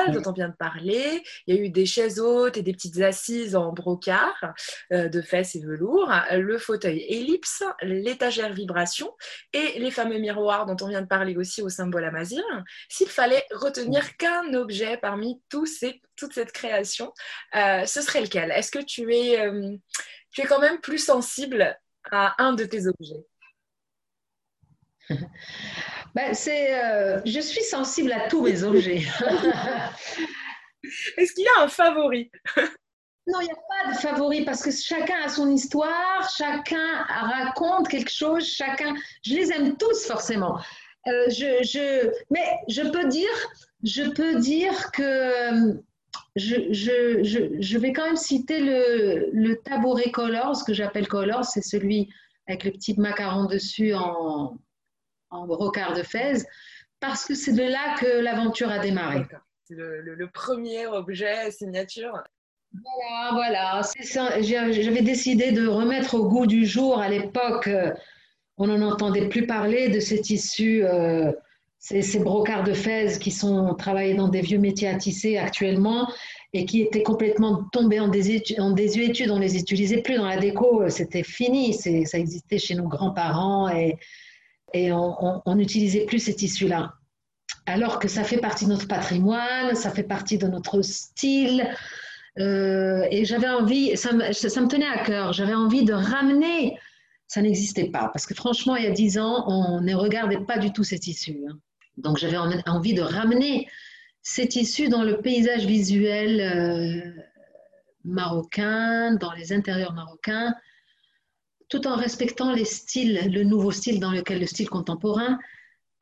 dont 0.08 0.22
on 0.26 0.32
vient 0.32 0.48
de 0.48 0.56
parler. 0.56 1.22
Il 1.46 1.54
y 1.54 1.58
a 1.58 1.60
eu 1.60 1.70
des 1.70 1.86
chaises 1.86 2.20
hautes 2.20 2.56
et 2.56 2.62
des 2.62 2.72
petites 2.72 3.00
assises 3.00 3.56
en 3.56 3.72
brocart 3.72 4.54
euh, 4.92 5.08
de 5.08 5.20
fesses 5.22 5.54
et 5.54 5.60
velours, 5.60 6.12
le 6.32 6.58
fauteuil 6.58 7.04
ellipse, 7.08 7.62
l'étagère 7.82 8.52
vibration 8.52 9.14
et 9.52 9.78
les 9.78 9.90
fameux 9.90 10.18
miroirs 10.18 10.66
dont 10.66 10.76
on 10.84 10.88
vient 10.88 11.02
de 11.02 11.06
parler 11.06 11.36
aussi 11.36 11.62
au 11.62 11.68
symbole 11.68 12.04
Amazir. 12.04 12.42
S'il 12.88 13.08
fallait 13.08 13.44
retenir 13.52 14.16
qu'un 14.16 14.54
objet 14.54 14.96
parmi 14.96 15.40
tous 15.48 15.66
ces, 15.66 16.00
toute 16.16 16.32
cette 16.34 16.52
création, 16.52 17.12
euh, 17.56 17.86
ce 17.86 18.02
serait 18.02 18.22
lequel? 18.22 18.50
Est-ce 18.50 18.70
que 18.70 18.84
tu 18.84 19.14
es, 19.14 19.40
euh, 19.40 19.76
tu 20.32 20.42
es 20.42 20.44
quand 20.44 20.60
même 20.60 20.80
plus 20.80 20.98
sensible 20.98 21.76
à 22.10 22.42
un 22.42 22.52
de 22.52 22.64
tes 22.64 22.86
objets? 22.86 23.24
Ben, 26.14 26.34
c'est, 26.34 26.74
euh, 26.74 27.20
je 27.24 27.40
suis 27.40 27.62
sensible 27.62 28.12
à 28.12 28.28
tous 28.28 28.42
mes 28.42 28.64
objets. 28.64 29.02
Est-ce 31.16 31.32
qu'il 31.34 31.44
y 31.44 31.58
a 31.58 31.62
un 31.62 31.68
favori? 31.68 32.30
Non, 33.26 33.40
il 33.40 33.44
n'y 33.44 33.50
a 33.50 33.54
pas 33.54 33.92
de 33.92 33.98
favori 33.98 34.44
parce 34.44 34.62
que 34.62 34.70
chacun 34.70 35.22
a 35.24 35.28
son 35.28 35.50
histoire, 35.50 36.28
chacun 36.36 37.04
raconte 37.08 37.88
quelque 37.88 38.10
chose, 38.10 38.44
chacun. 38.44 38.94
Je 39.24 39.34
les 39.34 39.52
aime 39.52 39.76
tous 39.76 40.06
forcément. 40.06 40.58
Euh, 41.06 41.28
je, 41.28 41.62
je, 41.62 42.10
mais 42.30 42.44
je 42.68 42.82
peux 42.82 43.08
dire, 43.08 43.30
je 43.84 44.02
peux 44.02 44.36
dire 44.36 44.90
que 44.92 45.80
je, 46.36 46.72
je, 46.72 47.58
je 47.60 47.78
vais 47.78 47.92
quand 47.92 48.06
même 48.06 48.16
citer 48.16 48.60
le, 48.60 49.30
le 49.32 49.56
tabouret 49.62 50.10
Color, 50.10 50.56
ce 50.56 50.64
que 50.64 50.74
j'appelle 50.74 51.08
Color, 51.08 51.44
c'est 51.44 51.62
celui 51.62 52.08
avec 52.48 52.64
le 52.64 52.72
petit 52.72 52.98
macaron 52.98 53.44
dessus 53.44 53.94
en, 53.94 54.58
en 55.30 55.46
brocart 55.46 55.94
de 55.94 56.02
Fès, 56.02 56.46
parce 57.00 57.24
que 57.24 57.34
c'est 57.34 57.52
de 57.52 57.62
là 57.62 57.96
que 57.98 58.20
l'aventure 58.20 58.70
a 58.70 58.78
démarré. 58.78 59.24
C'est 59.64 59.74
le, 59.76 60.28
premier 60.32 60.86
objet 60.86 61.50
signature. 61.50 62.22
Voilà, 62.72 63.32
voilà. 63.32 63.82
J'avais 64.40 65.02
décidé 65.02 65.52
de 65.52 65.66
remettre 65.66 66.14
au 66.14 66.28
goût 66.28 66.46
du 66.46 66.66
jour 66.66 67.00
à 67.00 67.08
l'époque. 67.08 67.68
Euh, 67.68 67.92
on 68.58 68.66
n'en 68.66 68.82
entendait 68.82 69.28
plus 69.28 69.46
parler 69.46 69.88
de 69.88 70.00
ces 70.00 70.20
tissus, 70.20 70.84
euh, 70.84 71.32
ces, 71.78 72.18
brocarts 72.18 72.64
de 72.64 72.74
Fès 72.74 73.18
qui 73.18 73.30
sont 73.30 73.74
travaillés 73.74 74.14
dans 74.14 74.28
des 74.28 74.42
vieux 74.42 74.58
métiers 74.58 74.88
à 74.88 74.96
tisser 74.96 75.38
actuellement 75.38 76.12
et 76.52 76.66
qui 76.66 76.82
étaient 76.82 77.02
complètement 77.02 77.64
tombés 77.72 78.00
en, 78.00 78.08
désuétude. 78.08 78.60
En 78.60 78.72
désuétude. 78.72 79.30
On 79.30 79.38
les 79.38 79.56
utilisait 79.56 80.02
plus 80.02 80.16
dans 80.16 80.26
la 80.26 80.36
déco, 80.36 80.88
c'était 80.90 81.22
fini. 81.22 81.72
Ça 81.74 82.18
existait 82.18 82.58
chez 82.58 82.74
nos 82.74 82.88
grands-parents 82.88 83.68
et, 83.70 83.96
et 84.72 84.92
on 84.92 85.54
n'utilisait 85.54 86.06
plus 86.06 86.18
ces 86.18 86.34
tissus-là. 86.34 86.94
Alors 87.66 87.98
que 87.98 88.08
ça 88.08 88.24
fait 88.24 88.38
partie 88.38 88.64
de 88.64 88.70
notre 88.70 88.88
patrimoine, 88.88 89.74
ça 89.74 89.90
fait 89.90 90.02
partie 90.02 90.38
de 90.38 90.46
notre 90.46 90.82
style. 90.82 91.68
Euh, 92.38 93.06
et 93.10 93.24
j'avais 93.24 93.48
envie, 93.48 93.96
ça 93.96 94.12
me, 94.12 94.68
tenait 94.68 94.86
à 94.86 95.04
cœur, 95.04 95.32
j'avais 95.32 95.54
envie 95.54 95.84
de 95.84 95.92
ramener, 95.92 96.78
ça 97.26 97.42
n'existait 97.42 97.90
pas, 97.90 98.08
parce 98.12 98.26
que 98.26 98.34
franchement, 98.34 98.76
il 98.76 98.84
y 98.84 98.86
a 98.86 98.90
dix 98.90 99.18
ans, 99.18 99.44
on 99.48 99.80
ne 99.80 99.94
regardait 99.94 100.40
pas 100.40 100.58
du 100.58 100.72
tout 100.72 100.84
ces 100.84 100.98
tissus. 100.98 101.44
Hein. 101.48 101.58
Donc 101.96 102.18
j'avais 102.18 102.38
envie 102.66 102.94
de 102.94 103.02
ramener 103.02 103.68
ces 104.22 104.46
tissus 104.48 104.88
dans 104.88 105.02
le 105.02 105.20
paysage 105.20 105.66
visuel 105.66 106.40
euh, 106.40 107.22
marocain, 108.04 109.14
dans 109.14 109.32
les 109.32 109.52
intérieurs 109.52 109.92
marocains, 109.92 110.54
tout 111.70 111.86
en 111.86 111.96
respectant 111.96 112.52
les 112.52 112.66
styles, 112.66 113.32
le 113.32 113.44
nouveau 113.44 113.70
style 113.70 114.00
dans 114.00 114.10
lequel 114.10 114.40
le 114.40 114.46
style 114.46 114.68
contemporain 114.68 115.38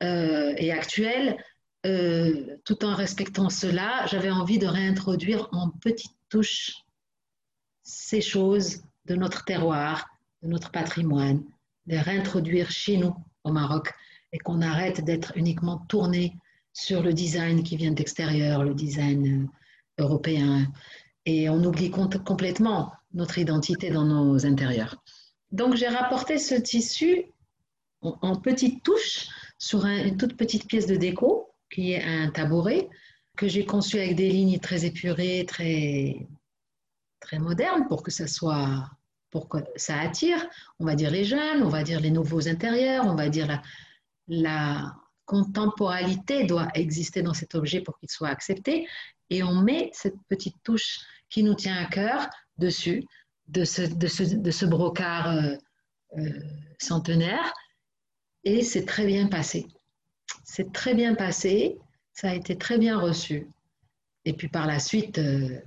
euh, 0.03 0.53
est 0.57 0.71
actuel, 0.71 1.37
euh, 1.85 2.57
tout 2.65 2.83
en 2.83 2.95
respectant 2.95 3.49
cela, 3.49 4.05
j'avais 4.07 4.31
envie 4.31 4.57
de 4.57 4.67
réintroduire 4.67 5.47
en 5.51 5.69
petites 5.69 6.17
touches 6.27 6.83
ces 7.83 8.19
choses 8.19 8.81
de 9.05 9.15
notre 9.15 9.45
terroir, 9.45 10.09
de 10.41 10.49
notre 10.49 10.71
patrimoine, 10.71 11.43
de 11.85 11.97
réintroduire 11.97 12.69
chez 12.71 12.97
nous 12.97 13.15
au 13.43 13.51
Maroc 13.51 13.93
et 14.33 14.39
qu'on 14.39 14.61
arrête 14.61 15.03
d'être 15.05 15.37
uniquement 15.37 15.77
tourné 15.87 16.33
sur 16.73 17.01
le 17.01 17.13
design 17.13 17.63
qui 17.63 17.77
vient 17.77 17.91
d'extérieur, 17.91 18.63
le 18.63 18.73
design 18.73 19.47
euh, 19.99 20.03
européen, 20.03 20.67
et 21.25 21.49
on 21.49 21.63
oublie 21.63 21.91
complètement 21.91 22.93
notre 23.13 23.37
identité 23.37 23.91
dans 23.91 24.05
nos 24.05 24.45
intérieurs. 24.45 24.95
Donc 25.51 25.75
j'ai 25.75 25.87
rapporté 25.87 26.37
ce 26.37 26.55
tissu 26.55 27.25
en, 28.01 28.35
petites 28.35 28.83
touches 28.83 29.27
sur 29.57 29.85
une 29.85 30.17
toute 30.17 30.37
petite 30.37 30.67
pièce 30.67 30.87
de 30.87 30.95
déco 30.95 31.53
qui 31.69 31.91
est 31.91 32.03
un 32.03 32.29
tabouret 32.29 32.89
que 33.35 33.47
j'ai 33.47 33.65
conçu 33.65 33.97
avec 33.97 34.15
des 34.15 34.29
lignes 34.29 34.59
très 34.59 34.85
épurées, 34.85 35.45
très, 35.47 36.27
très 37.19 37.39
modernes 37.39 37.87
pour 37.87 38.03
que 38.03 38.11
ça 38.11 38.27
soit 38.27 38.89
pour 39.31 39.47
que 39.47 39.59
ça 39.75 39.99
attire, 39.99 40.43
on 40.79 40.85
va 40.85 40.95
dire 40.95 41.11
les 41.11 41.23
jeunes, 41.23 41.61
on 41.61 41.69
va 41.69 41.83
dire 41.83 41.99
les 41.99 42.09
nouveaux 42.09 42.47
intérieurs, 42.47 43.05
on 43.05 43.13
va 43.13 43.29
dire 43.29 43.45
la, 43.45 43.61
la 44.27 44.95
contemporalité 45.25 46.45
doit 46.45 46.69
exister 46.73 47.21
dans 47.21 47.35
cet 47.35 47.53
objet 47.53 47.81
pour 47.81 47.99
qu'il 47.99 48.09
soit 48.09 48.29
accepté. 48.29 48.87
Et 49.29 49.43
on 49.43 49.61
met 49.61 49.91
cette 49.93 50.17
petite 50.27 50.55
touche 50.63 51.01
qui 51.29 51.43
nous 51.43 51.53
tient 51.53 51.77
à 51.77 51.85
cœur 51.85 52.27
dessus 52.57 53.05
de 53.49 53.63
ce, 53.63 53.81
de 53.81 54.07
ce, 54.07 54.23
de 54.23 54.51
ce 54.51 54.65
brocart 54.65 55.31
euh, 55.31 55.55
euh, 56.17 56.29
centenaire. 56.77 57.53
Et 58.43 58.63
c'est 58.63 58.85
très 58.85 59.05
bien 59.05 59.27
passé. 59.27 59.67
C'est 60.43 60.71
très 60.71 60.93
bien 60.93 61.15
passé, 61.15 61.77
ça 62.13 62.29
a 62.29 62.33
été 62.33 62.57
très 62.57 62.77
bien 62.77 62.97
reçu. 62.99 63.47
Et 64.25 64.33
puis 64.33 64.47
par 64.47 64.65
la 64.65 64.79
suite, 64.79 65.17
euh, 65.17 65.59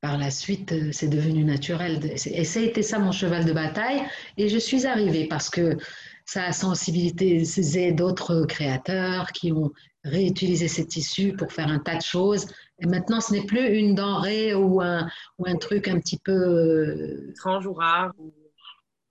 par 0.00 0.18
la 0.18 0.30
suite, 0.30 0.92
c'est 0.92 1.08
devenu 1.08 1.44
naturel. 1.44 2.00
Et 2.26 2.44
ça 2.44 2.60
a 2.60 2.62
été 2.62 2.82
ça 2.82 2.98
mon 2.98 3.12
cheval 3.12 3.44
de 3.44 3.52
bataille. 3.52 4.02
Et 4.36 4.48
je 4.48 4.58
suis 4.58 4.86
arrivée 4.86 5.26
parce 5.26 5.48
que 5.48 5.78
ça 6.26 6.44
a 6.44 6.52
sensibilisé 6.52 7.92
d'autres 7.92 8.44
créateurs 8.46 9.32
qui 9.32 9.52
ont 9.52 9.72
réutilisé 10.04 10.68
ces 10.68 10.86
tissus 10.86 11.32
pour 11.32 11.52
faire 11.52 11.68
un 11.68 11.78
tas 11.78 11.96
de 11.96 12.02
choses. 12.02 12.46
Et 12.80 12.86
maintenant, 12.86 13.20
ce 13.20 13.32
n'est 13.32 13.46
plus 13.46 13.78
une 13.78 13.94
denrée 13.94 14.54
ou 14.54 14.80
un, 14.80 15.08
ou 15.38 15.46
un 15.46 15.56
truc 15.56 15.86
un 15.88 16.00
petit 16.00 16.18
peu 16.18 16.32
euh, 16.32 17.30
étrange 17.30 17.66
ou 17.66 17.72
rare. 17.72 18.12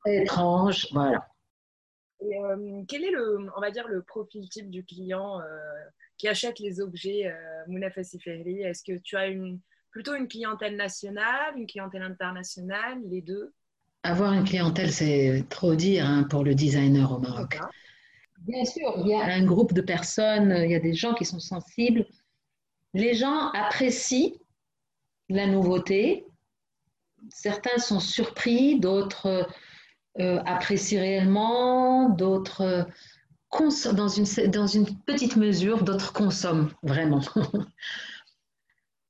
Étrange, 0.05 0.87
voilà. 0.91 1.25
Et, 2.21 2.37
euh, 2.37 2.83
quel 2.87 3.03
est 3.03 3.11
le, 3.11 3.47
on 3.55 3.61
va 3.61 3.71
dire, 3.71 3.87
le 3.87 4.01
profil 4.01 4.47
type 4.49 4.69
du 4.69 4.83
client 4.83 5.39
euh, 5.39 5.43
qui 6.17 6.27
achète 6.27 6.59
les 6.59 6.81
objets 6.81 7.27
euh, 7.27 7.63
Mounaf 7.67 7.97
Est-ce 7.97 8.83
que 8.83 8.97
tu 8.99 9.15
as 9.15 9.27
une, 9.27 9.59
plutôt 9.91 10.15
une 10.15 10.27
clientèle 10.27 10.75
nationale, 10.75 11.57
une 11.57 11.67
clientèle 11.67 12.03
internationale, 12.03 12.99
les 13.09 13.21
deux? 13.21 13.53
Avoir 14.03 14.33
une 14.33 14.43
clientèle, 14.43 14.91
c'est 14.91 15.45
trop 15.49 15.75
dire 15.75 16.05
hein, 16.05 16.23
pour 16.29 16.43
le 16.43 16.53
designer 16.53 17.09
au 17.09 17.19
Maroc. 17.19 17.57
Bien 18.39 18.65
sûr, 18.65 18.93
il 18.97 19.07
y 19.07 19.13
a 19.13 19.23
un 19.23 19.45
groupe 19.45 19.71
de 19.71 19.79
personnes, 19.79 20.53
il 20.65 20.71
y 20.71 20.75
a 20.75 20.79
des 20.81 20.93
gens 20.93 21.13
qui 21.13 21.23
sont 21.23 21.39
sensibles 21.39 22.05
les 22.93 23.13
gens 23.13 23.49
apprécient 23.51 24.33
la 25.29 25.47
nouveauté. 25.47 26.25
Certains 27.29 27.77
sont 27.77 27.99
surpris, 27.99 28.79
d'autres 28.79 29.47
euh, 30.19 30.41
apprécient 30.45 30.99
réellement, 30.99 32.09
d'autres 32.09 32.87
une, 33.61 34.51
dans 34.51 34.67
une 34.67 34.85
petite 35.05 35.35
mesure, 35.35 35.83
d'autres 35.83 36.13
consomment 36.13 36.71
vraiment. 36.83 37.21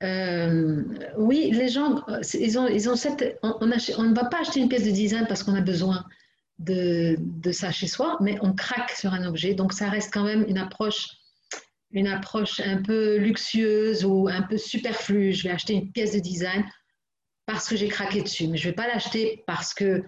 Euh, 0.01 0.83
oui, 1.17 1.49
les 1.53 1.69
gens, 1.69 2.03
ils 2.33 2.59
ont, 2.59 2.67
ils 2.67 2.89
ont 2.89 2.97
cette, 2.97 3.39
on, 3.41 3.55
on, 3.61 3.67
ne 3.67 4.13
va 4.13 4.25
pas 4.25 4.41
acheter 4.41 4.59
une 4.59 4.67
pièce 4.67 4.83
de 4.83 4.91
design 4.91 5.25
parce 5.29 5.43
qu'on 5.43 5.55
a 5.55 5.61
besoin 5.61 6.03
de, 6.59 7.15
de, 7.17 7.51
ça 7.53 7.71
chez 7.71 7.87
soi, 7.87 8.17
mais 8.19 8.37
on 8.41 8.51
craque 8.51 8.91
sur 8.91 9.13
un 9.13 9.23
objet. 9.23 9.53
Donc 9.53 9.71
ça 9.71 9.87
reste 9.87 10.13
quand 10.13 10.25
même 10.25 10.43
une 10.49 10.57
approche 10.57 11.07
une 11.93 12.07
approche 12.07 12.59
un 12.59 12.81
peu 12.81 13.17
luxueuse 13.17 14.03
ou 14.03 14.27
un 14.27 14.41
peu 14.41 14.57
superflue. 14.57 15.31
Je 15.31 15.43
vais 15.43 15.53
acheter 15.53 15.73
une 15.73 15.91
pièce 15.91 16.13
de 16.13 16.19
design 16.19 16.65
parce 17.45 17.69
que 17.69 17.75
j'ai 17.75 17.87
craqué 17.87 18.21
dessus, 18.21 18.47
mais 18.47 18.57
je 18.57 18.67
ne 18.67 18.71
vais 18.71 18.75
pas 18.75 18.87
l'acheter 18.87 19.43
parce 19.47 19.73
que 19.73 20.03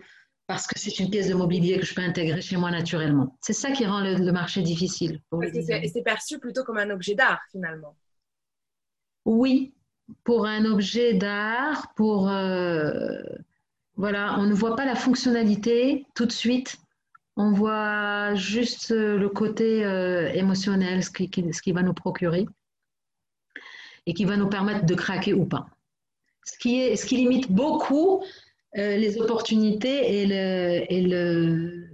parce 0.47 0.67
que 0.67 0.77
c'est 0.77 0.99
une 0.99 1.09
pièce 1.09 1.27
de 1.27 1.33
mobilier 1.33 1.79
que 1.79 1.85
je 1.85 1.95
peux 1.95 2.03
intégrer 2.03 2.39
chez 2.39 2.55
moi 2.55 2.69
naturellement. 2.69 3.35
C'est 3.41 3.53
ça 3.53 3.71
qui 3.71 3.83
rend 3.85 4.01
le, 4.01 4.31
marché 4.31 4.61
difficile. 4.61 5.19
C'est 5.51 6.03
perçu 6.03 6.37
plutôt 6.37 6.63
comme 6.63 6.77
un 6.77 6.91
objet 6.91 7.15
d'art 7.15 7.41
finalement. 7.51 7.95
Oui, 9.25 9.73
pour 10.23 10.45
un 10.45 10.65
objet 10.65 11.15
d'art, 11.15 11.93
pour 11.95 12.29
euh, 12.29 13.19
Voilà, 13.95 14.35
on 14.37 14.45
ne 14.45 14.53
voit 14.53 14.75
pas 14.75 14.85
la 14.85 14.95
fonctionnalité 14.95 16.05
tout 16.13 16.27
de 16.27 16.31
suite. 16.31 16.77
On 17.37 17.51
voit 17.51 18.33
juste 18.35 18.91
le 18.91 19.27
côté 19.27 19.85
euh, 19.85 20.31
émotionnel, 20.31 21.03
ce 21.03 21.09
qui, 21.09 21.71
va 21.73 21.83
nous 21.83 21.93
procurer 21.93 22.45
et 24.05 24.13
qui 24.13 24.23
va 24.23 24.37
nous 24.37 24.47
permettre 24.47 24.85
de 24.85 24.95
craquer 24.95 25.33
ou 25.33 25.45
pas. 25.45 25.67
Ce 26.45 26.57
qui, 26.57 27.15
limite 27.15 27.51
beaucoup 27.51 28.23
euh, 28.77 28.95
les 28.95 29.19
opportunités 29.19 30.21
et, 30.21 30.25
le, 30.27 30.93
et, 30.93 31.01
le, 31.01 31.89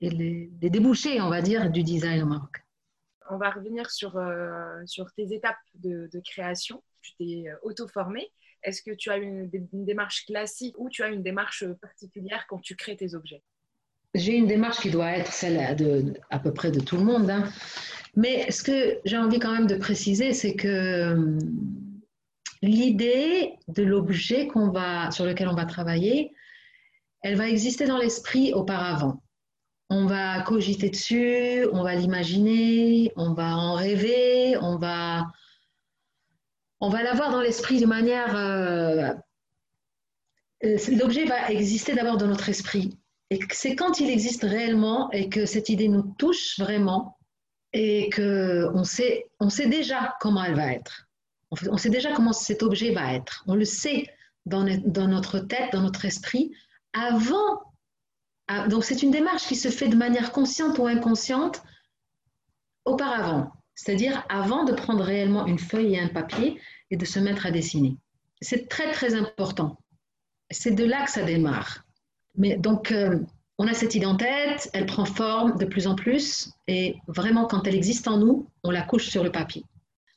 et 0.00 0.10
les, 0.10 0.70
débouchés, 0.70 1.20
on 1.20 1.28
va 1.28 1.42
dire, 1.42 1.70
du 1.70 1.82
design 1.82 2.22
au 2.22 2.26
Maroc. 2.26 2.64
On 3.28 3.36
va 3.36 3.50
revenir 3.50 3.90
sur, 3.90 4.16
euh, 4.16 4.82
tes 5.16 5.34
étapes 5.34 5.56
de, 5.74 6.08
création. 6.24 6.82
Tu 7.02 7.14
t'es 7.16 7.44
auto-formé. 7.62 8.30
Est-ce 8.62 8.80
que 8.80 8.92
tu 8.92 9.10
as 9.10 9.18
une, 9.18 9.50
démarche 9.72 10.24
classique 10.24 10.74
ou 10.78 10.88
tu 10.88 11.02
as 11.02 11.08
une 11.08 11.22
démarche 11.22 11.66
particulière 11.82 12.46
quand 12.48 12.60
tu 12.60 12.76
crées 12.76 12.96
tes 12.96 13.14
objets? 13.14 13.42
J'ai 14.14 14.36
une 14.36 14.46
démarche 14.46 14.80
qui 14.80 14.90
doit 14.90 15.10
être 15.10 15.32
celle 15.32 15.76
de, 15.76 16.14
à 16.30 16.38
peu 16.38 16.52
près 16.52 16.70
de 16.70 16.80
tout 16.80 16.96
le 16.96 17.04
monde. 17.04 17.30
Hein. 17.30 17.44
Mais 18.16 18.50
ce 18.50 18.62
que 18.62 19.00
j'ai 19.04 19.18
envie 19.18 19.38
quand 19.38 19.52
même 19.52 19.66
de 19.66 19.74
préciser, 19.74 20.32
c'est 20.32 20.54
que 20.54 21.36
l'idée 22.62 23.54
de 23.68 23.82
l'objet 23.82 24.46
qu'on 24.46 24.70
va, 24.70 25.10
sur 25.10 25.24
lequel 25.24 25.48
on 25.48 25.54
va 25.54 25.66
travailler, 25.66 26.32
elle 27.22 27.36
va 27.36 27.48
exister 27.48 27.86
dans 27.86 27.98
l'esprit 27.98 28.52
auparavant. 28.52 29.22
On 29.90 30.06
va 30.06 30.40
cogiter 30.42 30.90
dessus, 30.90 31.66
on 31.72 31.82
va 31.82 31.94
l'imaginer, 31.94 33.12
on 33.16 33.34
va 33.34 33.56
en 33.56 33.74
rêver, 33.74 34.56
on 34.60 34.76
va, 34.76 35.26
on 36.80 36.88
va 36.88 37.02
l'avoir 37.02 37.30
dans 37.30 37.40
l'esprit 37.40 37.80
de 37.80 37.86
manière... 37.86 38.36
Euh, 38.36 39.12
euh 40.64 40.78
l'objet 40.98 41.24
va 41.24 41.50
exister 41.50 41.94
d'abord 41.94 42.16
dans 42.16 42.26
notre 42.26 42.48
esprit. 42.48 42.96
Et 43.30 43.38
c'est 43.52 43.74
quand 43.74 44.00
il 44.00 44.10
existe 44.10 44.42
réellement 44.42 45.10
et 45.10 45.28
que 45.28 45.46
cette 45.46 45.68
idée 45.68 45.88
nous 45.88 46.14
touche 46.18 46.58
vraiment 46.58 47.18
et 47.72 48.10
qu'on 48.10 48.84
sait, 48.84 49.26
on 49.40 49.50
sait 49.50 49.66
déjà 49.66 50.16
comment 50.20 50.44
elle 50.44 50.54
va 50.54 50.72
être. 50.72 51.08
On 51.50 51.76
sait 51.76 51.90
déjà 51.90 52.12
comment 52.12 52.32
cet 52.32 52.62
objet 52.62 52.92
va 52.92 53.14
être. 53.14 53.44
On 53.46 53.54
le 53.54 53.64
sait 53.64 54.08
dans, 54.46 54.64
dans 54.84 55.08
notre 55.08 55.38
tête, 55.38 55.72
dans 55.72 55.82
notre 55.82 56.04
esprit, 56.04 56.52
avant. 56.92 57.62
Donc 58.68 58.84
c'est 58.84 59.02
une 59.02 59.10
démarche 59.10 59.46
qui 59.46 59.56
se 59.56 59.68
fait 59.68 59.88
de 59.88 59.96
manière 59.96 60.32
consciente 60.32 60.78
ou 60.78 60.86
inconsciente 60.86 61.62
auparavant, 62.84 63.52
c'est-à-dire 63.74 64.24
avant 64.28 64.64
de 64.64 64.72
prendre 64.72 65.02
réellement 65.02 65.46
une 65.46 65.58
feuille 65.58 65.94
et 65.94 66.00
un 66.00 66.08
papier 66.08 66.60
et 66.90 66.96
de 66.96 67.04
se 67.04 67.18
mettre 67.18 67.46
à 67.46 67.50
dessiner. 67.50 67.96
C'est 68.40 68.68
très 68.68 68.92
très 68.92 69.14
important. 69.14 69.78
C'est 70.50 70.74
de 70.74 70.84
là 70.84 71.04
que 71.04 71.10
ça 71.10 71.22
démarre. 71.22 71.83
Mais 72.36 72.56
donc 72.56 72.90
euh, 72.92 73.18
on 73.58 73.68
a 73.68 73.74
cette 73.74 73.94
idée 73.94 74.06
en 74.06 74.16
tête, 74.16 74.70
elle 74.72 74.86
prend 74.86 75.04
forme 75.04 75.56
de 75.58 75.64
plus 75.64 75.86
en 75.86 75.94
plus 75.94 76.50
et 76.66 76.96
vraiment 77.06 77.46
quand 77.46 77.66
elle 77.66 77.74
existe 77.74 78.08
en 78.08 78.18
nous, 78.18 78.48
on 78.64 78.70
la 78.70 78.82
couche 78.82 79.08
sur 79.08 79.22
le 79.22 79.30
papier. 79.30 79.64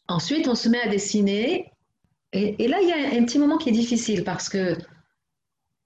Ensuite, 0.08 0.48
on 0.48 0.56
se 0.56 0.70
met 0.70 0.80
à 0.80 0.88
dessiner. 0.88 1.72
Et, 2.34 2.68
là, 2.68 2.80
il 2.82 2.88
y 2.88 2.92
a 2.92 3.20
un 3.20 3.24
petit 3.26 3.40
moment 3.40 3.58
qui 3.58 3.70
est 3.70 3.74
difficile 3.74 4.24
parce 4.24 4.50
que 4.50 4.78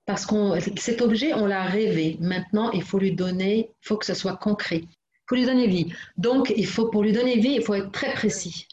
parce 0.06 0.26
qu'on 0.26 0.60
cet 0.78 1.02
objet, 1.02 1.34
on 1.34 1.46
l'a 1.46 1.64
rêvé. 1.64 2.18
Maintenant, 2.20 2.72
il 2.72 2.84
faut 2.84 3.00
lui 3.00 3.14
donner, 3.14 3.70
il 3.70 3.88
faut 3.88 3.98
que 3.98 4.06
ce 4.06 4.14
soit 4.14 4.36
concret. 4.36 4.82
Il 4.84 5.26
faut 5.28 5.36
lui 5.36 5.46
donner 5.46 5.68
vie. 5.68 5.94
Donc, 6.18 6.52
il 6.56 6.68
faut, 6.68 6.88
pour 6.90 7.04
lui 7.04 7.14
donner 7.14 7.38
vie, 7.38 7.54
il 7.54 7.64
faut 7.64 7.76
être 7.76 7.92
très 7.92 8.14
précis. 8.14 8.68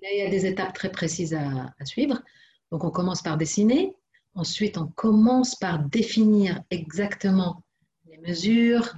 Là, 0.00 0.08
il 0.12 0.18
y 0.18 0.22
a 0.22 0.30
des 0.30 0.46
étapes 0.46 0.72
très 0.72 0.90
précises 0.90 1.34
à, 1.34 1.84
suivre. 1.84 2.22
Donc, 2.70 2.84
on 2.84 2.90
commence 2.90 3.22
par 3.22 3.36
dessiner. 3.36 3.94
Ensuite, 4.34 4.78
on 4.78 4.86
commence 4.86 5.54
par 5.54 5.78
définir 5.78 6.62
exactement 6.70 7.62
les 8.06 8.18
mesures, 8.18 8.94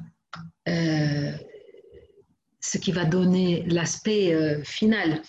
euh, 0.69 1.33
ce 2.61 2.79
qui 2.79 2.93
va 2.93 3.05
donner 3.05 3.65
l'aspect 3.67 4.33
euh, 4.33 4.63
final. 4.63 5.23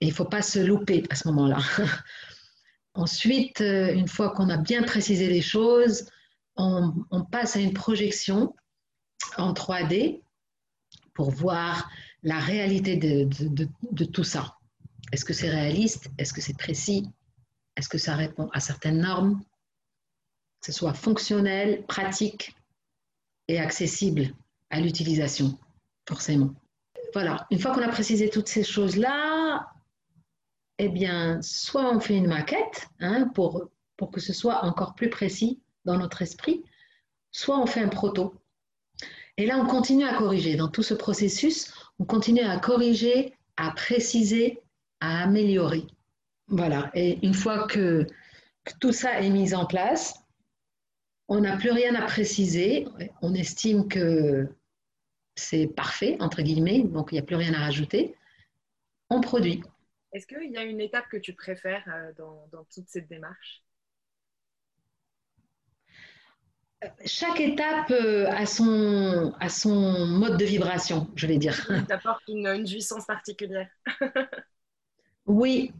Il 0.00 0.08
ne 0.08 0.14
faut 0.14 0.24
pas 0.24 0.42
se 0.42 0.58
louper 0.58 1.04
à 1.10 1.14
ce 1.14 1.28
moment-là. 1.28 1.58
Ensuite, 2.94 3.60
euh, 3.60 3.92
une 3.92 4.08
fois 4.08 4.30
qu'on 4.30 4.48
a 4.48 4.56
bien 4.56 4.82
précisé 4.82 5.28
les 5.28 5.42
choses, 5.42 6.06
on, 6.56 7.24
passe 7.30 7.56
à 7.56 7.60
une 7.60 7.72
projection 7.72 8.54
en 9.38 9.52
3D 9.52 10.20
pour 11.14 11.30
voir 11.30 11.90
la 12.22 12.38
réalité 12.38 12.96
de, 12.96 14.04
tout 14.04 14.24
ça. 14.24 14.56
Est-ce 15.12 15.24
que 15.24 15.32
c'est 15.32 15.48
réaliste? 15.48 16.10
Est-ce 16.18 16.32
que 16.32 16.40
c'est 16.40 16.56
précis? 16.56 17.08
Est-ce 17.76 17.88
que 17.88 17.98
ça 17.98 18.14
répond 18.14 18.48
à 18.52 18.60
certaines 18.60 19.00
normes? 19.00 19.40
Que 20.60 20.66
ce 20.66 20.72
soit 20.72 20.94
fonctionnel, 20.94 21.84
pratique 21.86 22.54
et 23.48 23.58
accessible 23.58 24.34
à 24.70 24.80
l'utilisation, 24.80 25.58
forcément. 26.08 26.54
Voilà, 27.12 27.46
une 27.50 27.58
fois 27.58 27.74
qu'on 27.74 27.82
a 27.82 27.88
précisé 27.88 28.30
toutes 28.30 28.48
ces 28.48 28.62
choses-là, 28.62 29.68
eh 30.78 30.88
bien, 30.88 31.42
soit 31.42 31.90
on 31.90 32.00
fait 32.00 32.16
une 32.16 32.28
maquette 32.28 32.88
hein, 33.00 33.28
pour, 33.34 33.68
pour 33.96 34.10
que 34.10 34.20
ce 34.20 34.32
soit 34.32 34.64
encore 34.64 34.94
plus 34.94 35.10
précis 35.10 35.60
dans 35.84 35.98
notre 35.98 36.22
esprit, 36.22 36.62
soit 37.32 37.58
on 37.58 37.66
fait 37.66 37.80
un 37.80 37.88
proto. 37.88 38.34
Et 39.36 39.46
là, 39.46 39.58
on 39.58 39.66
continue 39.66 40.04
à 40.04 40.14
corriger. 40.14 40.56
Dans 40.56 40.68
tout 40.68 40.82
ce 40.82 40.94
processus, 40.94 41.72
on 41.98 42.04
continue 42.04 42.42
à 42.42 42.58
corriger, 42.58 43.34
à 43.56 43.70
préciser, 43.72 44.60
à 45.00 45.22
améliorer. 45.22 45.86
Voilà. 46.50 46.90
Et 46.94 47.24
une 47.24 47.34
fois 47.34 47.66
que, 47.66 48.06
que 48.64 48.72
tout 48.80 48.92
ça 48.92 49.20
est 49.20 49.30
mis 49.30 49.54
en 49.54 49.66
place, 49.66 50.14
on 51.28 51.40
n'a 51.40 51.56
plus 51.56 51.70
rien 51.70 51.94
à 51.94 52.04
préciser. 52.06 52.86
On 53.22 53.34
estime 53.34 53.88
que 53.88 54.48
c'est 55.36 55.68
parfait, 55.68 56.16
entre 56.20 56.42
guillemets, 56.42 56.82
donc 56.82 57.12
il 57.12 57.14
n'y 57.14 57.20
a 57.20 57.22
plus 57.22 57.36
rien 57.36 57.54
à 57.54 57.60
rajouter. 57.60 58.16
On 59.08 59.20
produit. 59.20 59.62
Est-ce 60.12 60.26
qu'il 60.26 60.50
y 60.50 60.56
a 60.56 60.64
une 60.64 60.80
étape 60.80 61.08
que 61.08 61.16
tu 61.16 61.32
préfères 61.32 61.84
euh, 61.88 62.12
dans, 62.50 62.64
toute 62.74 62.88
cette 62.88 63.08
démarche? 63.08 63.62
Chaque 67.04 67.38
étape 67.38 67.90
euh, 67.90 68.26
a 68.30 68.46
son, 68.46 69.32
a 69.38 69.48
son 69.48 70.06
mode 70.06 70.36
de 70.36 70.44
vibration, 70.44 71.08
je 71.14 71.26
vais 71.26 71.36
dire. 71.36 71.54
Ça 71.54 71.94
apporte 71.94 72.22
une, 72.26 72.46
une 72.46 72.66
jouissance 72.66 73.06
particulière. 73.06 73.68
oui, 75.30 75.72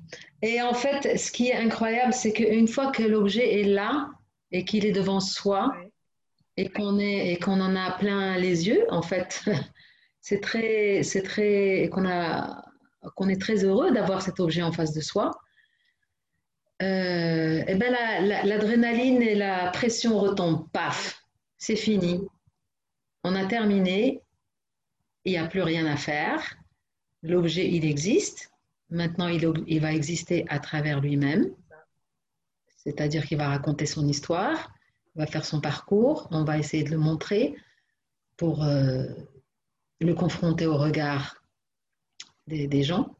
et 0.42 0.62
en 0.62 0.74
fait, 0.74 1.18
ce 1.18 1.30
qui 1.30 1.48
est 1.48 1.54
incroyable, 1.54 2.12
c'est 2.12 2.32
qu'une 2.32 2.68
fois 2.68 2.90
que 2.92 3.02
l'objet 3.02 3.60
est 3.60 3.64
là 3.64 4.10
et 4.52 4.64
qu'il 4.64 4.86
est 4.86 4.92
devant 4.92 5.20
soi 5.20 5.74
et 6.56 6.68
qu'on 6.68 6.98
et 6.98 7.38
qu'on 7.38 7.60
en 7.60 7.76
a 7.76 7.92
plein 7.92 8.36
les 8.38 8.68
yeux, 8.68 8.84
en 8.90 9.02
fait, 9.02 9.44
c'est 10.20 10.40
très, 10.40 11.02
c'est 11.02 11.22
très, 11.22 11.88
qu'on 11.92 12.06
a 12.08 12.64
qu'on 13.16 13.28
est 13.28 13.40
très 13.40 13.64
heureux 13.64 13.92
d'avoir 13.92 14.20
cet 14.22 14.40
objet 14.40 14.62
en 14.62 14.72
face 14.72 14.92
de 14.92 15.00
soi, 15.00 15.30
euh, 16.82 17.62
et 17.66 17.74
ben 17.74 17.92
l'adrénaline 18.44 19.20
et 19.20 19.34
la 19.34 19.70
pression 19.70 20.18
retombent. 20.18 20.66
Paf, 20.72 21.22
c'est 21.58 21.76
fini. 21.76 22.26
On 23.22 23.34
a 23.34 23.44
terminé. 23.44 24.22
Il 25.24 25.32
n'y 25.32 25.38
a 25.38 25.46
plus 25.46 25.62
rien 25.62 25.84
à 25.86 25.96
faire. 25.96 26.56
L'objet, 27.22 27.68
il 27.68 27.84
existe. 27.84 28.49
Maintenant, 28.90 29.28
il, 29.28 29.80
va 29.80 29.92
exister 29.92 30.44
à 30.48 30.58
travers 30.58 31.00
lui-même. 31.00 31.54
C'est-à-dire 32.76 33.24
qu'il 33.24 33.38
va 33.38 33.48
raconter 33.48 33.86
son 33.86 34.06
histoire, 34.08 34.72
il 35.14 35.20
va 35.20 35.26
faire 35.26 35.44
son 35.44 35.60
parcours. 35.60 36.28
On 36.32 36.44
va 36.44 36.58
essayer 36.58 36.82
de 36.82 36.90
le 36.90 36.98
montrer 36.98 37.54
pour 38.36 38.64
euh, 38.64 39.04
le 40.00 40.14
confronter 40.14 40.66
au 40.66 40.76
regard 40.76 41.36
des, 42.46 42.82
gens. 42.82 43.14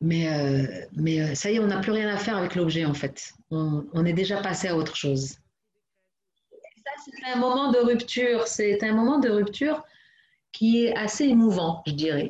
Mais, 0.00 0.28
euh, 0.28 0.86
euh, 0.96 1.34
ça 1.34 1.50
y 1.50 1.56
est, 1.56 1.58
on 1.58 1.66
n'a 1.66 1.80
plus 1.80 1.90
rien 1.90 2.08
à 2.08 2.18
faire 2.18 2.36
avec 2.36 2.54
l'objet 2.54 2.84
en 2.84 2.94
fait. 2.94 3.32
On, 3.50 4.04
est 4.04 4.12
déjà 4.12 4.40
passé 4.40 4.68
à 4.68 4.76
autre 4.76 4.94
chose. 4.94 5.38
ça, 6.50 6.92
c'est 7.04 7.32
un 7.32 7.36
moment 7.36 7.72
de 7.72 7.78
rupture. 7.78 8.46
C'est 8.46 8.84
un 8.84 8.92
moment 8.92 9.18
de 9.18 9.28
rupture 9.28 9.82
qui 10.54 10.84
est 10.84 10.96
assez 10.96 11.24
émouvant, 11.24 11.82
je 11.86 11.92
dirais. 11.92 12.28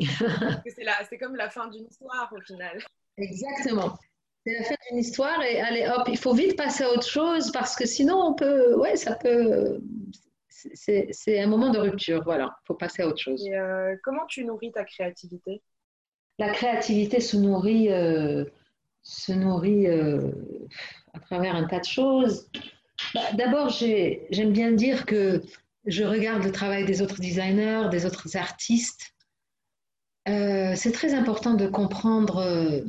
c'est 1.09 1.19
comme 1.19 1.37
la 1.37 1.51
fin 1.51 1.69
d'une 1.69 1.87
histoire 1.87 2.33
au 2.35 2.41
final. 2.41 2.79
Exactement. 3.19 3.97
C'est 4.45 4.55
la 4.55 4.65
fin 4.65 4.75
d'une 4.89 4.99
histoire 4.99 5.43
et 5.43 5.61
allez 5.61 5.87
hop, 5.87 6.09
il 6.09 6.19
faut 6.19 6.35
vite 6.35 6.57
passer 6.57 6.85
à 6.85 6.91
autre 6.91 7.07
chose 7.07 7.53
parce 7.53 7.77
que 7.77 7.87
sinon 7.87 8.17
on 8.17 8.35
peut, 8.35 8.75
ouais, 8.77 8.97
ça 8.97 9.15
peut, 9.15 9.79
c'est 10.49 11.41
un 11.41 11.47
moment 11.47 11.71
de 11.71 11.79
rupture, 11.79 12.23
voilà, 12.25 12.57
il 12.63 12.67
faut 12.67 12.75
passer 12.75 13.03
à 13.03 13.09
autre 13.09 13.19
chose. 13.19 13.47
Euh, 13.53 13.95
comment 14.03 14.27
tu 14.27 14.45
nourris 14.45 14.73
ta 14.73 14.85
créativité? 14.85 15.63
La 16.39 16.49
créativité 16.51 17.21
se 17.21 17.37
nourrit, 17.37 17.93
euh, 17.93 18.45
se 19.03 19.33
nourrit 19.33 19.87
euh, 19.87 20.33
à 21.13 21.21
travers 21.21 21.55
un 21.55 21.67
tas 21.67 21.81
de 21.81 21.85
choses. 21.85 22.51
Bah, 23.15 23.21
d'abord, 23.35 23.69
j'aime 23.69 24.53
bien 24.53 24.73
dire 24.73 25.05
que 25.05 25.43
je 25.87 26.05
regarde 26.05 26.43
le 26.43 26.53
travail 26.53 26.85
des 26.85 27.03
autres 27.03 27.21
designers, 27.21 27.89
des 27.91 28.07
autres 28.07 28.37
artistes. 28.37 29.15
c'est 30.27 30.93
très 30.93 31.15
important 31.15 31.55
de 31.55 31.67
comprendre, 31.67 32.85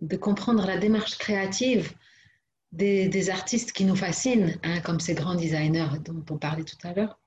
de 0.00 0.16
comprendre 0.16 0.66
la 0.66 0.78
démarche 0.78 1.18
créative 1.18 1.92
des, 2.72 3.30
artistes 3.30 3.72
qui 3.72 3.84
nous 3.84 3.96
fascinent, 3.96 4.58
hein, 4.62 4.80
comme 4.80 5.00
ces 5.00 5.14
grands 5.14 5.34
designers 5.34 5.98
dont 6.04 6.24
on 6.30 6.38
parlait 6.38 6.64
tout 6.64 6.76
à 6.84 6.92
l'heure. 6.92 7.18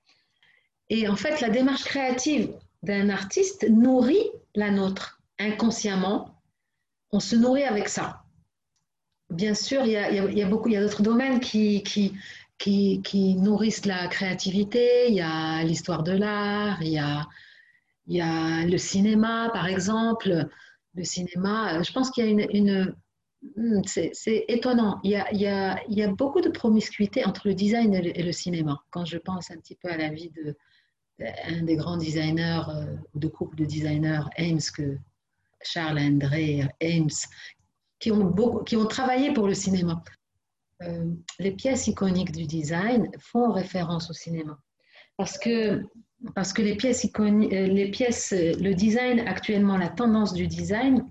Et 0.89 1.07
en 1.07 1.15
fait, 1.15 1.41
la 1.41 1.49
démarche 1.49 1.83
créative 1.83 2.51
d'un 2.83 3.09
artiste 3.09 3.67
nourrit 3.69 4.29
la 4.53 4.71
nôtre 4.71 5.19
inconsciemment. 5.39 6.41
On 7.11 7.19
se 7.19 7.35
nourrit 7.35 7.63
avec 7.63 7.89
ça. 7.89 8.23
Bien 9.29 9.55
sûr, 9.55 9.83
il 9.85 9.91
y 9.91 9.97
a, 9.97 10.47
beaucoup, 10.47 10.69
il 10.69 10.73
y 10.73 10.77
a 10.77 10.81
d'autres 10.81 11.01
domaines 11.01 11.39
qui, 11.39 12.13
qui, 12.57 13.35
nourrissent 13.37 13.85
la 13.85 14.07
créativité. 14.07 15.09
Il 15.09 15.15
y 15.15 15.21
a 15.21 15.63
l'histoire 15.63 16.03
de 16.03 16.13
l'art, 16.13 16.81
il 16.81 16.93
y 18.07 18.21
a, 18.21 18.65
le 18.65 18.77
cinéma, 18.77 19.49
par 19.53 19.67
exemple. 19.67 20.47
Le 20.93 21.03
cinéma, 21.03 21.83
je 21.83 21.91
pense 21.91 22.09
qu'il 22.09 22.25
y 22.25 22.27
a 22.27 22.47
une, 22.51 22.95
Hmm, 23.55 23.81
c'est 23.85 24.45
étonnant. 24.47 24.99
Il 25.03 25.11
y, 25.11 25.47
a, 25.47 26.07
beaucoup 26.07 26.41
de 26.41 26.49
promiscuité 26.49 27.25
entre 27.25 27.47
le 27.47 27.53
design 27.53 27.93
et 27.93 28.23
le, 28.23 28.31
cinéma. 28.31 28.83
Quand 28.89 29.05
je 29.05 29.17
pense 29.17 29.51
un 29.51 29.57
petit 29.57 29.75
peu 29.75 29.89
à 29.89 29.97
la 29.97 30.09
vie 30.09 30.31
de, 30.31 30.55
un 31.45 31.63
des 31.63 31.75
grands 31.75 31.97
designers 31.97 32.63
euh, 32.69 32.95
de 33.13 33.27
couple 33.27 33.57
de 33.57 33.65
designers, 33.65 34.23
Ames, 34.37 34.59
que 34.75 34.97
Charles 35.61 35.99
André 35.99 36.61
Ames, 36.81 37.09
qui 37.99 38.11
ont, 38.11 38.25
beaucoup, 38.25 38.63
qui 38.63 38.75
ont 38.75 38.85
travaillé 38.85 39.31
pour 39.33 39.47
le 39.47 39.53
cinéma. 39.53 40.03
Euh, 40.83 41.11
les 41.39 41.51
pièces 41.51 41.87
iconiques 41.87 42.31
du 42.31 42.45
design 42.45 43.09
font 43.19 43.51
référence 43.51 44.09
au 44.09 44.13
cinéma. 44.13 44.59
Parce 45.17 45.37
que, 45.37 45.81
parce 46.33 46.51
que 46.51 46.61
les, 46.61 46.75
pièces 46.75 47.05
euh, 47.05 47.67
les 47.67 47.91
pièces, 47.91 48.33
le 48.33 48.73
design 48.73 49.19
actuellement, 49.21 49.77
la 49.77 49.89
tendance 49.89 50.33
du 50.33 50.47
design, 50.47 51.05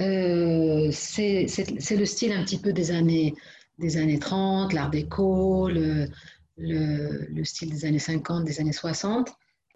euh, 0.00 0.90
c'est 0.90 1.46
le 1.46 2.04
style 2.04 2.32
un 2.32 2.44
petit 2.44 2.58
peu 2.58 2.72
des 2.72 2.90
années, 2.90 3.34
des 3.78 3.96
années 3.96 4.18
30, 4.18 4.72
l'art 4.72 4.90
déco, 4.90 5.68
le, 5.68 6.08
le, 6.56 7.44
style 7.44 7.70
des 7.70 7.84
années 7.84 7.98
50, 7.98 8.44
des 8.44 8.60
années 8.60 8.72
60. 8.72 9.30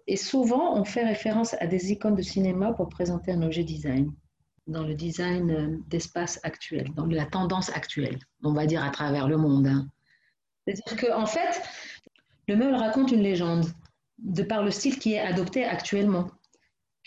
Et 0.07 0.17
souvent, 0.17 0.79
on 0.79 0.85
fait 0.85 1.05
référence 1.05 1.55
à 1.59 1.67
des 1.67 1.91
icônes 1.91 2.15
de 2.15 2.21
cinéma 2.21 2.73
pour 2.73 2.89
présenter 2.89 3.31
un 3.31 3.41
objet 3.41 3.63
design, 3.63 4.11
dans 4.69 4.83
le 4.83 4.93
design 4.93 5.83
d'espace 5.87 6.39
actuel, 6.43 6.93
dans 6.95 7.05
la 7.05 7.25
tendance 7.25 7.69
actuelle, 7.69 8.19
on 8.43 8.53
va 8.53 8.65
dire 8.65 8.83
à 8.83 8.89
travers 8.89 9.27
le 9.27 9.37
monde. 9.37 9.67
Hein. 9.67 9.87
C'est-à-dire 10.65 11.09
qu'en 11.09 11.23
en 11.23 11.25
fait, 11.25 11.61
le 12.47 12.55
meuble 12.55 12.75
raconte 12.75 13.11
une 13.11 13.21
légende 13.21 13.65
de 14.19 14.43
par 14.43 14.63
le 14.63 14.71
style 14.71 14.99
qui 14.99 15.13
est 15.13 15.19
adopté 15.19 15.65
actuellement 15.65 16.29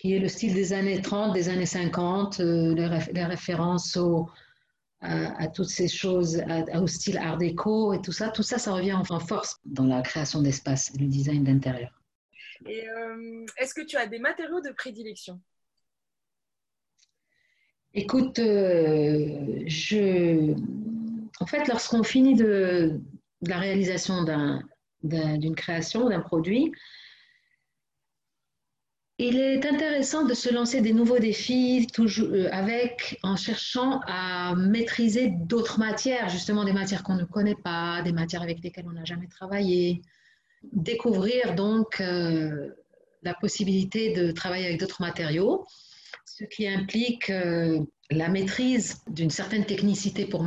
qui 0.03 0.15
est 0.15 0.19
le 0.19 0.27
style 0.27 0.53
des 0.53 0.73
années 0.73 1.01
30, 1.01 1.33
des 1.33 1.49
années 1.49 1.65
50, 1.65 2.41
euh, 2.41 2.75
les, 2.75 3.25
références 3.25 3.97
à, 5.01 5.47
toutes 5.47 5.69
ces 5.69 5.87
choses, 5.87 6.43
au 6.75 6.87
style 6.89 7.19
art 7.19 7.39
déco 7.39 7.93
et 7.93 8.03
tout 8.03 8.11
ça, 8.11 8.29
tout 8.31 8.43
ça, 8.43 8.59
ça 8.59 8.73
revient 8.73 8.95
en 8.95 9.21
force 9.21 9.61
dans 9.65 9.87
la 9.87 10.03
création 10.03 10.43
d'espace, 10.43 10.93
le 10.99 11.07
design 11.07 11.45
d'intérieur. 11.45 12.03
Et 12.67 12.89
euh, 12.89 13.47
est-ce 13.59 13.75
que 13.75 13.83
tu 13.83 13.97
as 13.97 14.07
des 14.07 14.19
matériaux 14.19 14.61
de 14.61 14.71
prédilection? 14.71 15.41
Écoute, 17.95 18.39
euh, 18.39 19.63
je... 19.67 20.55
en 21.41 21.47
fait, 21.47 21.69
lorsqu'on 21.69 22.03
finit 22.03 22.35
de, 22.35 23.01
la 23.43 23.59
réalisation 23.59 24.25
d'une 25.03 25.55
création, 25.55 26.09
d'un 26.09 26.21
produit, 26.21 26.73
il 29.19 29.39
est 29.39 29.67
intéressant 29.67 30.25
de 30.25 30.33
se 30.33 30.53
lancer 30.53 30.81
des 30.81 30.93
nouveaux 30.93 31.19
défis 31.19 31.87
toujours 31.93 32.29
euh, 32.33 32.49
avec, 32.51 33.21
en 33.23 33.37
cherchant 33.37 34.01
à 34.07 34.55
maîtriser 34.57 35.29
d'autres 35.29 35.79
matières, 35.79 36.29
justement 36.29 36.65
des 36.65 36.73
matières 36.73 37.03
qu'on 37.03 37.17
ne 37.17 37.25
connaît 37.25 37.55
pas, 37.63 38.01
des 38.03 38.13
matières 38.13 38.43
avec 38.43 38.63
lesquelles 38.63 38.87
on 38.89 38.93
n'a 38.93 39.05
jamais 39.05 39.29
travaillé. 39.29 40.03
Découvrir 40.73 41.55
donc 41.55 42.01
euh, 42.01 42.71
la 43.23 43.35
possibilité 43.35 44.15
de 44.15 44.33
travailler 44.33 44.67
avec 44.67 44.81
d'autres 44.81 45.03
matériaux, 45.03 45.67
ce 46.43 46.47
qui 46.55 46.67
implique 46.67 47.31
euh, 47.31 47.81
la 48.11 48.29
maîtrise 48.29 49.03
d'une 49.09 49.31
certaine 49.31 49.65
technicité 49.65 50.27
pour, 50.27 50.45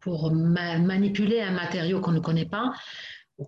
pour 0.00 0.32
manipuler 0.32 1.40
un 1.40 1.52
matériau 1.52 2.00
qu'on 2.00 2.12
ne 2.12 2.20
connaît 2.20 2.46
pas, 2.46 2.72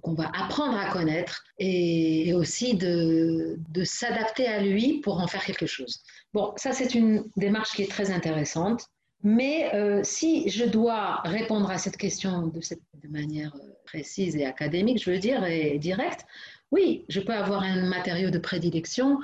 qu'on 0.03 0.14
va 0.14 0.30
apprendre 0.34 0.78
à 0.78 0.90
connaître 0.90 1.44
et, 1.59 2.32
aussi 2.34 2.74
de, 2.74 3.59
s'adapter 3.84 4.46
à 4.46 4.62
lui 4.62 5.01
pour 5.01 5.20
en 5.20 5.26
faire 5.26 5.44
quelque 5.44 5.66
chose. 5.66 6.01
Bon, 6.32 6.53
ça 6.57 6.72
c'est 6.72 6.94
une 6.94 7.24
démarche 7.36 7.72
qui 7.74 7.82
est 7.82 7.90
très 7.90 8.11
intéressante, 8.11 8.84
mais 9.22 9.74
euh, 9.74 10.01
si 10.05 10.49
je 10.49 10.64
dois 10.64 11.20
répondre 11.24 11.70
à 11.70 11.78
cette 11.78 11.96
question 11.96 12.49
de, 12.49 12.61
cette, 12.61 12.82
de 13.03 13.09
manière 13.09 13.55
euh, 13.57 13.72
précise 13.84 14.36
et 14.36 14.44
académique, 14.44 15.03
je 15.03 15.11
veux 15.11 15.18
dire, 15.18 15.44
et 15.44 15.78
directe, 15.78 16.24
oui, 16.70 17.05
je 17.09 17.20
peux 17.20 17.32
avoir 17.32 17.62
un 17.62 17.88
matériau 17.88 18.30
de 18.30 18.38
prédilection 18.38 19.18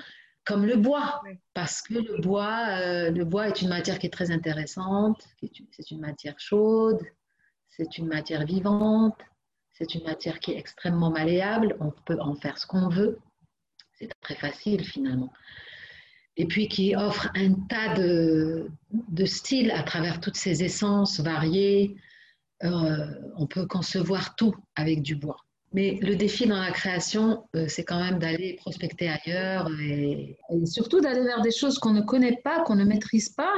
comme 0.45 0.67
le 0.67 0.77
bois, 0.77 1.23
parce 1.55 1.81
que 1.83 1.95
le 1.95 2.21
bois, 2.21 2.67
euh, 2.69 3.11
le 3.11 3.25
bois 3.25 3.49
est 3.49 3.63
une 3.63 3.69
matière 3.69 3.99
qui 3.99 4.07
est 4.07 4.13
très 4.13 4.31
intéressante, 4.31 5.27
c'est 5.71 5.91
une 5.91 6.01
matière 6.01 6.39
chaude, 6.39 7.01
c'est 7.71 7.99
une 7.99 8.07
matière 8.07 8.45
vivante, 8.45 9.19
c'est 9.73 9.95
une 9.95 10.05
matière 10.05 10.39
qui 10.39 10.53
est 10.53 10.59
extrêmement 10.59 11.11
malléable, 11.11 11.77
on 11.81 11.91
peut 11.91 12.19
en 12.21 12.35
faire 12.35 12.59
ce 12.59 12.67
qu'on 12.67 12.89
veut, 12.89 13.19
c'est 13.93 14.11
très 14.21 14.35
facile 14.35 14.85
finalement. 14.85 15.33
Et 16.37 16.47
puis 16.47 16.69
qui 16.69 16.97
offre 16.97 17.31
un 17.35 17.55
tas 17.69 17.95
de, 17.95 18.69
styles 19.25 19.71
à 19.71 19.83
travers 19.83 20.21
toutes 20.21 20.37
ces 20.37 20.65
essences 20.65 21.21
variées. 21.21 21.97
Euh, 22.65 23.07
on 23.37 23.47
peut 23.47 23.67
concevoir 23.67 24.35
tout 24.35 24.55
avec 24.75 25.03
du 25.03 25.15
bois. 25.15 25.44
Mais 25.75 25.99
le 26.01 26.15
défi 26.15 26.47
dans 26.47 26.61
la 26.61 26.71
création, 26.71 27.49
euh, 27.57 27.67
c'est 27.69 27.85
quand 27.85 27.99
même 27.99 28.21
d'aller 28.21 28.55
prospecter 28.55 29.09
ailleurs 29.09 29.69
et 29.83 30.37
surtout 30.67 31.01
d'aller 31.01 31.23
vers 31.23 31.43
des 31.43 31.51
choses 31.51 31.81
qu'on 31.81 31.93
ne 31.93 32.01
connaît 32.01 32.41
pas, 32.45 32.63
qu'on 32.63 32.77
ne 32.77 32.85
maîtrise 32.85 33.31
pas, 33.31 33.53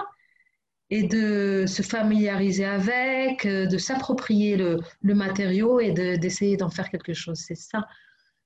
et 0.88 1.02
de 1.02 1.66
se 1.66 1.82
familiariser 1.82 2.64
avec, 2.64 3.44
euh, 3.44 3.66
de 3.66 3.76
s'approprier 3.76 4.56
le, 4.56 4.80
le, 5.02 5.14
matériau 5.14 5.78
et 5.78 5.90
d'essayer 5.92 6.56
d'en 6.56 6.70
faire 6.70 6.88
quelque 6.88 7.12
chose. 7.12 7.38
C'est 7.38 7.56
ça, 7.56 7.86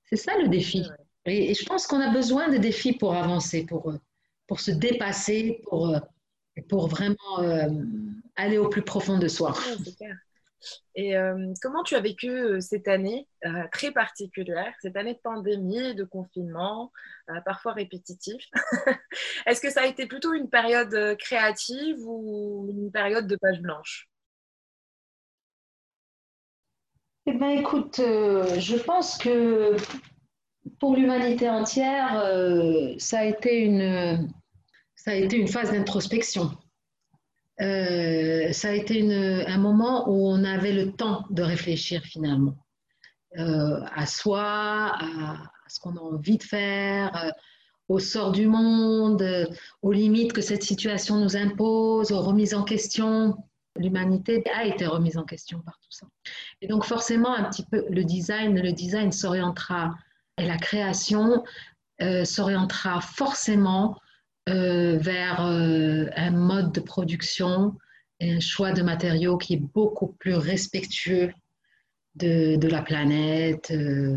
c'est 0.04 0.16
ça 0.16 0.36
le 0.38 0.48
défi. 0.48 0.84
Et, 1.26 1.54
je 1.54 1.64
pense 1.64 1.86
qu'on 1.86 2.00
a 2.00 2.10
besoin 2.10 2.48
de 2.48 2.56
défis 2.56 2.94
pour 2.94 3.14
avancer, 3.14 3.66
pour, 3.66 3.94
pour 4.48 4.58
se 4.58 4.72
dépasser, 4.72 5.62
pour, 5.68 5.94
pour 6.68 6.88
vraiment 6.88 7.38
euh, 7.38 7.68
aller 8.34 8.58
au 8.58 8.68
plus 8.68 8.82
profond 8.82 9.18
de 9.18 9.28
soi. 9.28 9.54
Et 10.94 11.16
euh, 11.16 11.52
comment 11.62 11.82
tu 11.82 11.94
as 11.94 12.00
vécu 12.00 12.28
euh, 12.28 12.60
cette 12.60 12.88
année 12.88 13.28
euh, 13.44 13.64
très 13.72 13.92
particulière, 13.92 14.72
cette 14.80 14.96
année 14.96 15.14
de 15.14 15.20
pandémie, 15.22 15.94
de 15.94 16.04
confinement, 16.04 16.92
parfois 17.44 17.72
répétitif? 17.72 18.44
Est-ce 19.46 19.60
que 19.60 19.70
ça 19.70 19.82
a 19.82 19.86
été 19.86 20.06
plutôt 20.06 20.32
une 20.32 20.50
période 20.50 21.16
créative 21.18 21.96
ou 22.00 22.66
une 22.70 22.90
période 22.90 23.26
de 23.26 23.36
page 23.36 23.60
blanche? 23.60 24.08
Eh 27.26 27.32
bien, 27.32 27.50
écoute, 27.50 27.96
je 27.98 28.76
pense 28.82 29.16
que 29.18 29.76
pour 30.80 30.96
l'humanité 30.96 31.48
entière, 31.48 32.12
ça, 32.98 33.20
a 33.20 33.24
été 33.24 33.60
une, 33.60 34.28
ça 34.96 35.12
a 35.12 35.14
été 35.14 35.36
une 35.36 35.48
phase 35.48 35.70
d'introspection. 35.70 36.50
Euh, 37.60 38.52
ça 38.52 38.70
a 38.70 38.72
été 38.72 39.02
un 39.46 39.58
moment 39.58 40.08
où 40.08 40.28
on 40.28 40.44
avait 40.44 40.72
le 40.72 40.92
temps 40.92 41.26
de 41.30 41.42
réfléchir 41.42 42.02
finalement 42.02 42.56
euh, 43.38 43.80
à 43.94 44.06
soi, 44.06 44.92
à, 44.98 45.36
ce 45.68 45.78
qu'on 45.78 45.96
a 45.96 46.00
envie 46.00 46.38
de 46.38 46.42
faire, 46.42 47.14
euh, 47.24 47.30
au 47.88 47.98
sort 47.98 48.32
du 48.32 48.46
monde, 48.46 49.48
aux 49.82 49.92
limites 49.92 50.32
que 50.32 50.40
cette 50.40 50.62
situation 50.62 51.16
nous 51.16 51.36
impose, 51.36 52.12
aux 52.12 52.22
remises 52.22 52.54
en 52.54 52.62
question. 52.62 53.36
L'humanité 53.76 54.42
a 54.54 54.64
été 54.64 54.86
remise 54.86 55.18
en 55.18 55.24
question 55.24 55.60
par 55.60 55.74
tout 55.80 55.90
ça. 55.90 56.06
Et 56.62 56.68
donc 56.68 56.84
forcément, 56.84 57.34
un 57.34 57.44
petit 57.50 57.64
peu, 57.66 57.84
le 57.90 58.04
design, 58.04 58.60
le 58.60 58.72
design 58.72 59.10
s'orientera, 59.12 59.94
et 60.38 60.46
la 60.46 60.56
création 60.56 61.44
s'orientera 62.24 63.00
forcément 63.00 63.98
vers 64.46 65.46
euh, 65.46 66.06
un 66.16 66.30
mode 66.30 66.72
de 66.72 66.80
production 66.80 67.76
et 68.20 68.32
un 68.32 68.40
choix 68.40 68.72
de 68.72 68.82
matériaux 68.82 69.38
qui 69.38 69.54
est 69.54 69.62
beaucoup 69.74 70.08
plus 70.18 70.34
respectueux 70.34 71.32
de, 72.16 72.68
la 72.68 72.82
planète, 72.82 73.70
euh, 73.70 74.16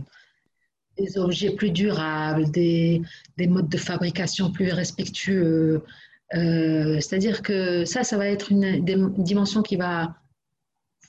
des 0.98 1.18
objets 1.18 1.52
plus 1.52 1.72
durables, 1.72 2.52
des, 2.52 3.02
des, 3.38 3.48
modes 3.48 3.70
de 3.70 3.78
fabrication 3.78 4.52
plus 4.52 4.72
respectueux. 4.72 5.84
C'est-à-dire 6.32 7.44
que 7.44 7.86
ça, 7.86 8.04
ça 8.04 8.18
va 8.18 8.28
être 8.28 8.52
une, 8.52 8.64
une 8.64 9.24
dimension 9.24 9.62
qui 9.62 9.76
va 9.76 10.16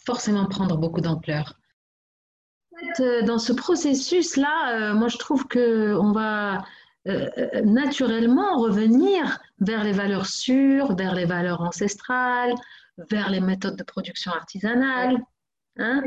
forcément 0.05 0.45
prendre 0.47 0.77
beaucoup 0.77 1.01
d'ampleur. 1.01 1.59
Dans 2.99 3.39
ce 3.39 3.55
processus-là, 3.55 4.93
moi, 4.93 5.09
je 5.09 5.17
trouve 5.17 5.49
qu'on 5.49 6.12
va 6.12 6.65
euh, 7.07 7.28
euh, 7.36 7.61
naturellement 7.62 8.57
revenir 8.57 9.38
vers 9.61 9.84
les 9.84 9.92
valeurs 9.92 10.26
sûres, 10.26 10.96
vers 10.96 11.14
les 11.14 11.26
valeurs 11.26 11.61
ancestrales, 11.61 12.55
vers 13.11 13.28
les 13.30 13.40
méthodes 13.40 13.76
de 13.76 13.82
production 13.82 14.32
artisanale. 14.32 15.18
Hein 15.76 16.02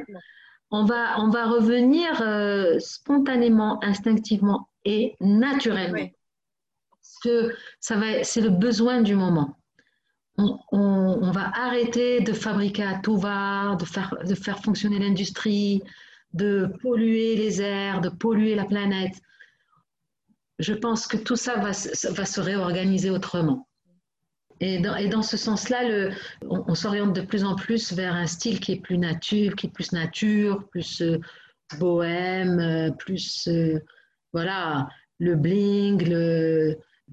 on, 0.72 0.86
va, 0.86 1.20
on 1.20 1.30
va 1.30 1.46
revenir 1.46 2.22
euh, 2.22 2.80
spontanément, 2.80 3.84
instinctivement 3.84 4.70
et 4.86 5.16
naturellement. 5.22 6.10
Parce 6.92 7.20
que 7.24 7.56
ça 7.80 7.96
va, 7.98 8.24
c'est 8.24 8.42
le 8.42 8.50
besoin 8.50 9.02
du 9.02 9.16
moment. 9.16 9.56
On, 10.40 10.60
on, 10.72 11.32
va 11.32 11.52
arrêter 11.56 12.22
de 12.22 12.32
fabriquer 12.32 12.84
à 12.84 13.00
tout 13.00 13.18
va, 13.18 13.76
de 13.76 13.86
faire, 13.86 14.16
de 14.24 14.36
faire 14.36 14.60
fonctionner 14.60 15.00
l'industrie, 15.00 15.82
de 16.34 16.72
polluer 16.82 17.36
les 17.36 17.62
airs, 17.62 18.02
de 18.02 18.10
polluer 18.10 18.54
la 18.54 18.66
planète. 18.66 19.16
Je 20.60 20.74
pense 20.74 21.08
que 21.08 21.18
tout 21.18 21.36
ça 21.36 21.56
va, 21.56 21.72
va 21.72 22.26
se 22.26 22.42
réorganiser 22.42 23.10
autrement. 23.10 23.68
Et 24.60 24.80
dans, 24.80 24.96
et 24.96 25.08
dans 25.08 25.22
ce 25.22 25.38
sens-là, 25.38 26.10
on, 26.42 26.74
s'oriente 26.74 27.14
de 27.14 27.22
plus 27.22 27.44
en 27.44 27.56
plus 27.56 27.94
vers 27.94 28.16
un 28.16 28.26
style 28.26 28.60
qui 28.60 28.72
est 28.72 28.80
plus 28.80 28.98
nature, 28.98 29.56
qui 29.56 29.68
est 29.68 29.70
plus 29.70 29.92
nature, 29.92 30.68
plus 30.70 31.02
euh, 31.02 31.20
bohème, 31.78 32.60
euh, 32.60 32.92
plus 32.92 33.48
euh, 33.48 33.80
voilà, 34.34 34.90
le 35.20 35.36
bling, 35.36 36.10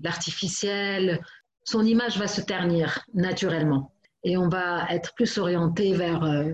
l'artificiel. 0.03 1.21
Son 1.65 1.85
image 1.85 2.19
va 2.19 2.29
se 2.29 2.41
ternir 2.41 3.05
naturellement. 3.13 3.93
Et 4.23 4.39
on 4.39 4.49
va 4.49 4.87
être 4.91 5.15
plus 5.15 5.37
orienté 5.37 5.93
vers, 5.93 6.47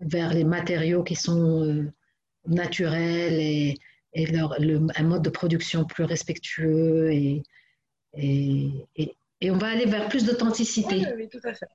vers 0.00 0.34
les 0.34 0.44
matériaux 0.44 1.04
qui 1.04 1.14
sont 1.14 1.86
naturels 2.46 3.34
et, 3.34 3.78
et 4.14 4.26
leur, 4.26 4.56
un 4.58 5.02
mode 5.02 5.22
de 5.22 5.30
production 5.30 5.84
plus 5.84 6.04
respectueux 6.04 7.12
et, 7.12 7.42
et, 8.14 8.70
et 9.40 9.50
on 9.50 9.58
va 9.58 9.68
aller 9.68 9.86
vers 9.86 10.08
plus 10.08 10.24
d'authenticité. 10.24 11.04
Oui, 11.16 11.28
tout 11.28 11.40
à 11.44 11.52
fait. 11.52 11.66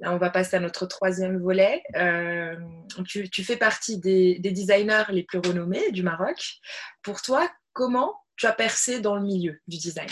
Là, 0.00 0.12
on 0.12 0.18
va 0.18 0.30
passer 0.30 0.56
à 0.56 0.60
notre 0.60 0.86
troisième 0.86 1.38
volet. 1.38 1.82
Euh, 1.96 2.56
tu, 3.06 3.44
fais 3.44 3.56
partie 3.56 3.98
des, 3.98 4.38
designers 4.38 5.04
les 5.10 5.22
plus 5.22 5.38
renommés 5.38 5.92
du 5.92 6.02
Maroc. 6.02 6.58
Pour 7.02 7.22
toi, 7.22 7.48
comment 7.72 8.14
tu 8.36 8.46
as 8.46 8.52
percé 8.52 9.00
dans 9.00 9.14
le 9.14 9.22
milieu 9.22 9.60
du 9.68 9.78
design? 9.78 10.08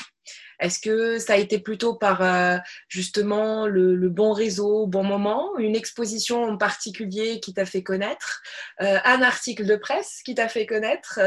Est-ce 0.60 0.78
que 0.80 1.18
ça 1.18 1.34
a 1.34 1.36
été 1.36 1.58
plutôt 1.58 1.94
par 1.94 2.22
euh, 2.22 2.58
justement 2.88 3.66
le, 3.66 4.08
bon 4.08 4.32
réseau, 4.32 4.86
bon 4.86 5.04
moment, 5.04 5.56
une 5.58 5.76
exposition 5.76 6.44
en 6.44 6.56
particulier 6.56 7.40
qui 7.40 7.54
t'a 7.54 7.66
fait 7.66 7.82
connaître, 7.82 8.42
euh, 8.80 8.98
un 9.04 9.22
article 9.22 9.66
de 9.66 9.76
presse 9.76 10.22
qui 10.24 10.34
t'a 10.34 10.48
fait 10.48 10.66
connaître 10.66 11.18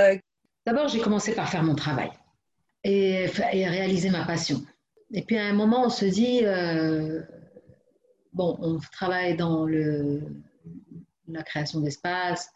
D'abord, 0.66 0.88
j'ai 0.88 1.00
commencé 1.00 1.34
par 1.36 1.50
faire 1.50 1.64
mon 1.64 1.76
travail 1.76 2.10
et, 2.84 3.28
et 3.54 3.68
réaliser 3.68 4.10
ma 4.10 4.26
passion. 4.26 4.64
Et 5.14 5.24
puis 5.24 5.38
à 5.38 5.46
un 5.46 5.54
moment, 5.54 5.86
on 5.86 5.90
se 5.90 6.06
dit, 6.06 6.42
euh, 6.44 7.22
bon, 8.34 8.58
on 8.60 8.80
travaille 8.92 9.36
dans 9.36 9.66
le, 9.66 10.22
la 11.28 11.44
création 11.44 11.80
d'espace, 11.80 12.50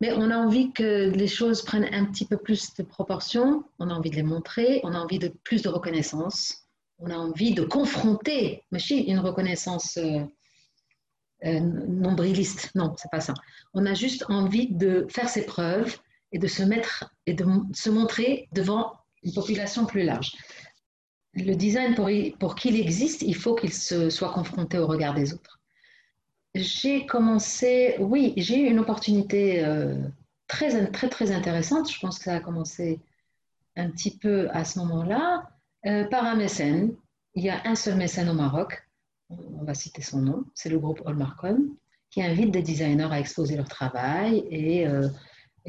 mais 0.00 0.12
on 0.12 0.30
a 0.30 0.36
envie 0.36 0.72
que 0.72 1.10
les 1.10 1.26
choses 1.26 1.62
prennent 1.62 1.88
un 1.92 2.04
petit 2.04 2.26
peu 2.26 2.36
plus 2.36 2.74
de 2.74 2.82
proportions, 2.82 3.64
on 3.78 3.90
a 3.90 3.94
envie 3.94 4.10
de 4.10 4.16
les 4.16 4.22
montrer, 4.22 4.80
on 4.84 4.92
a 4.92 4.98
envie 4.98 5.18
de 5.18 5.28
plus 5.28 5.62
de 5.62 5.68
reconnaissance, 5.68 6.66
on 6.98 7.10
a 7.10 7.16
envie 7.16 7.54
de 7.54 7.62
confronter, 7.62 8.62
mais 8.70 8.78
une 8.78 9.18
reconnaissance 9.18 9.96
euh, 9.96 10.20
euh, 11.44 11.60
nombriliste, 11.60 12.70
non, 12.74 12.94
c'est 12.96 13.10
pas 13.10 13.20
ça. 13.20 13.34
On 13.74 13.86
a 13.86 13.94
juste 13.94 14.24
envie 14.28 14.68
de 14.72 15.06
faire 15.08 15.28
ses 15.28 15.44
preuves 15.44 15.96
et 16.32 16.38
de 16.38 16.46
se 16.46 16.62
mettre 16.62 17.10
et 17.26 17.34
de 17.34 17.44
se 17.74 17.90
montrer 17.90 18.48
devant 18.52 18.92
une 19.22 19.32
population 19.32 19.86
plus 19.86 20.02
large. 20.02 20.32
Le 21.34 21.54
design, 21.54 21.94
pour, 21.94 22.08
pour 22.38 22.54
qu'il 22.54 22.80
existe, 22.80 23.22
il 23.22 23.34
faut 23.34 23.54
qu'il 23.54 23.72
soit 23.72 24.32
confronté 24.32 24.78
au 24.78 24.86
regard 24.86 25.14
des 25.14 25.34
autres. 25.34 25.60
J'ai 26.56 27.04
commencé, 27.04 27.96
oui, 27.98 28.32
j'ai 28.38 28.58
eu 28.60 28.70
une 28.70 28.78
opportunité 28.78 29.62
euh, 29.64 29.94
très, 30.46 30.90
très, 30.90 31.08
très 31.08 31.30
intéressante. 31.30 31.90
Je 31.92 31.98
pense 32.00 32.18
que 32.18 32.24
ça 32.24 32.36
a 32.36 32.40
commencé 32.40 32.98
un 33.76 33.90
petit 33.90 34.16
peu 34.16 34.48
à 34.52 34.64
ce 34.64 34.78
moment-là, 34.78 35.50
euh, 35.84 36.04
par 36.04 36.24
un 36.24 36.34
mécène. 36.34 36.94
Il 37.34 37.44
y 37.44 37.50
a 37.50 37.60
un 37.66 37.74
seul 37.74 37.96
mécène 37.96 38.30
au 38.30 38.32
Maroc, 38.32 38.88
on 39.28 39.64
va 39.64 39.74
citer 39.74 40.00
son 40.00 40.22
nom, 40.22 40.44
c'est 40.54 40.70
le 40.70 40.78
groupe 40.78 41.02
Olmarcon, 41.04 41.76
qui 42.08 42.22
invite 42.22 42.50
des 42.50 42.62
designers 42.62 43.08
à 43.10 43.20
exposer 43.20 43.56
leur 43.56 43.68
travail 43.68 44.46
et, 44.50 44.86
euh, 44.86 45.08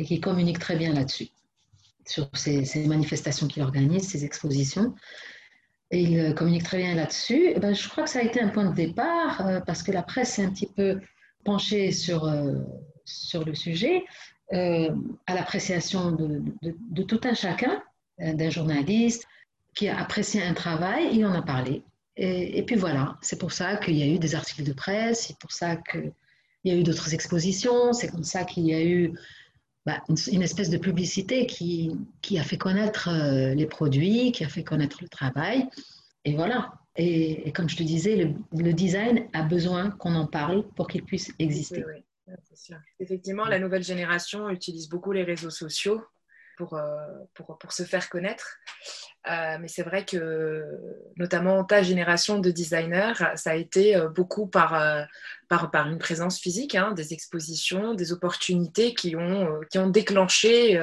qui 0.06 0.22
communique 0.22 0.60
très 0.60 0.78
bien 0.78 0.94
là-dessus, 0.94 1.28
sur 2.06 2.30
ces, 2.34 2.64
ces 2.64 2.88
manifestations 2.88 3.48
qu'il 3.48 3.64
organise, 3.64 4.08
ces 4.08 4.24
expositions 4.24 4.96
il 5.92 6.20
euh, 6.20 6.34
communique 6.34 6.64
très 6.64 6.78
bien 6.78 6.96
là-dessus. 6.96 7.52
Eh 7.56 7.60
ben, 7.60 7.74
je 7.74 7.88
crois 7.88 8.04
que 8.04 8.10
ça 8.10 8.20
a 8.20 8.24
été 8.24 8.42
un 8.42 8.50
point 8.50 8.66
de 8.66 8.76
départ 8.76 9.46
euh, 9.46 9.60
parce 9.62 9.84
que 9.84 9.92
la 9.92 10.04
presse 10.04 10.34
s'est 10.34 10.44
un 10.44 10.50
petit 10.50 10.68
peu 10.68 11.00
penchée 11.44 11.92
sur, 11.92 12.26
euh, 12.26 12.56
sur 13.06 13.46
le 13.46 13.56
sujet, 13.56 14.04
à 14.50 15.36
l'appréciation 15.36 16.12
de, 16.12 16.42
de, 16.62 17.04
tout 17.04 17.20
un 17.26 17.34
chacun, 17.34 17.84
d'un 18.18 18.50
journaliste 18.50 19.28
qui 19.76 19.90
a 19.90 20.00
apprécié 20.00 20.42
un 20.42 20.54
travail, 20.54 21.10
il 21.12 21.26
en 21.26 21.34
a 21.34 21.42
parlé. 21.42 21.84
Et, 22.16 22.58
et 22.58 22.64
puis 22.64 22.78
voilà, 22.78 23.18
c'est 23.22 23.38
pour 23.38 23.52
ça 23.52 23.76
qu'il 23.76 23.98
y 23.98 24.04
a 24.04 24.06
eu 24.06 24.20
des 24.20 24.36
articles 24.36 24.64
de 24.64 24.72
presse, 24.72 25.28
c'est 25.28 25.38
pour 25.38 25.52
ça 25.52 25.76
qu'il 25.76 26.14
y 26.64 26.72
a 26.72 26.76
eu 26.76 26.84
d'autres 26.84 27.14
expositions, 27.14 27.92
c'est 27.92 28.08
comme 28.08 28.24
ça 28.24 28.46
qu'il 28.46 28.66
y 28.66 28.74
a 28.74 28.82
eu 28.82 29.14
bah, 29.88 30.04
une, 30.10 30.44
espèce 30.44 30.70
de 30.70 30.78
publicité 30.78 31.48
qui, 31.48 31.98
qui 32.22 32.38
a 32.38 32.44
fait 32.44 32.58
connaître 32.58 33.08
euh, 33.08 33.54
les 33.54 33.66
produits, 33.66 34.34
qui 34.34 34.44
a 34.44 34.50
fait 34.50 34.66
connaître 34.66 34.98
le 35.02 35.08
travail. 35.08 35.66
Et 36.26 36.36
voilà. 36.36 36.74
Et, 36.98 37.54
comme 37.54 37.70
je 37.70 37.78
te 37.78 37.84
disais, 37.84 38.34
le, 38.52 38.74
design 38.74 39.30
a 39.32 39.44
besoin 39.44 39.92
qu'on 39.92 40.14
en 40.16 40.28
parle 40.28 40.68
pour 40.76 40.90
qu'il 40.90 41.06
puisse 41.06 41.32
exister. 41.40 41.86
Effectivement, 43.00 43.46
la 43.46 43.60
nouvelle 43.60 43.84
génération 43.84 44.50
utilise 44.50 44.90
beaucoup 44.90 45.14
les 45.14 45.24
réseaux 45.24 45.52
sociaux 45.52 46.04
pour, 46.58 46.74
euh, 46.74 46.98
pour, 47.34 47.58
pour 47.58 47.72
se 47.72 47.84
faire 47.84 48.10
connaître. 48.10 48.58
Euh, 49.30 49.58
mais 49.60 49.68
c'est 49.68 49.84
vrai 49.84 50.06
que, 50.06 50.64
notamment 51.18 51.64
ta 51.64 51.84
génération 51.84 52.40
de 52.40 52.50
designers, 52.50 53.14
ça 53.36 53.52
a 53.52 53.56
été 53.56 53.96
euh, 53.96 54.08
beaucoup 54.08 54.48
par, 54.48 54.80
par, 55.50 55.72
par 55.72 55.90
une 55.90 55.98
présence 55.98 56.40
physique, 56.40 56.76
hein, 56.76 56.92
des 56.92 57.14
expositions, 57.14 57.94
des 57.94 58.12
opportunités 58.12 58.94
qui 58.94 59.16
ont, 59.16 59.60
qui 59.70 59.78
ont 59.80 59.90
déclenché 59.90 60.80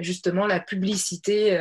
justement 0.00 0.46
la 0.46 0.60
publicité 0.60 1.58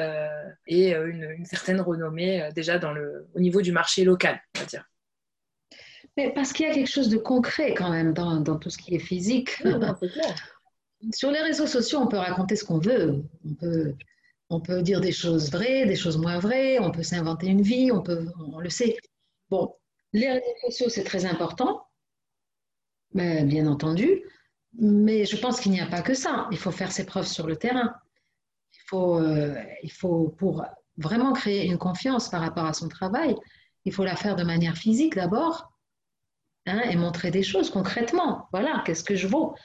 et 0.68 0.92
une, 0.94 1.46
certaine 1.46 1.82
renommée 1.82 2.50
déjà 2.56 2.80
dans 2.80 2.92
le, 2.92 3.28
au 3.36 3.40
niveau 3.40 3.62
du 3.62 3.72
marché 3.72 4.04
local, 4.04 4.42
on 4.56 4.60
va 4.60 4.66
dire. 4.66 4.90
Mais 6.18 6.32
parce 6.34 6.54
qu'il 6.54 6.66
y 6.66 6.70
a 6.70 6.74
quelque 6.74 6.90
chose 6.90 7.10
de 7.10 7.18
concret 7.18 7.74
quand 7.74 7.92
même 7.92 8.14
dans, 8.14 8.40
dans 8.40 8.58
tout 8.58 8.70
ce 8.70 8.78
qui 8.78 8.96
est 8.96 9.00
physique. 9.00 9.62
Oui, 9.66 9.74
c'est 10.00 10.12
clair. 10.12 10.36
Sur 11.14 11.30
les 11.30 11.42
réseaux 11.42 11.68
sociaux, 11.68 12.00
on 12.00 12.08
peut 12.08 12.18
raconter 12.18 12.56
ce 12.56 12.64
qu'on 12.64 12.80
veut. 12.80 13.24
On 13.46 13.54
peut, 13.54 13.94
on 14.50 14.60
peut 14.60 14.82
dire 14.82 15.02
des 15.02 15.12
choses 15.12 15.52
vraies, 15.52 15.86
des 15.86 15.96
choses 15.96 16.18
moins 16.18 16.39
vraies, 16.39 16.80
on 16.80 16.91
peut 16.91 17.04
s'inventer 17.04 17.48
une 17.48 17.62
vie, 17.62 17.91
on, 17.91 18.02
peut, 18.02 18.28
on 18.52 18.60
le 18.60 18.70
sait. 18.70 18.96
Bon, 19.50 19.76
les 20.14 20.32
réseaux 20.32 20.43
sociaux, 20.68 20.89
c'est 20.89 21.04
très 21.04 21.26
important, 21.26 21.88
mais, 23.14 23.43
bien 23.43 23.68
entendu, 23.68 24.24
mais 24.74 25.26
je 25.26 25.38
pense 25.38 25.60
qu'il 25.60 25.72
n'y 25.72 25.82
a 25.82 25.88
pas 25.88 26.02
que 26.02 26.14
ça. 26.14 26.48
Il 26.52 26.58
faut 26.58 26.72
faire 26.72 26.91
ses 26.91 27.06
preuves 27.06 27.28
sur 27.28 27.48
le 27.48 27.56
terrain. 27.56 27.96
Il 28.74 28.82
faut, 28.88 29.20
euh, 29.20 29.56
il 29.84 29.91
faut, 29.91 30.30
pour 30.38 30.66
vraiment 30.98 31.34
créer 31.34 31.66
une 31.66 31.78
confiance 31.78 32.30
par 32.30 32.41
rapport 32.41 32.66
à 32.66 32.74
son 32.74 32.88
travail, 32.88 33.36
il 33.86 33.93
faut 33.93 34.04
la 34.04 34.16
faire 34.16 34.36
de 34.36 34.43
manière 34.43 34.78
physique 34.78 35.16
d'abord 35.16 35.72
hein, 36.66 36.82
et 36.89 36.96
montrer 36.96 37.32
des 37.32 37.43
choses 37.43 37.70
concrètement. 37.70 38.48
Voilà, 38.52 38.84
qu'est-ce 38.86 39.04
que 39.04 39.16
je 39.16 39.28
vaux 39.28 39.56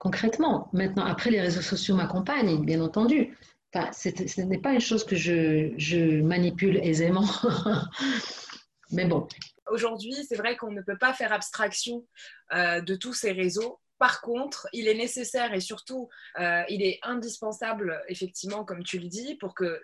concrètement. 0.00 0.68
Maintenant, 0.72 1.04
après, 1.04 1.30
les 1.30 1.40
réseaux 1.40 1.60
sociaux 1.60 1.94
m'accompagnent, 1.94 2.64
bien 2.64 2.80
entendu. 2.80 3.36
Ce 3.72 4.40
n'est 4.40 4.58
pas 4.58 4.72
une 4.72 4.80
chose 4.80 5.04
que 5.04 5.16
je, 5.16 6.20
manipule 6.22 6.78
aisément. 6.78 7.26
Mais 8.90 9.04
bon. 9.04 9.28
Aujourd'hui, 9.68 10.14
c'est 10.28 10.36
vrai 10.36 10.56
qu'on 10.56 10.72
ne 10.72 10.82
peut 10.82 10.98
pas 10.98 11.14
faire 11.14 11.32
abstraction 11.32 12.04
euh, 12.52 12.80
de 12.80 12.96
tous 12.96 13.14
ces 13.14 13.30
réseaux. 13.30 13.80
Par 13.98 14.20
contre, 14.20 14.66
il 14.72 14.88
est 14.88 14.94
nécessaire 14.94 15.54
et 15.54 15.60
surtout, 15.60 16.08
euh, 16.40 16.62
il 16.68 16.82
est 16.82 16.98
indispensable, 17.02 18.02
effectivement, 18.08 18.64
comme 18.64 18.82
tu 18.82 18.98
le 18.98 19.06
dis, 19.06 19.36
pour 19.36 19.54
que 19.54 19.80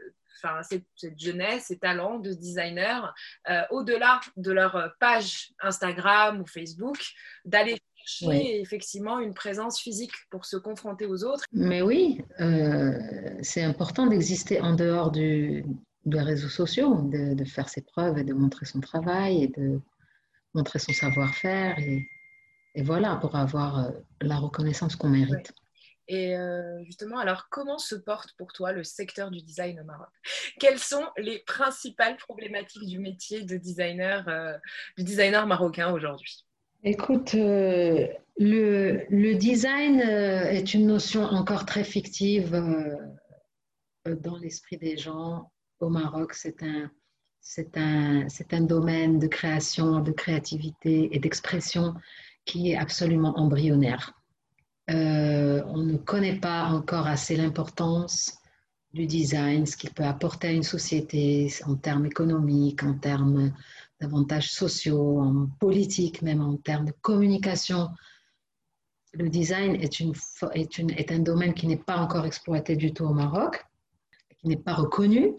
cette, 0.63 0.85
jeunesse, 1.17 1.67
ces 1.67 1.79
talents 1.79 2.19
de 2.19 2.33
designers, 2.33 3.03
euh, 3.49 3.63
au-delà 3.71 4.21
de 4.37 4.51
leur 4.51 4.95
page 4.99 5.53
Instagram 5.61 6.41
ou 6.41 6.47
Facebook, 6.47 6.99
d'aller 7.45 7.79
chercher 8.07 8.61
effectivement 8.61 9.19
une 9.19 9.35
présence 9.35 9.81
physique 9.81 10.13
pour 10.31 10.45
se 10.45 10.57
confronter 10.57 11.07
aux 11.07 11.25
autres. 11.25 11.45
Mais 11.53 11.83
oui, 11.83 12.23
euh, 12.41 12.93
c'est 13.43 13.63
important 13.63 14.07
d'exister 14.07 14.61
en 14.61 14.75
dehors 14.75 15.11
du, 15.11 15.65
des 16.05 16.21
réseaux 16.21 16.49
sociaux, 16.49 17.03
de, 17.03 17.45
faire 17.45 17.69
ses 17.69 17.83
preuves 17.83 18.19
et 18.19 18.25
de 18.25 18.33
montrer 18.33 18.65
son 18.65 18.81
travail 18.81 19.45
et 19.45 19.49
de 19.49 19.81
montrer 20.55 20.79
son 20.79 20.93
savoir-faire 20.93 21.79
et, 21.79 22.09
et, 22.75 22.83
voilà, 22.83 23.17
pour 23.17 23.35
avoir 23.35 23.87
euh, 23.87 23.91
la 24.21 24.37
reconnaissance 24.37 24.97
qu'on 24.97 25.09
mérite. 25.09 25.53
Et 26.09 26.37
euh, 26.37 26.85
justement, 26.85 27.19
alors 27.19 27.49
comment 27.51 27.79
se 27.79 27.97
porte 27.97 28.33
pour 28.39 28.53
toi 28.53 28.71
le 28.71 28.85
secteur 28.85 29.33
du 29.33 29.43
design 29.43 29.81
au 29.81 29.85
Maroc? 29.85 30.07
Quelles 30.61 30.79
sont 30.79 31.05
les 31.17 31.41
principales 31.41 32.17
problématiques 32.17 32.87
du 32.87 33.01
métier 33.01 33.43
de 33.43 33.57
designer, 33.57 34.25
du 34.97 35.03
designer 35.03 35.49
marocain 35.49 35.93
aujourd'hui? 35.93 36.46
Écoute, 36.89 37.35
euh, 37.35 38.07
le, 38.39 39.35
design 39.35 40.01
euh, 40.01 40.45
est 40.45 40.73
une 40.73 40.87
notion 40.87 41.25
encore 41.25 41.67
très 41.67 41.83
fictive 41.83 42.55
euh, 42.55 44.15
dans 44.15 44.37
l'esprit 44.37 44.77
des 44.77 44.97
gens. 44.97 45.51
Au 45.81 45.89
Maroc, 45.89 46.33
c'est 46.35 46.63
un 46.63 48.61
domaine 48.61 49.19
de 49.19 49.27
création, 49.27 49.99
de 49.99 50.13
créativité 50.13 51.09
et 51.11 51.19
d'expression 51.19 51.95
qui 52.45 52.71
est 52.71 52.77
absolument 52.77 53.37
embryonnaire. 53.37 54.13
on 54.87 55.83
ne 55.83 55.97
connaît 55.97 56.39
pas 56.39 56.67
encore 56.67 57.09
assez 57.09 57.35
l'importance 57.35 58.39
du 58.93 59.07
design, 59.07 59.67
ce 59.67 59.77
qu'il 59.77 59.91
peut 59.91 60.05
apporter 60.05 60.47
à 60.47 60.53
une 60.53 60.63
société 60.63 61.53
en 61.67 61.75
termes 61.75 62.07
économiques, 62.07 62.85
en 62.85 62.95
termes 62.95 63.53
d'avantages 64.01 64.51
sociaux, 64.51 65.21
en 65.21 65.47
politique, 65.59 66.23
même 66.23 66.41
en 66.41 66.57
termes 66.57 66.87
de 66.87 66.93
communication. 67.01 67.89
Le 69.13 69.29
design 69.29 69.77
est, 69.77 71.11
un 71.11 71.19
domaine 71.21 71.55
qui 71.55 71.67
n'est 71.67 71.77
pas 71.77 71.97
encore 71.97 72.27
exploité 72.27 72.77
du 72.77 72.93
tout 72.93 73.05
au 73.05 73.15
Maroc, 73.15 73.65
qui 74.39 74.49
n'est 74.49 74.57
pas 74.57 74.75
reconnu, 74.75 75.33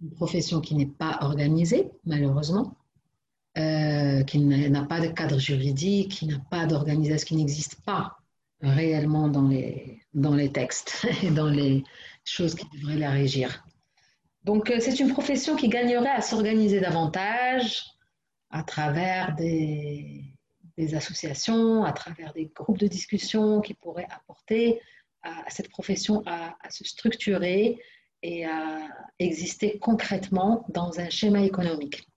une 0.00 0.10
profession 0.12 0.60
qui 0.60 0.74
n'est 0.74 0.86
pas 0.86 1.18
organisée, 1.20 1.90
malheureusement, 2.04 2.76
euh, 3.58 4.22
qui 4.22 4.38
n'a 4.38 4.84
pas 4.84 5.00
de 5.00 5.08
cadre 5.08 5.38
juridique, 5.38 6.12
qui 6.12 6.26
n'a 6.26 6.38
pas 6.38 6.66
d'organisation, 6.66 7.26
qui 7.26 7.36
n'existe 7.36 7.82
pas 7.84 8.16
réellement 8.62 9.28
dans 9.28 9.48
les, 9.48 10.00
dans 10.14 10.34
les 10.34 10.50
textes 10.50 11.06
et 11.22 11.30
dans 11.30 11.48
les 11.48 11.84
choses 12.24 12.54
qui 12.54 12.66
devraient 12.78 12.98
la 12.98 13.10
régir. 13.10 13.62
Donc, 14.44 14.70
euh, 14.70 14.78
c'est 14.80 14.98
une 15.00 15.12
profession 15.12 15.56
qui 15.56 15.68
gagnerait 15.68 16.10
à 16.10 16.20
s'organiser 16.20 16.80
davantage 16.80 17.84
à 18.50 18.62
travers 18.62 19.34
des, 19.36 20.24
associations, 20.94 21.84
à 21.84 21.92
travers 21.92 22.32
des 22.32 22.46
groupes 22.46 22.78
de 22.78 22.86
discussion 22.86 23.60
qui 23.60 23.74
pourraient 23.74 24.08
apporter 24.10 24.80
à, 25.22 25.50
cette 25.50 25.68
profession 25.68 26.22
à, 26.24 26.56
se 26.70 26.84
structurer 26.84 27.78
et 28.22 28.46
à 28.46 28.88
exister 29.18 29.78
concrètement 29.78 30.64
dans 30.70 30.98
un 30.98 31.10
schéma 31.10 31.42
économique. 31.42 32.08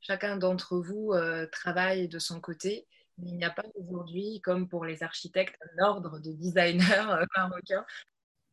Chacun 0.00 0.36
d'entre 0.36 0.76
vous 0.78 1.12
euh, 1.12 1.46
travaille 1.46 2.08
de 2.08 2.18
son 2.18 2.40
côté. 2.40 2.86
Mais 3.18 3.30
il 3.30 3.36
n'y 3.36 3.44
a 3.44 3.50
pas 3.50 3.64
aujourd'hui, 3.76 4.40
comme 4.42 4.68
pour 4.68 4.84
les 4.84 5.02
architectes, 5.02 5.54
un 5.78 5.84
ordre 5.84 6.18
de 6.18 6.32
designers 6.32 7.10
euh, 7.10 7.24
marocains. 7.36 7.84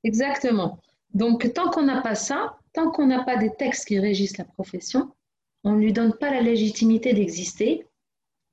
Exactement. 0.03 0.79
Donc, 1.13 1.51
tant 1.53 1.69
qu'on 1.69 1.83
n'a 1.83 2.01
pas 2.01 2.15
ça, 2.15 2.57
tant 2.73 2.91
qu'on 2.91 3.07
n'a 3.07 3.23
pas 3.23 3.37
des 3.37 3.53
textes 3.55 3.87
qui 3.87 3.99
régissent 3.99 4.37
la 4.37 4.45
profession, 4.45 5.11
on 5.63 5.73
ne 5.73 5.79
lui 5.79 5.93
donne 5.93 6.13
pas 6.17 6.31
la 6.31 6.41
légitimité 6.41 7.13
d'exister, 7.13 7.85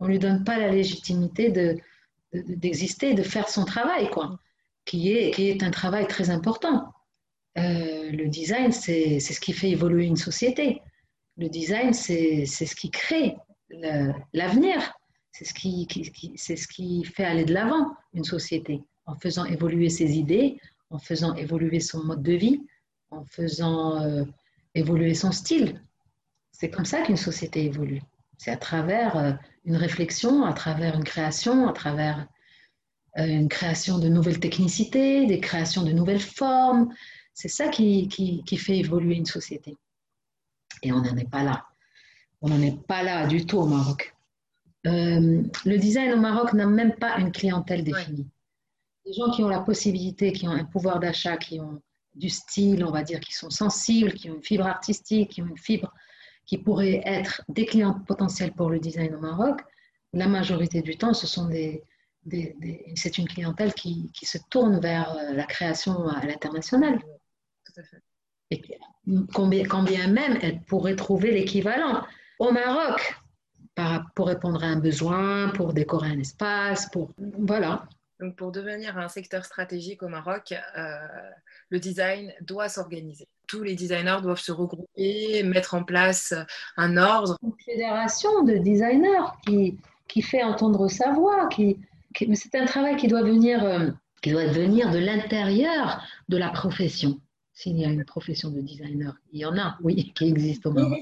on 0.01 0.07
ne 0.07 0.11
lui 0.11 0.19
donne 0.19 0.45
pas 0.45 0.59
la 0.59 0.71
légitimité 0.71 1.51
d'exister, 2.33 3.15
de, 3.15 3.19
de, 3.19 3.23
faire 3.23 3.49
son 3.49 3.65
travail, 3.65 4.11
quoi, 4.11 4.39
qui 4.85 5.13
est, 5.13 5.33
qui 5.33 5.49
est 5.49 5.63
un 5.63 5.71
travail 5.71 6.07
très 6.07 6.31
important. 6.31 6.93
Euh, 7.59 8.11
le 8.11 8.29
design, 8.29 8.73
c'est 8.73 9.21
ce 9.21 9.41
qui 9.41 9.53
fait 9.53 9.71
évoluer 9.71 10.05
une 10.05 10.17
société. 10.17 10.83
Le 11.37 11.49
design, 11.49 11.93
c'est 11.93 12.47
ce 12.47 12.75
qui 12.75 12.91
crée 12.91 13.37
l'avenir. 14.33 14.93
C'est 15.33 15.45
ce 15.45 15.55
qui, 15.55 15.87
ce 16.37 16.67
qui 16.67 17.05
fait 17.05 17.25
aller 17.25 17.45
de 17.45 17.55
l'avant 17.55 17.95
une 18.13 18.25
société, 18.25 18.83
en 19.07 19.15
faisant 19.15 19.45
évoluer 19.45 19.89
ses 19.89 20.19
idées, 20.19 20.59
en 20.91 20.99
faisant 20.99 21.35
évoluer 21.35 21.81
son 21.81 22.05
mode 22.05 22.23
de 22.23 22.33
vie, 22.33 22.63
en 23.11 23.25
faisant 23.25 24.03
euh, 24.03 24.25
évoluer 24.75 25.15
son 25.15 25.33
style. 25.33 25.81
C'est 26.53 26.71
comme 26.71 26.85
ça 26.85 27.03
qu'une 27.03 27.17
société 27.17 27.65
évolue. 27.65 28.03
C'est 28.37 28.51
à 28.51 28.57
travers 28.57 29.17
euh, 29.17 29.33
une 29.65 29.77
réflexion, 29.77 30.45
à 30.45 30.53
travers 30.53 30.95
une 30.95 31.05
création, 31.05 31.69
à 31.69 31.73
travers 31.73 32.27
euh, 33.19 33.27
une 33.27 33.49
création 33.49 33.99
de 33.99 34.09
nouvelles 34.09 34.41
technicités, 34.41 35.27
des 35.27 35.41
créations 35.41 35.83
de 35.83 35.93
nouvelles 35.93 36.21
formes. 36.21 36.93
C'est 37.35 37.49
ça 37.49 37.69
qui, 37.69 38.09
qui, 38.09 38.57
fait 38.57 38.79
évoluer 38.79 39.15
une 39.15 39.27
société. 39.27 39.77
Et 40.83 40.93
on 40.93 41.03
n'en 41.03 41.17
est 41.17 41.31
pas 41.31 41.45
là. 41.45 41.67
On 42.41 42.49
n'en 42.49 42.61
est 42.61 42.85
pas 42.87 43.03
là 43.03 43.27
du 43.27 43.47
tout 43.47 43.59
au 43.59 43.67
Maroc. 43.67 44.15
le 44.85 45.77
design 45.77 46.13
au 46.15 46.17
Maroc 46.17 46.53
n'a 46.53 46.67
même 46.67 46.95
pas 46.97 47.19
une 47.19 47.31
clientèle 47.31 47.85
définie. 47.85 48.27
Les 49.09 49.15
gens 49.15 49.31
qui 49.31 49.43
ont 49.43 49.49
la 49.49 49.61
possibilité, 49.61 50.33
qui 50.33 50.47
ont 50.47 50.53
un 50.53 50.65
pouvoir 50.65 51.01
d'achat, 51.01 51.37
qui 51.37 51.59
ont 51.61 51.81
du 52.15 52.29
style, 52.29 52.85
on 52.85 52.91
va 52.91 53.03
dire, 53.03 53.21
qui 53.21 53.33
sont 53.33 53.51
sensibles, 53.51 54.13
qui 54.13 54.31
ont 54.31 54.35
une 54.35 54.43
fibre 54.43 54.67
artistique, 54.67 55.31
qui 55.31 55.43
ont 55.43 55.47
une 55.47 55.59
fibre 55.59 55.93
qui 56.45 56.59
pourrait 56.59 57.03
être 57.05 57.43
des 57.49 57.67
clients 57.67 58.01
potentiels 58.07 58.53
pour 58.53 58.71
le 58.71 58.79
design 58.79 59.15
au 59.15 59.21
Maroc, 59.21 59.61
la 60.15 60.27
majorité 60.27 60.81
du 60.81 60.97
temps, 60.97 61.13
ce 61.13 61.27
sont 61.27 61.47
des, 61.47 61.85
c'est 62.95 63.19
une 63.19 63.29
clientèle 63.29 63.75
qui, 63.75 64.11
qui, 64.13 64.25
se 64.25 64.39
tourne 64.51 64.81
vers 64.81 65.13
euh, 65.13 65.35
la 65.35 65.45
création 65.45 66.09
à 66.09 66.25
l'international. 66.25 66.99
Et 68.51 68.63
combien, 69.35 69.65
combien 69.65 70.09
même 70.09 70.39
elle 70.41 70.63
pourrait 70.63 70.97
trouver 70.97 71.31
l'équivalent 71.33 72.03
au 72.39 72.51
Maroc 72.51 73.15
pour 74.17 74.27
répondre 74.27 74.65
à 74.65 74.67
un 74.67 74.81
besoin, 74.81 75.51
pour 75.51 75.73
décorer 75.73 76.09
un 76.09 76.19
espace, 76.19 76.89
pour 76.91 77.13
voilà. 77.39 77.89
Donc 78.21 78.35
pour 78.35 78.51
devenir 78.51 78.99
un 78.99 79.09
secteur 79.09 79.45
stratégique 79.45 80.03
au 80.03 80.09
Maroc, 80.09 80.53
euh, 80.77 80.97
le 81.71 81.79
design 81.79 82.33
doit 82.41 82.69
s'organiser. 82.69 83.29
Tous 83.47 83.63
les 83.63 83.75
designers 83.75 84.19
doivent 84.23 84.41
se 84.41 84.53
regrouper, 84.53 85.43
mettre 85.45 85.75
en 85.75 85.85
place 85.85 86.35
un 86.77 86.97
ordre. 86.97 87.37
Une 87.43 87.53
fédération 87.65 88.43
de 88.43 88.57
designers 88.57 89.31
qui, 89.47 89.79
qui 90.09 90.23
fait 90.23 90.43
entendre 90.43 90.89
sa 90.89 91.13
voix. 91.13 91.49
Qui, 91.49 91.79
c'est 92.35 92.57
un 92.57 92.67
travail 92.67 92.97
qui 92.97 93.07
doit 93.07 93.23
venir, 93.23 93.63
euh, 93.65 93.91
qui 94.21 94.33
doit 94.33 94.47
venir 94.47 94.91
de 94.91 94.99
l'intérieur 94.99 96.03
de 96.29 96.37
la 96.37 96.51
profession. 96.51 97.21
S'il 97.53 97.79
y 97.79 97.85
a 97.85 97.89
une 97.89 98.05
profession 98.05 98.51
de 98.51 98.61
designer, 98.61 99.15
il 99.33 99.41
y 99.41 99.45
en 99.45 99.57
a, 99.59 99.79
oui, 99.83 100.13
qui 100.17 100.29
existe 100.29 100.67
au 100.67 100.73
Maroc. 100.73 101.01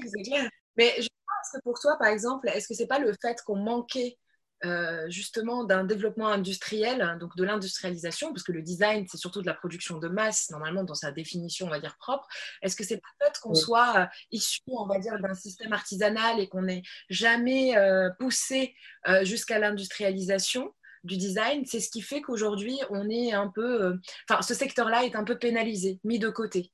Mais 0.77 0.93
je 0.99 1.07
pense 1.07 1.51
que 1.53 1.61
pour 1.63 1.79
toi, 1.79 1.97
par 1.97 2.09
exemple, 2.09 2.47
est-ce 2.49 2.67
que 2.67 2.75
c'est 2.75 2.87
pas 2.87 2.99
le 2.99 3.11
fait 3.19 3.41
qu'on 3.43 3.55
manquait 3.55 4.17
euh, 4.65 5.07
justement 5.09 5.63
d'un 5.63 5.83
développement 5.83 6.29
industriel, 6.29 7.01
hein, 7.01 7.17
donc 7.17 7.35
de 7.37 7.43
l'industrialisation, 7.43 8.33
parce 8.33 8.43
que 8.43 8.51
le 8.51 8.63
design, 8.63 9.05
c'est 9.09 9.17
surtout 9.17 9.41
de 9.41 9.45
la 9.45 9.53
production 9.53 9.99
de 9.99 10.07
masse, 10.07 10.49
normalement 10.49 10.83
dans 10.83 10.95
sa 10.95 11.11
définition, 11.11 11.67
on 11.67 11.69
va 11.69 11.79
dire, 11.79 11.95
propre. 11.97 12.27
Est-ce 12.63 12.75
que 12.75 12.83
c'est 12.83 12.97
peut-être 12.97 13.39
qu'on 13.41 13.53
soit 13.53 13.99
euh, 13.99 14.05
issu, 14.31 14.61
on 14.67 14.87
va 14.87 14.97
dire, 14.97 15.19
d'un 15.19 15.35
système 15.35 15.73
artisanal 15.73 16.39
et 16.39 16.47
qu'on 16.47 16.63
n'ait 16.63 16.81
jamais 17.09 17.77
euh, 17.77 18.09
poussé 18.19 18.75
jusqu'à 19.21 19.59
l'industrialisation 19.59 20.73
du 21.03 21.17
design? 21.17 21.63
C'est 21.65 21.79
ce 21.79 21.89
qui 21.89 22.01
fait 22.01 22.21
qu'aujourd'hui, 22.21 22.79
on 22.89 23.09
est 23.09 23.33
un 23.33 23.47
peu... 23.47 23.97
Enfin, 24.29 24.41
ce 24.41 24.53
secteur-là 24.53 25.05
est 25.05 25.15
un 25.15 25.23
peu 25.23 25.37
pénalisé, 25.37 25.99
mis 26.03 26.19
de 26.19 26.29
côté. 26.29 26.71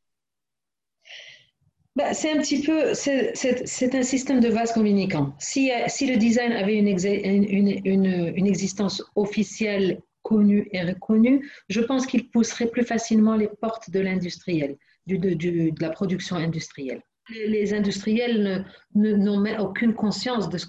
Bah, 1.96 2.14
c'est 2.16 2.32
un 2.32 2.42
petit 2.42 2.62
peu, 2.64 2.96
c'est 2.96 3.96
un 3.96 4.04
système 4.04 4.40
de 4.40 4.50
vase 4.50 4.74
communicant. 4.74 5.36
Si, 5.38 5.70
le 5.70 6.16
design 6.18 6.52
avait 6.54 6.78
une, 6.78 8.48
existence 8.48 9.04
officielle 9.16 10.02
connue 10.24 10.68
et 10.72 10.82
reconnue, 10.82 11.52
je 11.70 11.82
pense 11.82 12.08
qu'il 12.08 12.30
pousserait 12.32 12.68
plus 12.68 12.84
facilement 12.84 13.36
les 13.36 13.50
portes 13.62 13.92
de 13.92 14.00
l'industriel, 14.00 14.78
du, 15.06 15.20
de, 15.20 15.72
la 15.80 15.92
production 15.92 16.38
industrielle. 16.38 17.04
Les, 17.30 17.76
industriels 17.76 18.66
n'ont 18.96 19.40
même 19.40 19.60
aucune 19.60 19.94
conscience 19.94 20.50
de 20.50 20.58
ce 20.58 20.66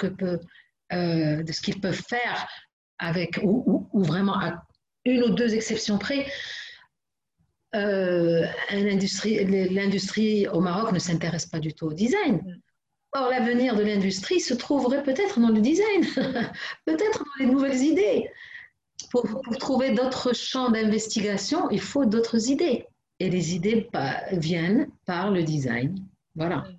euh, 0.92 1.42
qu'ils 1.62 1.80
peuvent 1.80 2.02
faire 2.06 2.46
avec, 2.98 3.40
ou, 3.42 3.88
ou, 3.92 4.02
vraiment 4.02 4.38
à 4.38 4.62
une 5.06 5.22
ou 5.22 5.30
deux 5.30 5.54
exceptions 5.54 5.98
près, 5.98 6.26
euh, 7.74 8.46
l'industrie 8.70 10.48
au 10.48 10.60
Maroc 10.60 10.92
ne 10.92 10.98
s'intéresse 10.98 11.46
pas 11.46 11.58
du 11.58 11.72
tout 11.72 11.86
au 11.86 11.92
design. 11.92 12.36
Mm. 12.36 12.60
Or, 13.16 13.30
l'avenir 13.30 13.76
de 13.76 13.82
l'industrie 13.82 14.40
se 14.40 14.54
trouverait 14.54 15.02
peut-être 15.02 15.38
dans 15.38 15.50
le 15.50 15.60
design, 15.60 16.04
peut-être 16.84 17.18
dans 17.18 17.44
les 17.44 17.46
nouvelles 17.46 17.80
idées. 17.80 18.30
Pour, 19.10 19.24
trouver 19.58 19.92
d'autres 19.92 20.34
champs 20.34 20.70
d'investigation, 20.70 21.70
il 21.70 21.80
faut 21.80 22.04
d'autres 22.04 22.50
idées. 22.50 22.86
Et 23.20 23.30
les 23.30 23.54
idées 23.54 23.88
viennent 24.32 24.88
par 25.06 25.30
le 25.30 25.44
design. 25.44 25.96
Voilà. 26.34 26.58
Mm. 26.58 26.78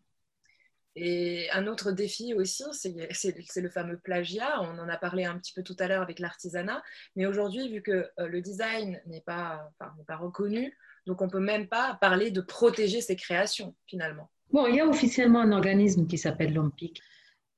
Et 0.97 1.49
un 1.51 1.67
autre 1.67 1.91
défi 1.91 2.33
aussi, 2.33 2.63
c'est 2.71 3.61
le 3.61 3.69
fameux 3.69 3.97
plagiat. 3.97 4.61
On 4.61 4.79
en 4.79 4.87
a 4.87 4.97
parlé 4.97 5.25
un 5.25 5.37
petit 5.37 5.53
peu 5.53 5.61
tout 5.61 5.75
à 5.79 5.87
l'heure 5.87 6.01
avec 6.01 6.19
l'artisanat. 6.19 6.81
Mais 7.17 7.25
aujourd'hui, 7.25 7.69
vu 7.69 7.81
que 7.81 8.09
euh, 8.19 8.27
le 8.27 8.41
design 8.41 9.01
n'est 9.05 9.21
pas, 9.21 9.69
pas 10.07 10.15
reconnu, 10.15 10.73
donc 11.05 11.21
on 11.21 11.25
ne 11.25 11.31
peut 11.31 11.39
même 11.39 11.67
pas 11.67 11.97
parler 11.99 12.31
de 12.31 12.41
protéger 12.41 13.01
ses 13.01 13.15
créations 13.15 13.75
finalement. 13.87 14.29
Bon, 14.51 14.67
il 14.67 14.75
y 14.75 14.79
a 14.79 14.87
officiellement 14.87 15.39
un 15.41 15.51
organisme 15.51 16.07
qui 16.07 16.17
s'appelle 16.17 16.53
l'OMPIC. 16.53 17.01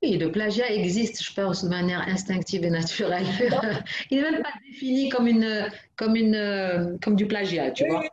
Oui, 0.04 0.18
le 0.18 0.32
plagiat 0.32 0.72
existe, 0.72 1.24
je 1.24 1.34
pense, 1.34 1.64
de 1.64 1.70
manière 1.70 2.02
instinctive 2.08 2.64
et 2.64 2.70
naturelle. 2.70 3.26
il 4.12 4.22
n'est 4.22 4.32
même 4.32 4.44
pas 4.44 4.54
défini 4.68 5.10
comme, 5.10 5.28
une, 5.28 5.72
comme, 5.96 6.16
une, 6.16 7.00
comme 7.02 7.16
du 7.16 7.26
plagiat, 7.26 7.72
tu 7.72 7.88
vois. 7.88 8.04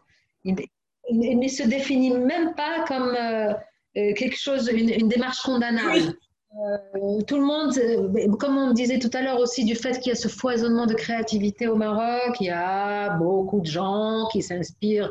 Il, 0.45 1.39
ne 1.39 1.49
se 1.49 1.62
définit 1.64 2.11
même 2.11 2.55
pas 2.55 2.85
comme 2.89 3.14
euh, 3.14 3.53
euh, 3.99 4.14
quelque 4.14 4.39
chose, 4.39 4.70
une, 4.72 5.09
démarche 5.09 5.43
condamnable. 5.43 6.16
Euh, 6.57 7.20
tout 7.26 7.36
le 7.36 7.44
monde, 7.44 7.76
euh, 7.78 8.36
comme 8.36 8.57
on 8.57 8.72
disait 8.72 9.00
tout 9.00 9.11
à 9.12 9.22
l'heure 9.22 9.40
aussi, 9.40 9.64
du 9.64 9.74
fait 9.74 9.98
qu'il 9.98 10.11
y 10.11 10.12
a 10.12 10.14
ce 10.14 10.28
foisonnement 10.28 10.86
de 10.86 10.94
créativité 10.94 11.66
au 11.66 11.74
Maroc, 11.74 12.36
il 12.40 12.46
y 12.46 12.50
a 12.50 13.11
beaucoup 13.16 13.61
de 13.61 13.66
gens 13.66 14.28
qui 14.30 14.40
s'inspirent 14.40 15.11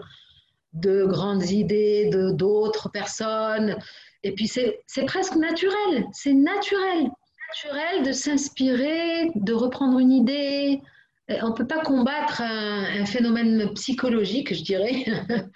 de 0.71 1.05
grandes 1.05 1.49
idées 1.49 2.09
de 2.09 2.31
d'autres 2.31 2.89
personnes. 2.89 3.75
Et 4.23 4.33
puis 4.33 4.47
c'est 4.47 5.05
presque 5.05 5.35
naturel, 5.35 6.05
c'est 6.13 6.33
naturel, 6.33 7.11
naturel 7.49 8.03
de 8.05 8.11
s'inspirer, 8.13 9.31
de 9.35 9.53
reprendre 9.53 9.99
une 9.99 10.13
idée. 10.13 10.81
On 11.27 11.49
ne 11.49 11.53
peut 11.53 11.67
pas 11.67 11.81
combattre 11.81 12.41
un, 12.41 13.05
phénomène 13.05 13.73
psychologique, 13.73 14.53
je 14.53 14.63
dirais, 14.63 15.05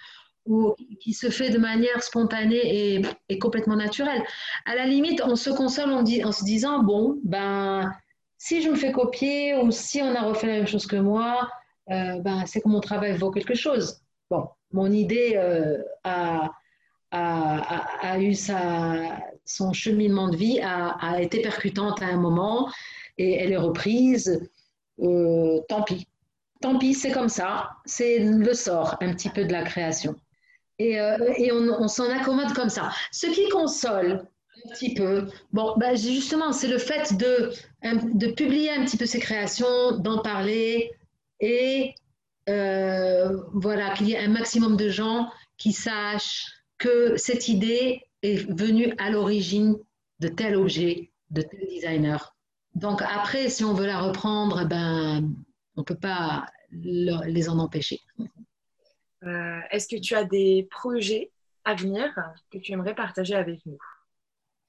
ou 0.48 0.74
qui 1.00 1.12
se 1.12 1.30
fait 1.30 1.50
de 1.50 1.58
manière 1.58 2.02
spontanée 2.02 3.02
et, 3.28 3.38
complètement 3.38 3.76
naturelle. 3.76 4.22
À 4.64 4.74
la 4.74 4.86
limite, 4.86 5.22
on 5.24 5.36
se 5.36 5.50
console 5.50 5.92
en, 5.92 6.04
se 6.32 6.44
disant, 6.44 6.82
bon, 6.82 7.20
ben, 7.24 7.92
si 8.38 8.62
je 8.62 8.70
me 8.70 8.76
fais 8.76 8.92
copier 8.92 9.54
ou 9.56 9.70
si 9.70 10.00
on 10.02 10.14
a 10.14 10.22
refait 10.22 10.46
la 10.46 10.52
même 10.54 10.66
chose 10.66 10.86
que 10.86 10.96
moi, 10.96 11.48
euh, 11.90 12.18
ben, 12.20 12.44
c'est 12.46 12.60
que 12.60 12.68
mon 12.68 12.80
travail 12.80 13.16
vaut 13.16 13.30
quelque 13.30 13.54
chose. 13.54 14.00
Bon, 14.30 14.48
mon 14.72 14.90
idée 14.90 15.34
euh, 15.36 15.78
a, 16.04 16.50
a, 17.10 18.18
eu 18.18 18.34
sa, 18.34 19.20
son 19.44 19.72
cheminement 19.72 20.28
de 20.28 20.36
vie, 20.36 20.60
a, 20.60 20.96
a, 21.00 21.20
été 21.20 21.40
percutante 21.40 22.02
à 22.02 22.06
un 22.06 22.16
moment 22.16 22.70
et 23.16 23.34
elle 23.34 23.52
est 23.52 23.56
reprise. 23.56 24.48
Euh, 25.00 25.60
tant 25.68 25.82
pis. 25.82 26.06
Tant 26.60 26.78
pis, 26.78 26.94
c'est 26.94 27.12
comme 27.12 27.28
ça. 27.28 27.70
C'est 27.84 28.18
le 28.18 28.52
sort 28.52 28.96
un 29.00 29.12
petit 29.14 29.30
peu 29.30 29.44
de 29.44 29.52
la 29.52 29.62
création. 29.62 30.16
Et, 30.78 31.00
euh, 31.00 31.16
on, 31.52 31.88
s'en 31.88 32.08
accommode 32.10 32.52
comme 32.52 32.68
ça. 32.68 32.90
Ce 33.10 33.26
qui 33.26 33.48
console 33.48 34.28
un 34.64 34.70
petit 34.70 34.94
peu, 34.94 35.26
bon, 35.52 35.74
ben 35.76 35.96
justement, 35.96 36.52
c'est 36.52 36.68
le 36.68 36.78
fait 36.78 37.16
de, 37.16 37.52
de 37.82 38.26
publier 38.32 38.70
un 38.70 38.84
petit 38.84 38.96
peu 38.96 39.06
ses 39.06 39.20
créations, 39.20 39.98
d'en 39.98 40.20
parler 40.20 40.92
et 41.40 41.94
euh, 42.48 43.36
voilà, 43.52 43.92
qu'il 43.94 44.08
y 44.08 44.12
ait 44.12 44.18
un 44.18 44.28
maximum 44.28 44.76
de 44.76 44.88
gens 44.88 45.30
qui 45.56 45.72
sachent 45.72 46.46
que 46.78 47.16
cette 47.16 47.48
idée 47.48 48.02
est 48.22 48.48
venue 48.50 48.94
à 48.98 49.10
l'origine 49.10 49.76
de 50.20 50.28
tel 50.28 50.56
objet, 50.56 51.10
de 51.30 51.42
tel 51.42 51.60
designer. 51.68 52.34
Donc 52.74 53.02
après, 53.02 53.48
si 53.48 53.64
on 53.64 53.74
veut 53.74 53.86
la 53.86 54.00
reprendre, 54.00 54.64
ben, 54.64 55.28
on 55.76 55.80
ne 55.80 55.84
peut 55.84 55.98
pas 55.98 56.46
les 56.70 57.48
en 57.48 57.58
empêcher. 57.58 58.00
Euh, 59.24 59.60
est-ce 59.70 59.88
que 59.88 60.00
tu 60.00 60.14
as 60.14 60.24
des 60.24 60.68
projets 60.70 61.30
à 61.64 61.74
venir 61.74 62.14
que 62.50 62.58
tu 62.58 62.72
aimerais 62.72 62.94
partager 62.94 63.34
avec 63.34 63.64
nous? 63.66 63.78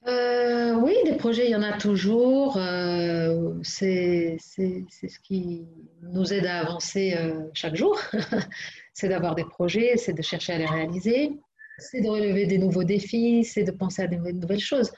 Euh, 0.06 0.74
oui, 0.74 0.94
des 1.04 1.16
projets, 1.16 1.46
il 1.46 1.50
y 1.50 1.56
en 1.56 1.62
a 1.62 1.76
toujours. 1.76 2.56
Euh, 2.56 3.52
c'est 3.62 4.38
ce 4.40 5.18
qui 5.22 5.66
nous 6.02 6.32
aide 6.32 6.46
à 6.46 6.60
avancer 6.60 7.16
chaque 7.54 7.76
jour. 7.76 8.00
c'est 8.94 9.08
d'avoir 9.08 9.34
des 9.34 9.44
projets, 9.44 9.96
c'est 9.96 10.14
de 10.14 10.22
chercher 10.22 10.54
à 10.54 10.58
les 10.58 10.66
réaliser, 10.66 11.30
c'est 11.78 12.00
de 12.00 12.08
relever 12.08 12.46
des 12.46 12.58
nouveaux 12.58 12.84
défis, 12.84 13.44
c'est 13.44 13.64
de 13.64 13.70
penser 13.70 14.02
à 14.02 14.06
de 14.06 14.16
nouvelles 14.16 14.58
choses. 14.58 14.90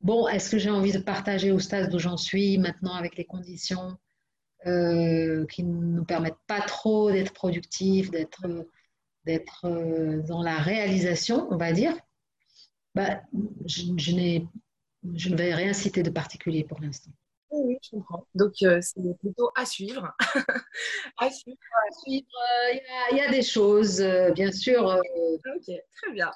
Bon, 0.00 0.28
est-ce 0.28 0.50
que 0.50 0.58
j'ai 0.58 0.70
envie 0.70 0.92
de 0.92 0.98
partager 0.98 1.52
au 1.52 1.58
stade 1.58 1.94
où 1.94 1.98
j'en 1.98 2.16
suis 2.16 2.58
maintenant 2.58 2.94
avec 2.94 3.16
les 3.16 3.24
conditions 3.24 3.96
qui 4.64 5.62
ne 5.62 5.96
nous 5.96 6.04
permettent 6.04 6.34
pas 6.48 6.60
trop 6.60 7.12
d'être 7.12 7.32
productifs, 7.32 8.10
d'être 8.10 8.66
d'être 9.26 9.66
euh, 9.66 10.22
dans 10.22 10.42
la 10.42 10.56
réalisation, 10.56 11.48
on 11.50 11.56
va 11.56 11.72
dire, 11.72 11.94
bah, 12.94 13.20
je, 13.66 13.82
je, 13.96 14.40
je 15.14 15.28
ne 15.28 15.36
vais 15.36 15.54
rien 15.54 15.72
citer 15.72 16.02
de 16.02 16.10
particulier 16.10 16.64
pour 16.64 16.80
l'instant. 16.80 17.10
Oui, 17.50 17.76
je 17.82 17.90
comprends. 17.90 18.26
Donc, 18.34 18.54
euh, 18.62 18.80
c'est 18.80 19.00
plutôt 19.18 19.50
à 19.56 19.66
suivre. 19.66 20.14
à 21.18 21.30
suivre. 21.30 21.56
Euh, 22.06 22.78
il 23.12 23.16
y, 23.16 23.20
a 23.20 23.30
des 23.30 23.42
choses, 23.42 24.00
bien 24.34 24.52
sûr. 24.52 24.84
Ok, 24.84 25.74
très 25.96 26.12
bien. 26.12 26.30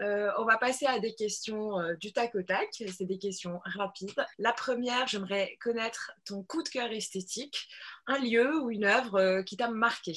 on 0.00 0.44
va 0.44 0.58
passer 0.58 0.86
à 0.86 0.98
des 0.98 1.14
questions 1.14 1.76
du 2.00 2.12
tac 2.12 2.34
au 2.34 2.42
tac. 2.42 2.68
C'est 2.72 3.04
des 3.04 3.18
questions 3.18 3.60
rapides. 3.64 4.12
La 4.38 4.52
première, 4.52 5.06
j'aimerais 5.06 5.56
connaître 5.60 6.12
ton 6.24 6.42
coup 6.42 6.62
de 6.62 6.68
cœur 6.68 6.90
esthétique, 6.90 7.68
un 8.06 8.18
lieu 8.18 8.60
ou 8.62 8.70
une 8.70 8.84
œuvre 8.84 9.42
qui 9.42 9.56
t'a 9.56 9.68
marqué. 9.68 10.14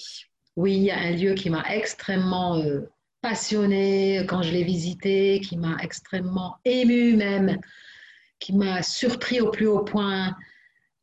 Oui, 0.56 0.78
il 0.78 0.84
y 0.84 0.91
a 0.91 0.99
un 0.99 1.12
lieu 1.12 1.34
qui 1.34 1.49
m'a 1.49 1.64
extrêmement 1.70 2.58
euh, 2.58 2.89
passionné 3.22 4.26
quand 4.28 4.41
je 4.41 4.51
l'ai 4.51 4.64
visité, 4.64 5.41
qui 5.41 5.58
m'a 5.58 5.78
extrêmement 5.82 6.58
ému 6.64 7.16
même, 7.16 7.60
qui 8.39 8.53
m'a 8.53 8.82
surpris 8.82 9.41
au 9.41 9.49
plus 9.49 9.68
haut 9.68 9.84
point, 9.84 10.36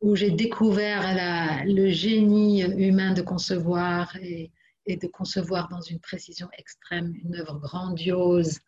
où 0.01 0.17
j'ai 0.17 0.31
découvert 0.31 1.65
le 1.67 1.91
génie 1.91 2.63
humain 2.63 3.13
de 3.13 3.23
concevoir 3.23 4.17
et, 4.17 4.51
de 4.87 5.07
concevoir 5.07 5.69
dans 5.69 5.81
une 5.81 6.01
précision 6.01 6.49
extrême 6.59 7.15
une 7.25 7.37
œuvre 7.37 7.59
grandiose 7.59 8.59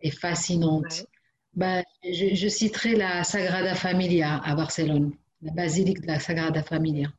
et 0.00 0.10
fascinante. 0.10 1.06
Ben, 1.54 1.82
je, 2.02 2.48
citerai 2.48 2.94
la 2.94 3.24
Sagrada 3.24 3.74
Familia 3.74 4.38
à 4.38 4.54
Barcelone, 4.54 5.12
la 5.42 5.52
basilique 5.52 6.00
de 6.00 6.06
la 6.06 6.18
Sagrada 6.18 6.62
Familia. 6.62 7.12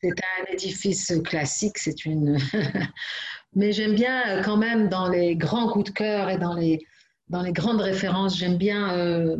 C'est 0.00 0.10
un 0.10 0.52
édifice 0.52 1.12
classique, 1.24 1.78
c'est 1.78 2.04
une. 2.04 2.38
Mais 3.56 3.72
j'aime 3.72 3.94
bien 3.94 4.28
euh, 4.28 4.42
quand 4.42 4.56
même 4.56 4.88
dans 4.88 5.08
les 5.08 5.34
grands 5.34 5.68
coups 5.68 5.90
de 5.90 5.94
cœur 5.94 6.30
et 6.30 6.38
dans 6.38 6.54
les, 6.54 6.86
dans 7.28 7.42
les 7.42 7.52
grandes 7.52 7.80
références, 7.80 8.38
j'aime 8.38 8.56
bien 8.56 8.96
euh, 8.96 9.36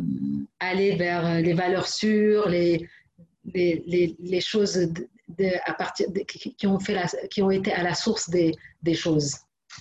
aller 0.59 0.95
vers 0.95 1.25
euh, 1.25 1.41
les 1.41 1.53
valeurs 1.53 1.87
sûres, 1.87 2.49
les, 2.49 2.89
les, 3.53 4.15
les, 4.19 4.41
choses 4.41 4.91
à 5.65 5.73
partir 5.73 6.07
qui, 6.57 6.67
ont 6.67 6.79
fait 6.79 6.93
la, 6.93 7.05
qui 7.29 7.41
ont 7.41 7.51
été 7.51 7.71
à 7.71 7.83
la 7.83 7.95
source 7.95 8.29
des, 8.29 8.53
des 8.83 8.93
choses. 8.93 9.37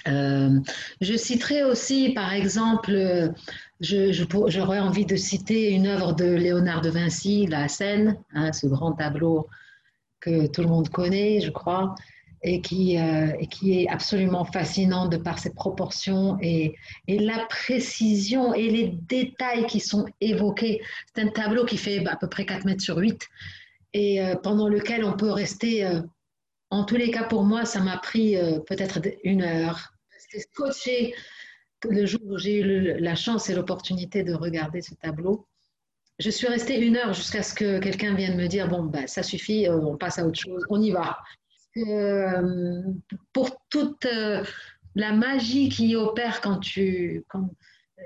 je 0.06 1.16
citerai 1.16 1.64
aussi, 1.64 2.10
par 2.10 2.32
exemple, 2.32 3.32
je, 3.80 4.12
j'aurais 4.46 4.78
envie 4.78 5.04
de 5.04 5.16
citer 5.16 5.70
une 5.70 5.86
œuvre 5.86 6.12
de 6.14 6.24
Léonard 6.24 6.82
de 6.82 6.90
Vinci, 6.90 7.46
La 7.46 7.68
Seine, 7.68 8.16
hein, 8.32 8.52
ce 8.52 8.66
grand 8.66 8.92
tableau 8.92 9.48
que 10.20 10.46
tout 10.46 10.62
le 10.62 10.68
monde 10.68 10.88
connaît, 10.88 11.40
je 11.40 11.50
crois, 11.50 11.94
et 12.42 12.60
qui, 12.60 12.98
euh, 12.98 13.32
et 13.38 13.46
qui 13.46 13.80
est 13.80 13.88
absolument 13.88 14.44
fascinant 14.44 15.08
de 15.08 15.16
par 15.16 15.38
ses 15.38 15.52
proportions 15.52 16.38
et, 16.40 16.74
et, 17.08 17.18
la 17.18 17.46
précision 17.46 18.54
et 18.54 18.68
les 18.70 18.88
détails 19.08 19.66
qui 19.66 19.80
sont 19.80 20.06
évoqués. 20.20 20.80
C'est 21.14 21.22
un 21.22 21.28
tableau 21.28 21.64
qui 21.64 21.76
fait 21.76 22.06
à 22.06 22.16
peu 22.16 22.28
près 22.28 22.46
4 22.46 22.64
mètres 22.64 22.82
sur 22.82 22.98
8 22.98 23.28
et 23.94 24.22
euh, 24.22 24.36
pendant 24.36 24.68
lequel 24.68 25.04
on 25.04 25.14
peut 25.14 25.30
rester, 25.30 25.84
euh, 25.84 26.00
en 26.70 26.84
tous 26.84 26.96
les 26.96 27.10
cas 27.10 27.24
pour 27.24 27.42
moi, 27.44 27.64
ça 27.64 27.80
m'a 27.80 27.96
pris 27.98 28.36
peut-être 28.66 29.00
une 29.24 29.42
heure. 29.42 29.94
C'était 30.18 30.44
scotché 30.52 31.14
le 31.88 32.06
jour 32.06 32.20
où 32.24 32.38
j'ai 32.38 32.60
eu 32.60 33.00
la 33.00 33.14
chance 33.14 33.48
et 33.48 33.54
l'opportunité 33.54 34.22
de 34.22 34.34
regarder 34.34 34.82
ce 34.82 34.94
tableau 34.94 35.46
je 36.18 36.30
suis 36.30 36.48
restée 36.48 36.78
une 36.78 36.96
heure 36.96 37.12
jusqu'à 37.12 37.42
ce 37.42 37.54
que 37.54 37.78
quelqu'un 37.78 38.14
vienne 38.14 38.36
me 38.36 38.48
dire 38.48 38.68
bon, 38.68 38.84
bah, 38.84 39.06
ça 39.06 39.22
suffit, 39.22 39.68
euh, 39.68 39.78
on 39.78 39.96
passe 39.96 40.18
à 40.18 40.26
autre 40.26 40.38
chose, 40.38 40.64
on 40.68 40.80
y 40.80 40.90
va. 40.90 41.18
Euh, 41.76 42.82
pour 43.32 43.56
toute 43.70 44.04
euh, 44.06 44.42
la 44.96 45.12
magie 45.12 45.68
qui 45.68 45.94
opère 45.94 46.40
quand 46.40 46.58
tu, 46.58 47.24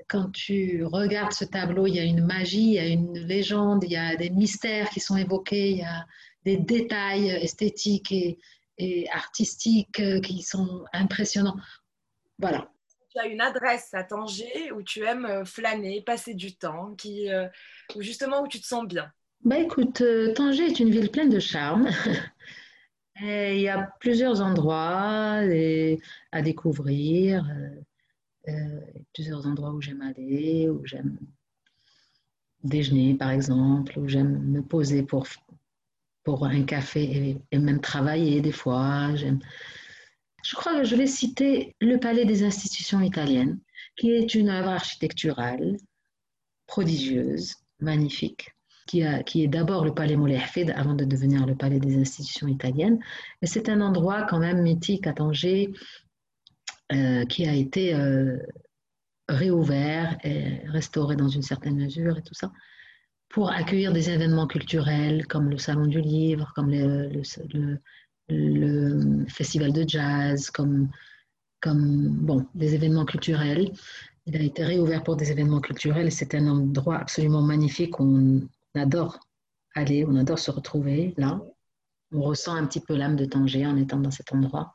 quand, 0.09 0.31
tu 0.33 0.85
regardes 0.85 1.33
ce 1.33 1.47
tableau, 1.47 1.87
il 1.87 1.95
y 1.95 2.01
a 2.01 2.05
une 2.05 2.25
magie, 2.25 2.69
il 2.69 2.75
y 2.75 2.79
a 2.79 2.87
une 2.87 3.19
légende, 3.19 3.85
il 3.85 3.93
y 3.93 3.97
a 3.97 4.15
des 4.17 4.29
mystères 4.29 4.91
qui 4.91 5.01
sont 5.01 5.17
évoqués, 5.17 5.71
il 5.71 5.79
y 5.79 5.83
a 5.83 6.05
des 6.45 6.59
détails 6.59 7.31
esthétiques 7.31 8.13
et, 8.13 8.39
et 8.77 9.09
artistiques 9.11 10.03
qui 10.23 10.43
sont 10.43 10.85
impressionnants. 10.93 11.57
Voilà 12.39 12.72
tu 13.13 13.19
as 13.19 13.27
une 13.27 13.41
adresse 13.41 13.93
à 13.95 14.05
Tanger 14.05 14.73
où 14.73 14.83
tu 14.83 15.05
aimes 15.05 15.27
euh, 15.27 15.45
flâner, 15.45 16.03
passer 16.03 16.35
du 16.35 16.57
temps, 16.57 16.95
qui, 16.97 17.31
euh, 17.31 17.47
ou 17.95 18.03
justement 18.03 18.43
où 18.43 18.49
tu 18.49 18.61
te 18.61 18.67
sens 18.67 18.87
bien? 18.87 19.11
Bah 19.45 19.59
écoute, 19.59 20.01
euh, 20.01 20.33
Tanger 20.35 20.67
est 20.67 20.81
une 20.81 20.91
ville 20.91 21.11
pleine 21.11 21.31
de 21.31 21.41
charme. 21.41 21.89
il 23.21 23.61
y 23.61 23.69
a 23.69 23.93
plusieurs 24.01 24.41
endroits 24.41 25.43
à 26.33 26.43
découvrir, 26.43 27.45
plusieurs 29.13 29.47
endroits 29.47 29.73
où 29.73 29.81
j'aime 29.81 30.01
aller, 30.01 30.69
où 30.69 30.85
j'aime 30.87 31.19
déjeuner 32.65 33.15
par 33.15 33.31
exemple, 33.31 33.99
où 33.99 34.09
j'aime 34.09 34.43
me 34.45 34.63
poser 34.63 35.03
pour, 35.03 35.27
pour 36.25 36.47
un 36.47 36.63
café 36.65 37.39
et, 37.51 37.59
même 37.59 37.81
travailler 37.81 38.41
des 38.41 38.53
fois. 38.53 39.11
Je 40.43 40.57
crois 40.57 40.75
que 40.75 40.85
je 40.85 40.97
vais 40.97 41.07
citer 41.07 41.75
le 41.81 41.99
Palais 41.99 42.25
des 42.25 42.43
institutions 42.43 43.01
italiennes, 43.01 43.59
qui 43.97 44.11
est 44.11 44.35
une 44.35 44.49
œuvre 44.49 44.71
architecturale 44.71 45.77
prodigieuse, 46.67 47.55
magnifique, 47.81 48.51
qui, 48.87 49.03
est 49.03 49.49
d'abord 49.49 49.85
le 49.85 49.95
Palais 49.95 50.17
Moulay 50.17 50.41
avant 50.75 50.95
de 50.95 51.05
devenir 51.05 51.47
le 51.47 51.55
Palais 51.55 51.79
des 51.79 51.97
institutions 51.97 52.49
italiennes. 52.49 52.99
Et 53.41 53.47
c'est 53.47 53.69
un 53.69 53.81
endroit 53.81 54.23
quand 54.23 54.39
même 54.39 54.63
mythique 54.63 55.07
à 55.07 55.13
Tanger, 55.13 55.73
euh, 56.93 57.25
qui 57.27 57.47
a 57.47 57.55
été 57.55 57.95
euh, 57.95 58.37
réouvert 59.29 60.19
et 60.25 60.61
restauré 60.69 61.17
dans 61.17 61.29
une 61.29 61.43
certaine 61.43 61.77
mesure 61.77 62.19
et 62.19 62.23
tout 62.23 62.35
ça, 62.35 62.53
pour 63.29 63.51
accueillir 63.51 63.93
des 63.93 64.11
événements 64.11 64.47
culturels 64.47 65.27
comme 65.27 65.49
le 65.49 65.59
Salon 65.59 65.87
du 65.87 66.01
Livre, 66.01 66.53
comme 66.55 66.71
le 66.71 67.79
Festival 69.29 69.73
de 69.73 69.85
Jazz, 69.87 70.51
comme, 70.51 70.89
comme 71.61 72.09
bon, 72.09 72.47
des 72.55 72.75
événements 72.75 73.05
culturels. 73.05 73.73
Il 74.27 74.37
a 74.37 74.43
été 74.43 74.65
réouvert 74.65 75.03
pour 75.03 75.17
des 75.17 75.31
événements 75.31 75.61
culturels 75.61 76.07
et 76.07 76.11
c'est 76.11 76.35
un 76.35 76.47
endroit 76.47 76.99
absolument 76.99 77.43
magnifique. 77.43 77.99
On 78.01 78.43
adore 78.75 79.19
aller, 79.75 80.05
on 80.07 80.17
adore 80.17 80.39
se 80.39 80.51
retrouver 80.51 81.15
là. 81.17 81.41
On 82.13 82.23
ressent 82.23 82.55
un 82.55 82.67
petit 82.67 82.81
peu 82.81 82.95
l'âme 82.95 83.17
de 83.17 83.25
Tanger 83.25 83.67
en 83.67 83.77
étant 83.77 83.99
dans 83.99 84.11
cet 84.11 84.33
endroit. 84.33 84.75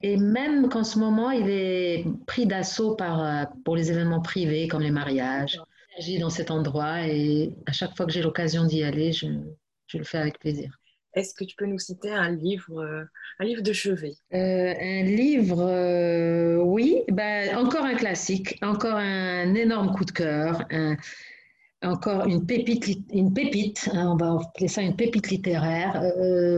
Et 0.00 0.16
même 0.16 0.68
qu'en 0.68 0.84
ce 0.84 0.98
moment, 0.98 1.30
il 1.30 1.48
est 1.48 2.06
pris 2.26 2.46
d'assaut 2.46 2.96
euh, 3.00 3.44
pour 3.64 3.74
les 3.74 3.90
événements 3.90 4.20
privés 4.20 4.68
comme 4.68 4.82
les 4.82 4.90
mariages. 4.90 5.60
J'agis 5.96 6.18
dans 6.18 6.30
cet 6.30 6.50
endroit 6.50 7.06
et 7.06 7.56
à 7.66 7.72
chaque 7.72 7.96
fois 7.96 8.04
que 8.06 8.12
j'ai 8.12 8.22
l'occasion 8.22 8.64
d'y 8.64 8.82
aller, 8.82 9.12
je, 9.12 9.26
je, 9.86 9.98
le 9.98 10.04
fais 10.04 10.18
avec 10.18 10.38
plaisir. 10.38 10.78
Est-ce 11.14 11.34
que 11.34 11.44
tu 11.44 11.54
peux 11.56 11.66
nous 11.66 11.78
citer 11.78 12.10
un 12.10 12.30
livre, 12.30 12.80
euh, 12.80 13.04
un 13.38 13.44
livre 13.44 13.62
de 13.62 13.72
chevet? 13.72 14.14
Euh, 14.32 14.74
Un 14.80 15.02
livre, 15.04 15.60
euh, 15.60 16.56
oui, 16.56 17.02
ben, 17.10 17.56
encore 17.56 17.84
un 17.84 17.94
classique, 17.94 18.58
encore 18.62 18.96
un 18.96 19.54
énorme 19.54 19.92
coup 19.94 20.04
de 20.04 20.10
cœur, 20.10 20.64
encore 21.82 22.26
une 22.26 22.46
pépite, 22.46 22.98
une 23.12 23.32
pépite 23.32 23.90
hein, 23.92 24.10
on 24.12 24.16
va 24.16 24.40
appeler 24.40 24.68
ça 24.68 24.80
une 24.82 24.96
pépite 24.96 25.28
littéraire, 25.30 26.02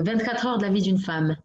24 0.04 0.46
heures 0.46 0.58
de 0.58 0.64
la 0.64 0.70
vie 0.70 0.82
d'une 0.82 0.98
femme 0.98 1.36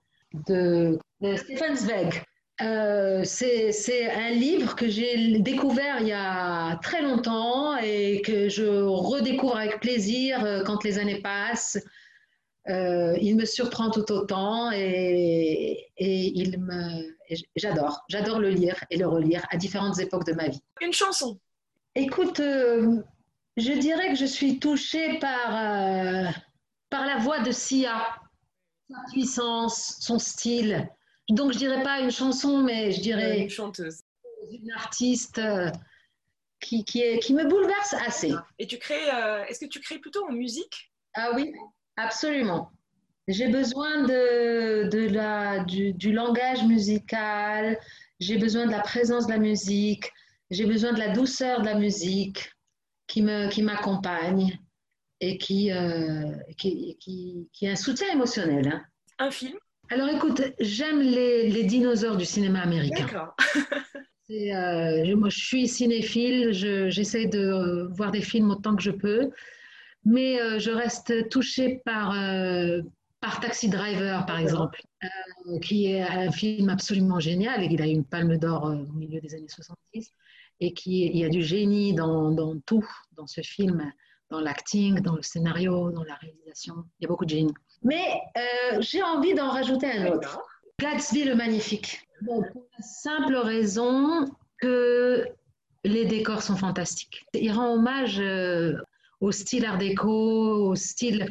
de 0.48 1.00
Stefan 1.36 1.76
Zweig. 1.76 2.24
Euh, 2.62 3.24
c'est 3.24 4.12
un 4.12 4.30
livre 4.32 4.76
que 4.76 4.88
j'ai 4.88 5.40
découvert 5.40 6.00
il 6.00 6.08
y 6.08 6.14
a 6.14 6.78
très 6.84 7.02
longtemps 7.02 7.76
et 7.78 8.22
que 8.22 8.50
je 8.50 8.66
redécouvre 8.66 9.58
avec 9.58 9.80
plaisir 9.80 10.46
euh, 10.46 10.64
quand 10.64 10.84
les 10.84 11.00
années 11.00 11.22
passent. 11.22 11.80
Euh, 12.70 13.18
il 13.20 13.36
me 13.36 13.46
surprend 13.46 13.90
tout 13.90 14.12
autant 14.12 14.72
et, 14.72 15.88
et 15.98 16.40
il 16.40 16.60
me, 16.60 17.16
j'adore, 17.56 18.04
j'adore 18.08 18.40
le 18.40 18.50
lire 18.50 18.84
et 18.92 18.98
le 18.98 19.08
relire 19.08 19.46
à 19.50 19.58
différentes 19.58 20.00
époques 20.00 20.26
de 20.26 20.34
ma 20.34 20.48
vie. 20.48 20.62
Une 20.82 20.94
chanson. 20.94 21.40
Écoute, 21.96 22.38
je 22.38 23.80
dirais 23.80 24.10
que 24.10 24.16
je 24.16 24.26
suis 24.26 24.60
touchée 24.60 25.18
par 25.20 26.34
par 26.92 27.06
la 27.06 27.18
voix 27.18 27.40
de 27.40 27.52
Sia 27.52 28.06
sa 28.92 29.12
puissance, 29.12 29.98
son 30.02 30.20
style. 30.20 30.88
Donc, 31.30 31.54
je 31.54 31.58
dirais 31.58 31.82
pas 31.82 32.02
une 32.02 32.12
chanson, 32.12 32.62
mais 32.62 32.92
je 32.92 33.02
dirais 33.02 33.40
une 33.40 33.50
chanteuse, 33.50 34.02
une 34.52 34.72
artiste 34.72 35.40
euh, 35.40 35.72
qui, 36.60 36.84
qui, 36.84 37.02
est, 37.02 37.20
qui 37.20 37.34
me 37.34 37.46
bouleverse 37.46 37.94
assez. 38.06 38.34
Et 38.60 38.68
tu 38.68 38.78
crées, 38.78 39.10
euh, 39.14 39.46
est-ce 39.46 39.62
que 39.62 39.70
tu 39.70 39.80
crées 39.80 40.00
plutôt 40.00 40.26
en 40.28 40.34
musique? 40.34 40.92
Ah 41.14 41.32
oui, 41.34 41.54
absolument. 42.04 42.72
J'ai 43.28 43.48
besoin 43.48 44.04
de, 44.04 44.90
de 44.90 45.08
la, 45.14 45.64
du, 45.64 45.94
du 45.94 46.12
langage 46.12 46.64
musical, 46.64 47.80
j'ai 48.20 48.38
besoin 48.38 48.66
de 48.66 48.72
la 48.72 48.82
présence 48.82 49.28
de 49.28 49.32
la 49.32 49.40
musique, 49.40 50.12
j'ai 50.50 50.66
besoin 50.66 50.94
de 50.94 51.00
la 51.00 51.10
douceur 51.10 51.62
de 51.62 51.66
la 51.66 51.76
musique 51.76 52.52
qui 53.08 53.22
m'accompagne. 53.22 54.48
Qui 54.48 54.60
et 55.22 55.38
qui, 55.38 55.72
euh, 55.72 56.32
qui, 56.58 56.98
qui, 57.00 57.48
qui, 57.54 57.66
est 57.66 57.70
un 57.70 57.76
soutien 57.76 58.12
émotionnel. 58.12 58.68
Hein. 58.68 58.82
Un 59.20 59.32
film? 59.32 59.58
Alors 59.90 60.10
écoute, 60.10 60.42
j'aime 60.60 61.00
les, 61.00 61.50
les, 61.50 61.64
dinosaures 61.64 62.18
du 62.18 62.26
cinéma 62.26 62.62
américain. 62.62 63.06
D'accord. 63.06 63.36
euh, 64.32 65.16
moi, 65.16 65.30
je 65.30 65.38
suis 65.38 65.68
cinéphile, 65.68 66.52
j'essaie 66.90 67.28
de 67.28 67.88
voir 67.92 68.12
des 68.12 68.22
films 68.22 68.50
autant 68.50 68.76
que 68.76 68.82
je 68.82 68.92
peux, 68.92 69.30
mais 70.06 70.40
euh, 70.40 70.60
je 70.60 70.72
reste 70.72 71.30
touchée 71.30 71.82
par, 71.86 72.12
euh, 72.12 72.82
par 73.20 73.40
Taxi 73.40 73.70
Driver, 73.70 74.26
par 74.26 74.40
exemple, 74.40 74.82
euh, 75.04 75.60
qui 75.60 75.88
est 75.88 76.02
un 76.02 76.32
film 76.32 76.70
absolument 76.70 77.20
génial 77.20 77.64
et 77.64 77.68
il 77.68 77.82
a 77.82 77.88
eu 77.88 77.92
une 77.92 78.06
palme 78.06 78.38
d'or 78.38 78.64
au 78.64 78.94
milieu 78.94 79.20
des 79.22 79.36
années 79.36 79.50
70 79.50 80.12
et 80.60 80.74
qui 80.74 81.06
il 81.08 81.18
y 81.18 81.26
a 81.26 81.30
du 81.30 81.44
génie 81.44 81.94
dans, 81.94 82.32
dans 82.32 82.60
tout 82.60 82.88
dans 83.14 83.28
ce 83.28 83.42
film 83.42 83.92
dans 84.30 84.40
l'acting, 84.40 85.02
dans 85.02 85.16
le 85.16 85.22
scénario, 85.22 85.92
dans 85.92 86.06
la 86.06 86.16
réalisation. 86.16 86.86
Il 87.00 87.04
y 87.04 87.06
a 87.06 87.10
beaucoup 87.10 87.26
de 87.26 87.32
génie. 87.32 87.54
Mais 87.84 88.22
j'ai 88.80 89.04
envie 89.04 89.34
d'en 89.34 89.50
rajouter 89.50 89.92
un 89.92 90.14
autre. 90.14 90.40
Gatsby 90.80 91.26
le 91.26 91.36
Magnifique. 91.36 92.08
pour 92.26 92.42
la 92.44 92.84
simple 92.84 93.36
raison 93.36 94.26
que 94.58 95.28
les 95.84 96.06
décors 96.06 96.42
sont 96.42 96.56
fantastiques. 96.56 97.26
Il 97.34 97.52
rend 97.52 97.74
hommage 97.74 98.20
euh, 98.20 98.74
au 99.22 99.32
style 99.32 99.66
art 99.66 99.78
déco, 99.78 100.70
au 100.72 100.76
style, 100.76 101.28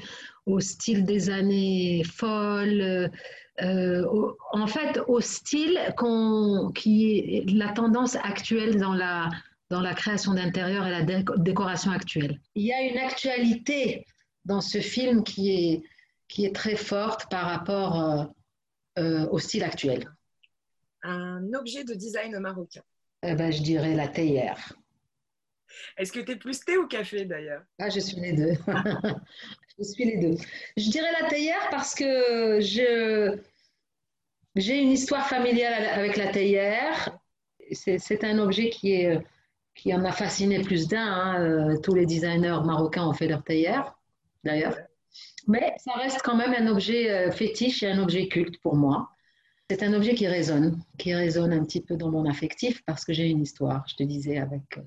au 0.46 0.60
style 0.60 1.04
des 1.04 1.28
années 1.28 2.02
folles, 2.04 3.10
euh, 3.62 4.06
en 4.52 4.66
fait 4.66 5.00
au 5.06 5.20
style 5.20 5.78
qui 6.74 7.18
est 7.18 7.50
la 7.50 7.68
tendance 7.72 8.16
actuelle 8.16 8.78
dans 8.78 8.94
la, 8.94 9.28
dans 9.68 9.80
la 9.80 9.94
création 9.94 10.34
d'intérieur 10.34 10.86
et 10.86 10.90
la 10.90 11.02
décoration 11.02 11.90
actuelle. 11.90 12.40
Il 12.54 12.64
y 12.64 12.72
a 12.72 12.80
une 12.82 12.98
actualité 12.98 14.06
dans 14.44 14.60
ce 14.60 14.78
film 14.78 15.22
qui 15.22 15.50
est, 15.50 15.82
qui 16.28 16.46
est 16.46 16.54
très 16.54 16.76
forte 16.76 17.30
par 17.30 17.46
rapport 17.46 18.00
euh, 18.00 18.24
euh, 18.98 19.28
au 19.28 19.38
style 19.38 19.64
actuel. 19.64 20.10
Un 21.02 21.52
objet 21.54 21.84
de 21.84 21.94
design 21.94 22.38
marocain 22.38 22.82
eh 23.22 23.34
ben, 23.34 23.52
Je 23.52 23.62
dirais 23.62 23.94
la 23.94 24.08
théière. 24.08 24.72
Est-ce 25.96 26.12
que 26.12 26.20
tu 26.20 26.32
es 26.32 26.36
plus 26.36 26.60
thé 26.60 26.76
ou 26.76 26.86
café 26.86 27.24
d'ailleurs? 27.24 27.62
Ah, 27.78 27.88
je 27.88 28.00
suis 28.00 28.20
les 28.20 28.32
deux. 28.32 28.52
je 29.78 29.84
suis 29.84 30.04
les 30.04 30.18
deux. 30.18 30.36
Je 30.76 30.90
dirais 30.90 31.12
la 31.20 31.28
théière 31.28 31.68
parce 31.70 31.94
que 31.94 32.60
je, 32.60 33.38
j'ai 34.56 34.78
une 34.78 34.90
histoire 34.90 35.28
familiale 35.28 35.86
avec 35.86 36.16
la 36.16 36.28
théière. 36.28 37.18
C'est 37.72 38.24
un 38.24 38.38
objet 38.38 38.70
qui 38.70 38.92
est 38.94 39.20
qui 39.74 39.94
en 39.94 40.04
a 40.04 40.12
fasciné 40.12 40.60
plus 40.60 40.88
d'un. 40.88 41.06
Hein. 41.06 41.40
Euh, 41.40 41.76
tous 41.78 41.94
les 41.94 42.04
designers 42.04 42.60
marocains 42.64 43.06
ont 43.06 43.12
fait 43.12 43.28
leur 43.28 43.42
théière, 43.42 43.98
d'ailleurs. 44.44 44.76
Mais 45.48 45.72
ça 45.78 45.92
reste 45.92 46.20
quand 46.22 46.36
même 46.36 46.52
un 46.52 46.66
objet 46.70 47.10
euh, 47.10 47.30
fétiche 47.30 47.82
et 47.82 47.90
un 47.90 47.98
objet 48.02 48.28
culte 48.28 48.60
pour 48.60 48.76
moi. 48.76 49.08
C'est 49.70 49.82
un 49.82 49.94
objet 49.94 50.14
qui 50.14 50.26
résonne, 50.26 50.82
qui 50.98 51.14
résonne 51.14 51.52
un 51.52 51.64
petit 51.64 51.80
peu 51.80 51.96
dans 51.96 52.10
mon 52.10 52.28
affectif 52.28 52.82
parce 52.84 53.04
que 53.04 53.12
j'ai 53.12 53.28
une 53.28 53.40
histoire, 53.40 53.84
je 53.88 53.94
te 53.94 54.02
disais, 54.02 54.38
avec 54.38 54.78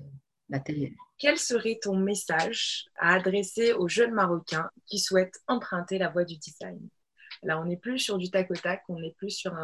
Quel 1.18 1.38
serait 1.38 1.78
ton 1.80 1.96
message 1.96 2.86
à 2.98 3.14
adresser 3.14 3.72
aux 3.72 3.88
jeunes 3.88 4.12
Marocains 4.12 4.68
qui 4.86 4.98
souhaitent 4.98 5.40
emprunter 5.46 5.98
la 5.98 6.08
voie 6.08 6.24
du 6.24 6.36
design? 6.36 6.78
Là, 7.42 7.60
on 7.60 7.66
n'est 7.66 7.76
plus 7.76 7.98
sur 7.98 8.16
du 8.16 8.30
tac 8.30 8.50
au 8.50 8.54
tac, 8.54 8.82
on 8.88 9.02
est 9.02 9.14
plus 9.16 9.30
sur 9.30 9.54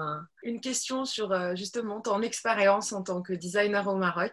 une 0.42 0.60
question 0.60 1.04
sur 1.04 1.32
euh, 1.32 1.54
justement 1.54 2.00
ton 2.00 2.20
expérience 2.20 2.92
en 2.92 3.02
tant 3.02 3.22
que 3.22 3.32
designer 3.32 3.86
au 3.88 3.96
Maroc. 3.96 4.32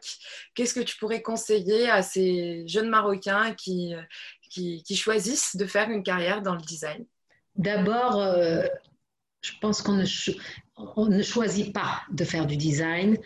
Qu'est-ce 0.54 0.74
que 0.74 0.82
tu 0.82 0.98
pourrais 0.98 1.22
conseiller 1.22 1.90
à 1.90 2.02
ces 2.02 2.68
jeunes 2.68 2.90
Marocains 2.90 3.54
qui, 3.54 3.94
qui, 4.50 4.96
choisissent 4.96 5.56
de 5.56 5.66
faire 5.66 5.90
une 5.90 6.04
carrière 6.04 6.42
dans 6.42 6.56
le 6.56 6.62
design? 6.62 7.06
D'abord, 7.56 8.22
euh, 8.22 8.64
je 9.42 9.52
pense 9.62 9.82
qu'on 9.82 9.94
ne, 9.94 10.06
on 10.76 11.06
ne 11.06 11.22
choisit 11.22 11.74
pas 11.74 12.02
de 12.12 12.24
faire 12.24 12.46
du 12.46 12.58
design, 12.58 13.18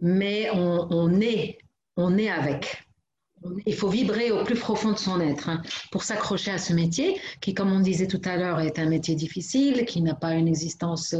mais 0.00 0.50
on, 0.50 0.88
on 0.90 1.20
est, 1.20 1.58
on 1.98 2.16
est 2.16 2.30
avec. 2.30 2.84
Il 3.66 3.74
faut 3.74 3.88
vibrer 3.88 4.30
au 4.30 4.44
plus 4.44 4.58
profond 4.58 4.92
de 4.92 4.98
son 4.98 5.20
être 5.20 5.48
hein, 5.48 5.62
pour 5.92 6.02
s'accrocher 6.04 6.50
à 6.52 6.58
ce 6.58 6.72
métier 6.72 7.20
qui, 7.40 7.54
comme 7.54 7.72
on 7.72 7.80
disait 7.80 8.06
tout 8.06 8.22
à 8.24 8.36
l'heure, 8.36 8.60
est 8.60 8.78
un 8.78 8.88
métier 8.88 9.14
difficile, 9.14 9.84
qui 9.84 10.00
n'a 10.00 10.14
pas 10.14 10.32
une 10.34 10.48
existence 10.48 11.14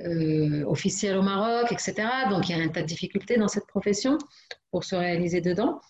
euh, 0.00 0.64
officielle 0.66 1.16
au 1.16 1.22
Maroc, 1.22 1.72
etc. 1.72 1.94
Donc 2.30 2.48
il 2.48 2.56
y 2.56 2.60
a 2.60 2.62
un 2.62 2.68
tas 2.68 2.82
de 2.82 2.86
difficultés 2.86 3.36
dans 3.36 3.48
cette 3.48 3.66
profession 3.66 4.18
pour 4.70 4.84
se 4.84 4.94
réaliser 4.94 5.40
dedans. 5.40 5.80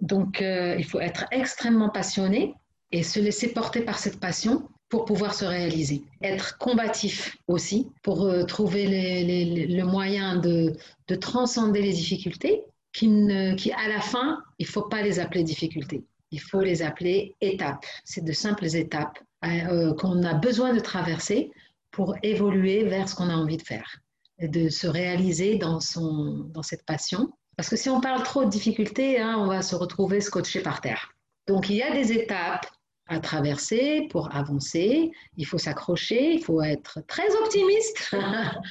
Donc 0.00 0.40
euh, 0.40 0.76
il 0.78 0.84
faut 0.84 1.00
être 1.00 1.26
extrêmement 1.30 1.90
passionné 1.90 2.54
et 2.92 3.02
se 3.02 3.20
laisser 3.20 3.48
porter 3.48 3.80
par 3.80 3.98
cette 3.98 4.20
passion 4.20 4.68
pour 4.88 5.04
pouvoir 5.04 5.34
se 5.34 5.44
réaliser. 5.44 6.02
Être 6.22 6.58
combatif 6.58 7.36
aussi 7.48 7.88
pour 8.02 8.24
euh, 8.24 8.44
trouver 8.44 8.86
le 8.86 9.82
moyen 9.84 10.36
de, 10.36 10.76
de 11.08 11.14
transcender 11.14 11.82
les 11.82 11.92
difficultés 11.92 12.64
qui, 12.94 13.72
à 13.72 13.88
la 13.88 14.00
fin, 14.00 14.42
il 14.58 14.66
ne 14.66 14.70
faut 14.70 14.88
pas 14.88 15.02
les 15.02 15.18
appeler 15.18 15.42
difficultés. 15.42 16.04
Il 16.30 16.40
faut 16.40 16.60
les 16.60 16.82
appeler 16.82 17.36
étapes. 17.40 17.84
C'est 18.04 18.24
de 18.24 18.32
simples 18.32 18.66
étapes 18.74 19.18
euh, 19.44 19.94
qu'on 19.94 20.22
a 20.22 20.34
besoin 20.34 20.72
de 20.72 20.80
traverser 20.80 21.50
pour 21.90 22.14
évoluer 22.22 22.84
vers 22.84 23.08
ce 23.08 23.14
qu'on 23.14 23.28
a 23.28 23.34
envie 23.34 23.56
de 23.56 23.62
faire, 23.62 23.98
de 24.40 24.68
se 24.68 24.86
réaliser 24.86 25.58
dans, 25.58 25.80
son, 25.80 26.46
dans 26.52 26.62
cette 26.62 26.84
passion. 26.86 27.30
Parce 27.56 27.68
que 27.68 27.76
si 27.76 27.90
on 27.90 28.00
parle 28.00 28.22
trop 28.22 28.44
de 28.44 28.50
difficultés, 28.50 29.20
hein, 29.20 29.36
on 29.38 29.46
va 29.46 29.62
se 29.62 29.74
retrouver 29.74 30.20
scotché 30.20 30.60
par 30.60 30.80
terre. 30.80 31.12
Donc 31.46 31.68
il 31.70 31.76
y 31.76 31.82
a 31.82 31.92
des 31.92 32.12
étapes 32.12 32.66
à 33.06 33.18
traverser 33.20 34.08
pour 34.10 34.34
avancer. 34.34 35.12
Il 35.36 35.46
faut 35.46 35.58
s'accrocher, 35.58 36.34
il 36.34 36.42
faut 36.42 36.62
être 36.62 37.00
très 37.06 37.28
optimiste, 37.42 38.16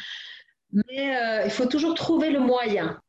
mais 0.74 1.16
euh, 1.16 1.46
il 1.46 1.52
faut 1.52 1.68
toujours 1.68 1.94
trouver 1.94 2.30
le 2.30 2.40
moyen 2.40 3.00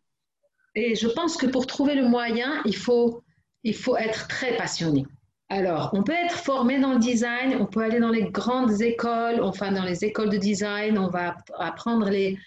Et 0.74 0.94
je 0.94 1.08
pense 1.08 1.36
que 1.36 1.46
pour 1.46 1.66
trouver 1.66 1.94
le 1.94 2.06
moyen, 2.06 2.62
il 2.64 2.76
faut, 2.76 3.22
il 3.62 3.74
faut 3.74 3.96
être 3.96 4.28
très 4.28 4.56
passionné. 4.56 5.06
Alors, 5.48 5.90
on 5.92 6.02
peut 6.02 6.12
être 6.12 6.36
formé 6.36 6.80
dans 6.80 6.94
le 6.94 6.98
design, 6.98 7.56
on 7.60 7.66
peut 7.66 7.82
aller 7.82 8.00
dans 8.00 8.10
les 8.10 8.30
grandes 8.30 8.80
écoles, 8.80 9.40
enfin 9.42 9.72
dans 9.72 9.84
les 9.84 10.04
écoles 10.04 10.30
de 10.30 10.38
design, 10.38 10.98
on 10.98 11.08
va 11.08 11.36
apprendre 11.58 12.08
les, 12.08 12.38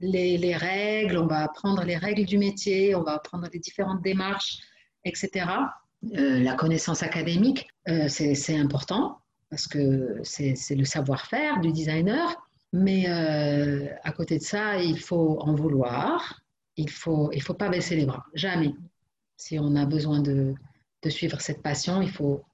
les, 0.00 0.56
règles, 0.56 1.18
on 1.18 1.26
va 1.26 1.44
apprendre 1.44 1.82
les 1.84 1.96
règles 1.96 2.24
du 2.24 2.38
métier, 2.38 2.94
on 2.94 3.02
va 3.02 3.14
apprendre 3.14 3.48
les 3.52 3.58
différentes 3.58 4.02
démarches, 4.02 4.58
etc. 5.04 5.46
Euh, 6.14 6.40
la 6.40 6.54
connaissance 6.54 7.02
académique, 7.02 7.68
euh, 7.88 8.08
c'est 8.08 8.56
important 8.56 9.18
parce 9.50 9.66
que 9.66 10.20
c'est 10.22 10.74
le 10.74 10.84
savoir-faire 10.84 11.60
du 11.60 11.72
designer. 11.72 12.36
Mais 12.72 13.04
euh, 13.08 13.86
à 14.02 14.12
côté 14.12 14.38
de 14.38 14.42
ça, 14.42 14.78
il 14.78 14.98
faut 14.98 15.38
en 15.40 15.54
vouloir. 15.54 16.41
Il 16.76 16.86
ne 16.86 16.90
faut, 16.90 17.30
il 17.32 17.42
faut 17.42 17.54
pas 17.54 17.68
baisser 17.68 17.96
les 17.96 18.06
bras. 18.06 18.24
Jamais. 18.34 18.74
Si 19.36 19.58
on 19.58 19.76
a 19.76 19.84
besoin 19.84 20.20
de, 20.20 20.54
de 21.02 21.10
suivre 21.10 21.40
cette 21.40 21.62
passion, 21.62 22.00
il 22.00 22.10
faut, 22.10 22.44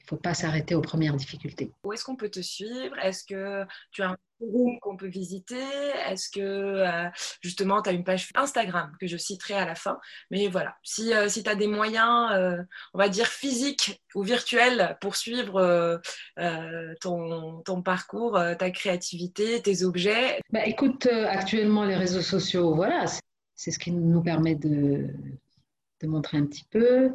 il 0.00 0.06
faut 0.08 0.16
pas 0.16 0.34
s'arrêter 0.34 0.74
aux 0.74 0.80
premières 0.80 1.14
difficultés. 1.14 1.70
Où 1.84 1.92
est-ce 1.92 2.04
qu'on 2.04 2.16
peut 2.16 2.30
te 2.30 2.40
suivre? 2.40 2.98
Est-ce 3.02 3.24
que 3.24 3.66
tu 3.92 4.02
as 4.02 4.10
un 4.10 4.16
forum 4.38 4.78
qu'on 4.80 4.96
peut 4.96 5.08
visiter? 5.08 5.62
Est-ce 6.08 6.30
que 6.30 6.40
euh, 6.40 7.08
justement 7.42 7.82
tu 7.82 7.90
as 7.90 7.92
une 7.92 8.04
page 8.04 8.30
Instagram 8.34 8.96
que 8.98 9.06
je 9.06 9.18
citerai 9.18 9.54
à 9.54 9.66
la 9.66 9.74
fin? 9.74 9.98
Mais 10.30 10.48
voilà, 10.48 10.76
si, 10.82 11.12
euh, 11.12 11.28
si 11.28 11.42
tu 11.42 11.50
as 11.50 11.54
des 11.54 11.66
moyens, 11.66 12.32
euh, 12.32 12.56
on 12.94 12.98
va 12.98 13.10
dire 13.10 13.26
physiques 13.26 14.02
ou 14.14 14.22
virtuels 14.22 14.96
pour 15.02 15.16
suivre 15.16 16.00
ton, 17.00 17.60
ton, 17.62 17.82
parcours, 17.82 18.40
ta 18.58 18.70
créativité, 18.70 19.60
tes 19.60 19.84
objets? 19.84 20.40
Bah, 20.50 20.64
écoute, 20.64 21.06
actuellement 21.06 21.84
les 21.84 21.96
réseaux 21.96 22.22
sociaux, 22.22 22.74
voilà, 22.74 23.04
c'est 23.58 23.72
ce 23.72 23.78
qui 23.80 23.90
nous 23.90 24.22
permet 24.22 24.54
de, 24.54 25.08
montrer 26.04 26.38
un 26.38 26.46
petit 26.46 26.64
peu. 26.70 27.10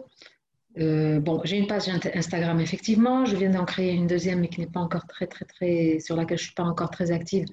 Euh, 0.77 1.21
bon, 1.21 1.39
j'ai 1.45 1.57
une 1.57 1.67
page 1.67 1.87
Instagram 1.87 2.59
effectivement. 2.59 3.23
Je 3.25 3.37
viens 3.37 3.51
d'en 3.51 3.63
créer 3.63 3.93
une 3.93 4.07
deuxième, 4.07 4.41
mais 4.41 4.49
qui 4.49 4.59
n'est 4.59 4.67
pas 4.67 4.81
encore 4.81 5.07
très, 5.07 5.25
très, 5.25 5.45
très, 5.45 5.99
sur 6.01 6.17
laquelle 6.17 6.37
je 6.37 6.43
suis 6.43 6.53
pas 6.53 6.63
encore 6.63 6.91
très 6.91 7.11
active, 7.11 7.45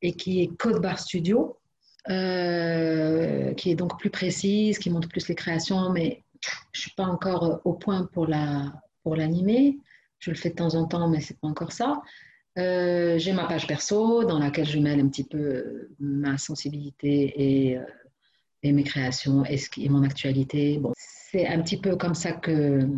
et 0.00 0.12
qui 0.12 0.42
est 0.42 0.56
Code 0.56 0.80
Bar 0.80 1.00
Studio, 1.00 1.58
euh, 2.08 3.52
qui 3.54 3.72
est 3.72 3.74
donc 3.74 3.98
plus 3.98 4.10
précise, 4.10 4.78
qui 4.78 4.90
montre 4.90 5.08
plus 5.08 5.26
les 5.26 5.34
créations, 5.34 5.90
mais 5.90 6.22
je 6.70 6.82
suis 6.82 6.92
pas 6.92 7.06
encore 7.06 7.60
au 7.64 7.72
point 7.72 8.04
pour 8.12 8.28
la, 8.28 8.72
pour 9.02 9.16
l'animer. 9.16 9.76
Je 10.20 10.30
le 10.30 10.36
fais 10.36 10.50
de 10.50 10.54
temps 10.54 10.76
en 10.76 10.86
temps, 10.86 11.08
mais 11.08 11.20
c'est 11.20 11.38
pas 11.40 11.48
encore 11.48 11.72
ça. 11.72 12.00
Euh, 12.58 13.18
j'ai 13.18 13.32
ma 13.32 13.46
page 13.46 13.66
perso 13.66 14.22
dans 14.22 14.38
laquelle 14.38 14.66
je 14.66 14.78
mêle 14.78 15.00
un 15.00 15.08
petit 15.08 15.24
peu 15.24 15.88
ma 15.98 16.38
sensibilité 16.38 17.72
et, 17.72 17.78
et 18.62 18.72
mes 18.72 18.84
créations 18.84 19.44
et, 19.44 19.58
et 19.78 19.88
mon 19.88 20.02
actualité. 20.02 20.78
Bon, 20.78 20.92
c'est 20.96 21.46
un 21.46 21.60
petit 21.60 21.76
peu 21.76 21.96
comme 21.96 22.14
ça 22.14 22.32
que 22.32 22.88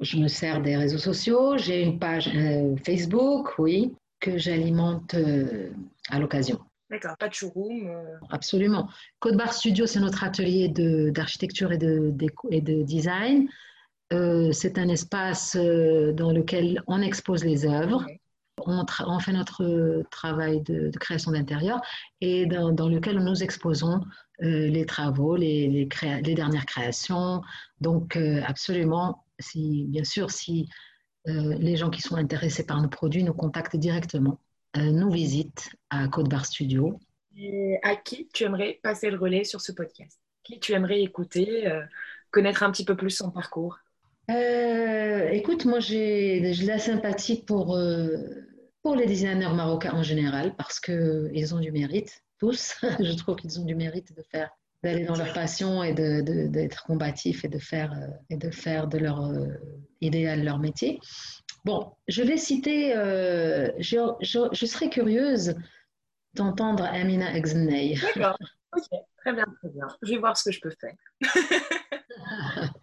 je 0.00 0.16
me 0.18 0.28
sers 0.28 0.60
des 0.60 0.76
réseaux 0.76 0.98
sociaux. 0.98 1.56
J'ai 1.58 1.82
une 1.82 1.98
page 1.98 2.30
euh, 2.34 2.76
Facebook, 2.84 3.58
oui, 3.58 3.94
que 4.20 4.38
j'alimente 4.38 5.14
euh, 5.14 5.70
à 6.10 6.18
l'occasion. 6.18 6.58
D'accord, 6.90 7.16
pas 7.18 7.28
de 7.28 7.34
showroom 7.34 7.86
euh. 7.86 8.16
Absolument. 8.30 8.88
Code 9.20 9.36
Bar 9.36 9.52
Studio, 9.52 9.86
c'est 9.86 10.00
notre 10.00 10.24
atelier 10.24 10.68
d'architecture 10.68 11.72
et 11.72 11.78
de, 11.78 12.12
et 12.50 12.60
de 12.60 12.82
design. 12.82 13.48
c'est 14.10 14.78
un 14.78 14.88
espace 14.88 15.56
dans 15.56 16.30
lequel 16.32 16.82
on 16.86 17.00
expose 17.02 17.44
les 17.44 17.66
œuvres. 17.66 18.06
On, 18.66 18.84
on, 19.06 19.18
fait 19.18 19.32
notre 19.32 20.02
travail 20.10 20.60
de, 20.62 20.90
création 20.98 21.32
d'intérieur 21.32 21.80
et 22.20 22.46
dans, 22.46 22.72
dans, 22.72 22.88
lequel 22.88 23.18
nous 23.18 23.42
exposons 23.42 24.00
euh, 24.42 24.66
les 24.66 24.84
travaux, 24.84 25.36
les, 25.36 25.68
les, 25.68 26.34
dernières 26.34 26.66
créations. 26.66 27.40
Donc, 27.80 28.16
euh, 28.16 28.42
absolument, 28.44 29.24
si, 29.38 29.84
bien 29.88 30.02
sûr, 30.02 30.30
si 30.30 30.68
euh, 31.28 31.54
les 31.54 31.76
gens 31.76 31.88
qui 31.88 32.02
sont 32.02 32.16
intéressés 32.16 32.66
par 32.66 32.82
nos 32.82 32.88
produits 32.88 33.22
nous 33.22 33.32
contactent 33.32 33.76
directement, 33.76 34.40
nous 34.76 35.08
visitent 35.08 35.70
à 35.88 36.08
Côte 36.08 36.28
Bar 36.28 36.44
Studio. 36.44 36.98
Et 37.36 37.78
à 37.84 37.94
qui 37.94 38.28
tu 38.34 38.42
aimerais 38.42 38.80
passer 38.82 39.08
le 39.08 39.16
relais 39.16 39.44
sur 39.44 39.60
ce 39.60 39.70
podcast? 39.70 40.18
Qui 40.42 40.58
tu 40.58 40.72
aimerais 40.72 41.00
écouter, 41.00 41.72
connaître 42.32 42.64
un 42.64 42.72
petit 42.72 42.84
peu 42.84 42.96
plus 42.96 43.10
son 43.10 43.30
parcours? 43.30 43.78
Écoute, 44.28 45.64
moi 45.64 45.78
j'ai 45.78 46.40
de 46.40 46.66
la 46.66 46.80
sympathie 46.80 47.44
pour, 47.44 47.78
pour 48.84 48.94
les 48.94 49.06
designers 49.06 49.54
marocains 49.54 49.94
en 49.94 50.02
général 50.02 50.54
parce 50.56 50.78
qu'ils 50.78 51.54
ont 51.54 51.58
du 51.58 51.72
mérite 51.72 52.22
tous. 52.38 52.76
je 53.00 53.16
trouve 53.16 53.36
qu'ils 53.36 53.58
ont 53.58 53.64
du 53.64 53.74
mérite 53.74 54.14
de 54.14 54.22
faire 54.30 54.50
d'aller 54.82 55.06
dans 55.06 55.16
leur 55.16 55.32
passion 55.32 55.82
et 55.82 55.94
d'être 55.94 56.52
de, 56.52 56.86
combatifs 56.86 57.42
et 57.46 57.48
de 57.48 57.58
faire, 57.58 57.94
euh, 57.94 58.06
et 58.28 58.36
de, 58.36 58.50
faire 58.50 58.86
de 58.86 58.98
leur 58.98 59.24
euh, 59.24 59.46
idéal 60.02 60.44
leur 60.44 60.58
métier. 60.58 61.00
Bon, 61.64 61.94
je 62.08 62.22
vais 62.22 62.36
citer, 62.36 62.94
euh, 62.94 63.70
je, 63.78 63.96
je, 64.20 64.66
serais 64.66 64.90
curieuse 64.90 65.54
d'entendre 66.34 66.84
Amina 66.84 67.34
Exney. 67.34 67.94
D'accord, 68.14 68.36
ok, 68.76 69.00
très 69.16 69.32
bien, 69.32 69.46
très 69.62 69.70
bien. 69.70 69.86
Je 70.02 70.10
vais 70.10 70.18
voir 70.18 70.36
ce 70.36 70.50
que 70.50 70.52
je 70.52 70.60
peux 70.60 70.74
faire. 70.78 70.94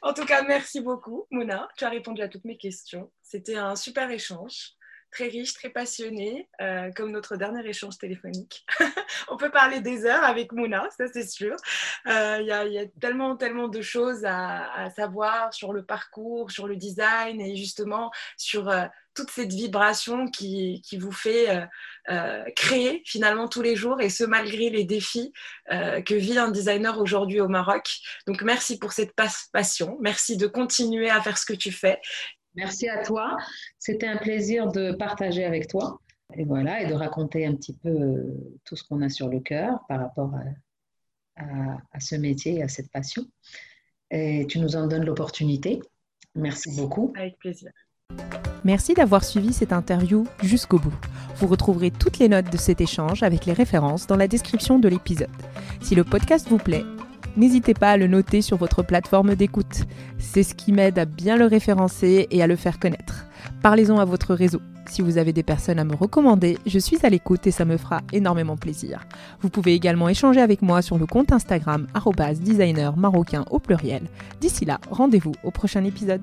en 0.00 0.14
tout 0.14 0.24
cas, 0.24 0.42
merci 0.44 0.80
beaucoup, 0.80 1.26
Mouna. 1.30 1.68
Tu 1.76 1.84
as 1.84 1.90
répondu 1.90 2.22
à 2.22 2.28
toutes 2.28 2.46
mes 2.46 2.56
questions. 2.56 3.12
C'était 3.20 3.56
un 3.56 3.76
super 3.76 4.10
échange 4.10 4.78
très 5.14 5.28
riche, 5.28 5.54
très 5.54 5.70
passionné, 5.70 6.48
euh, 6.60 6.90
comme 6.92 7.12
notre 7.12 7.36
dernier 7.36 7.66
échange 7.66 7.98
téléphonique. 7.98 8.66
On 9.28 9.36
peut 9.36 9.50
parler 9.50 9.80
des 9.80 10.04
heures 10.04 10.24
avec 10.24 10.52
Mouna, 10.52 10.88
ça 10.96 11.04
c'est 11.12 11.28
sûr. 11.28 11.54
Euh, 12.08 12.38
il 12.40 12.46
y, 12.46 12.78
a 12.78 12.86
tellement, 13.00 13.36
tellement 13.36 13.68
de 13.68 13.80
choses 13.80 14.24
à, 14.24 14.90
savoir 14.96 15.54
sur 15.54 15.72
le 15.72 15.84
parcours, 15.84 16.50
sur 16.50 16.66
le 16.66 16.76
design 16.76 17.40
et 17.40 17.54
justement 17.54 18.10
sur 18.36 18.68
euh, 18.68 18.84
toute 19.14 19.30
cette 19.30 19.52
vibration 19.52 20.26
qui, 20.26 20.82
qui 20.84 20.98
vous 20.98 21.12
fait 21.12 21.68
créer 22.56 23.00
finalement 23.06 23.46
tous 23.46 23.62
les 23.62 23.76
jours 23.76 24.00
et 24.00 24.10
ce 24.10 24.24
malgré 24.24 24.70
les 24.70 24.82
défis 24.82 25.32
que 25.70 26.14
vit 26.14 26.36
un 26.36 26.50
designer 26.50 26.98
aujourd'hui 26.98 27.40
au 27.40 27.46
Maroc. 27.46 28.00
Donc 28.26 28.42
merci 28.42 28.76
pour 28.76 28.90
cette 28.90 29.12
passion, 29.52 29.96
merci 30.00 30.36
de 30.36 30.48
continuer 30.48 31.10
à 31.10 31.20
faire 31.20 31.38
ce 31.38 31.46
que 31.46 31.52
tu 31.52 31.70
fais 31.70 32.00
Merci 32.54 32.88
à 32.88 33.02
toi. 33.02 33.36
C'était 33.78 34.06
un 34.06 34.16
plaisir 34.16 34.70
de 34.70 34.92
partager 34.92 35.44
avec 35.44 35.68
toi 35.68 36.00
et 36.36 36.44
voilà 36.44 36.82
et 36.82 36.86
de 36.86 36.94
raconter 36.94 37.46
un 37.46 37.54
petit 37.54 37.74
peu 37.74 37.88
euh, 37.88 38.58
tout 38.64 38.76
ce 38.76 38.84
qu'on 38.84 39.02
a 39.02 39.08
sur 39.08 39.28
le 39.28 39.40
cœur 39.40 39.80
par 39.88 40.00
rapport 40.00 40.32
à, 41.36 42.00
ce 42.00 42.14
métier 42.14 42.56
et 42.56 42.62
à 42.62 42.68
cette 42.68 42.90
passion. 42.90 43.24
Et 44.10 44.46
tu 44.48 44.60
nous 44.60 44.76
en 44.76 44.86
donnes 44.86 45.04
l'opportunité. 45.04 45.80
Merci 46.34 46.76
beaucoup. 46.76 47.12
Avec 47.16 47.38
plaisir. 47.38 47.70
Merci 48.64 48.94
d'avoir 48.94 49.24
suivi 49.24 49.52
cette 49.52 49.72
interview 49.72 50.26
jusqu'au 50.42 50.78
bout. 50.78 50.94
Vous 51.36 51.46
retrouverez 51.46 51.90
toutes 51.90 52.18
les 52.18 52.28
notes 52.28 52.50
de 52.50 52.56
cet 52.56 52.80
échange 52.80 53.22
avec 53.22 53.46
les 53.46 53.52
références 53.52 54.06
dans 54.06 54.16
la 54.16 54.28
description 54.28 54.78
de 54.78 54.88
l'épisode. 54.88 55.30
Si 55.82 55.94
le 55.94 56.04
podcast 56.04 56.48
vous 56.48 56.58
plaît, 56.58 56.84
n'hésitez 57.36 57.74
pas 57.74 57.90
à 57.90 57.96
le 57.96 58.06
noter 58.06 58.42
sur 58.42 58.56
votre 58.56 58.82
plateforme 58.82 59.34
d'écoute. 59.34 59.84
C'est 60.18 60.42
ce 60.42 60.54
qui 60.54 60.72
m'aide 60.72 60.98
à 60.98 61.04
bien 61.04 61.36
le 61.36 61.46
référencer 61.46 62.26
et 62.30 62.42
à 62.42 62.46
le 62.46 62.56
faire 62.56 62.78
connaître. 62.78 63.26
Parlez-en 63.62 63.98
à 63.98 64.04
votre 64.04 64.34
réseau. 64.34 64.60
Si 64.86 65.02
vous 65.02 65.18
avez 65.18 65.32
des 65.32 65.42
personnes 65.42 65.78
à 65.78 65.84
me 65.84 65.94
recommander, 65.94 66.58
je 66.66 66.78
suis 66.78 66.98
à 67.04 67.08
l'écoute 67.08 67.46
et 67.46 67.50
ça 67.50 67.64
me 67.64 67.76
fera 67.76 68.02
énormément 68.12 68.56
plaisir. 68.56 69.06
Vous 69.40 69.48
pouvez 69.48 69.74
également 69.74 70.08
échanger 70.08 70.40
avec 70.40 70.62
moi 70.62 70.82
sur 70.82 70.98
le 70.98 71.06
compte 71.06 71.32
Instagram 71.32 71.86
designer 72.40 72.96
marocain 72.96 73.44
au 73.50 73.58
pluriel. 73.58 74.02
D'ici 74.40 74.64
là, 74.64 74.78
rendez-vous 74.90 75.32
au 75.42 75.50
prochain 75.50 75.84
épisode. 75.84 76.22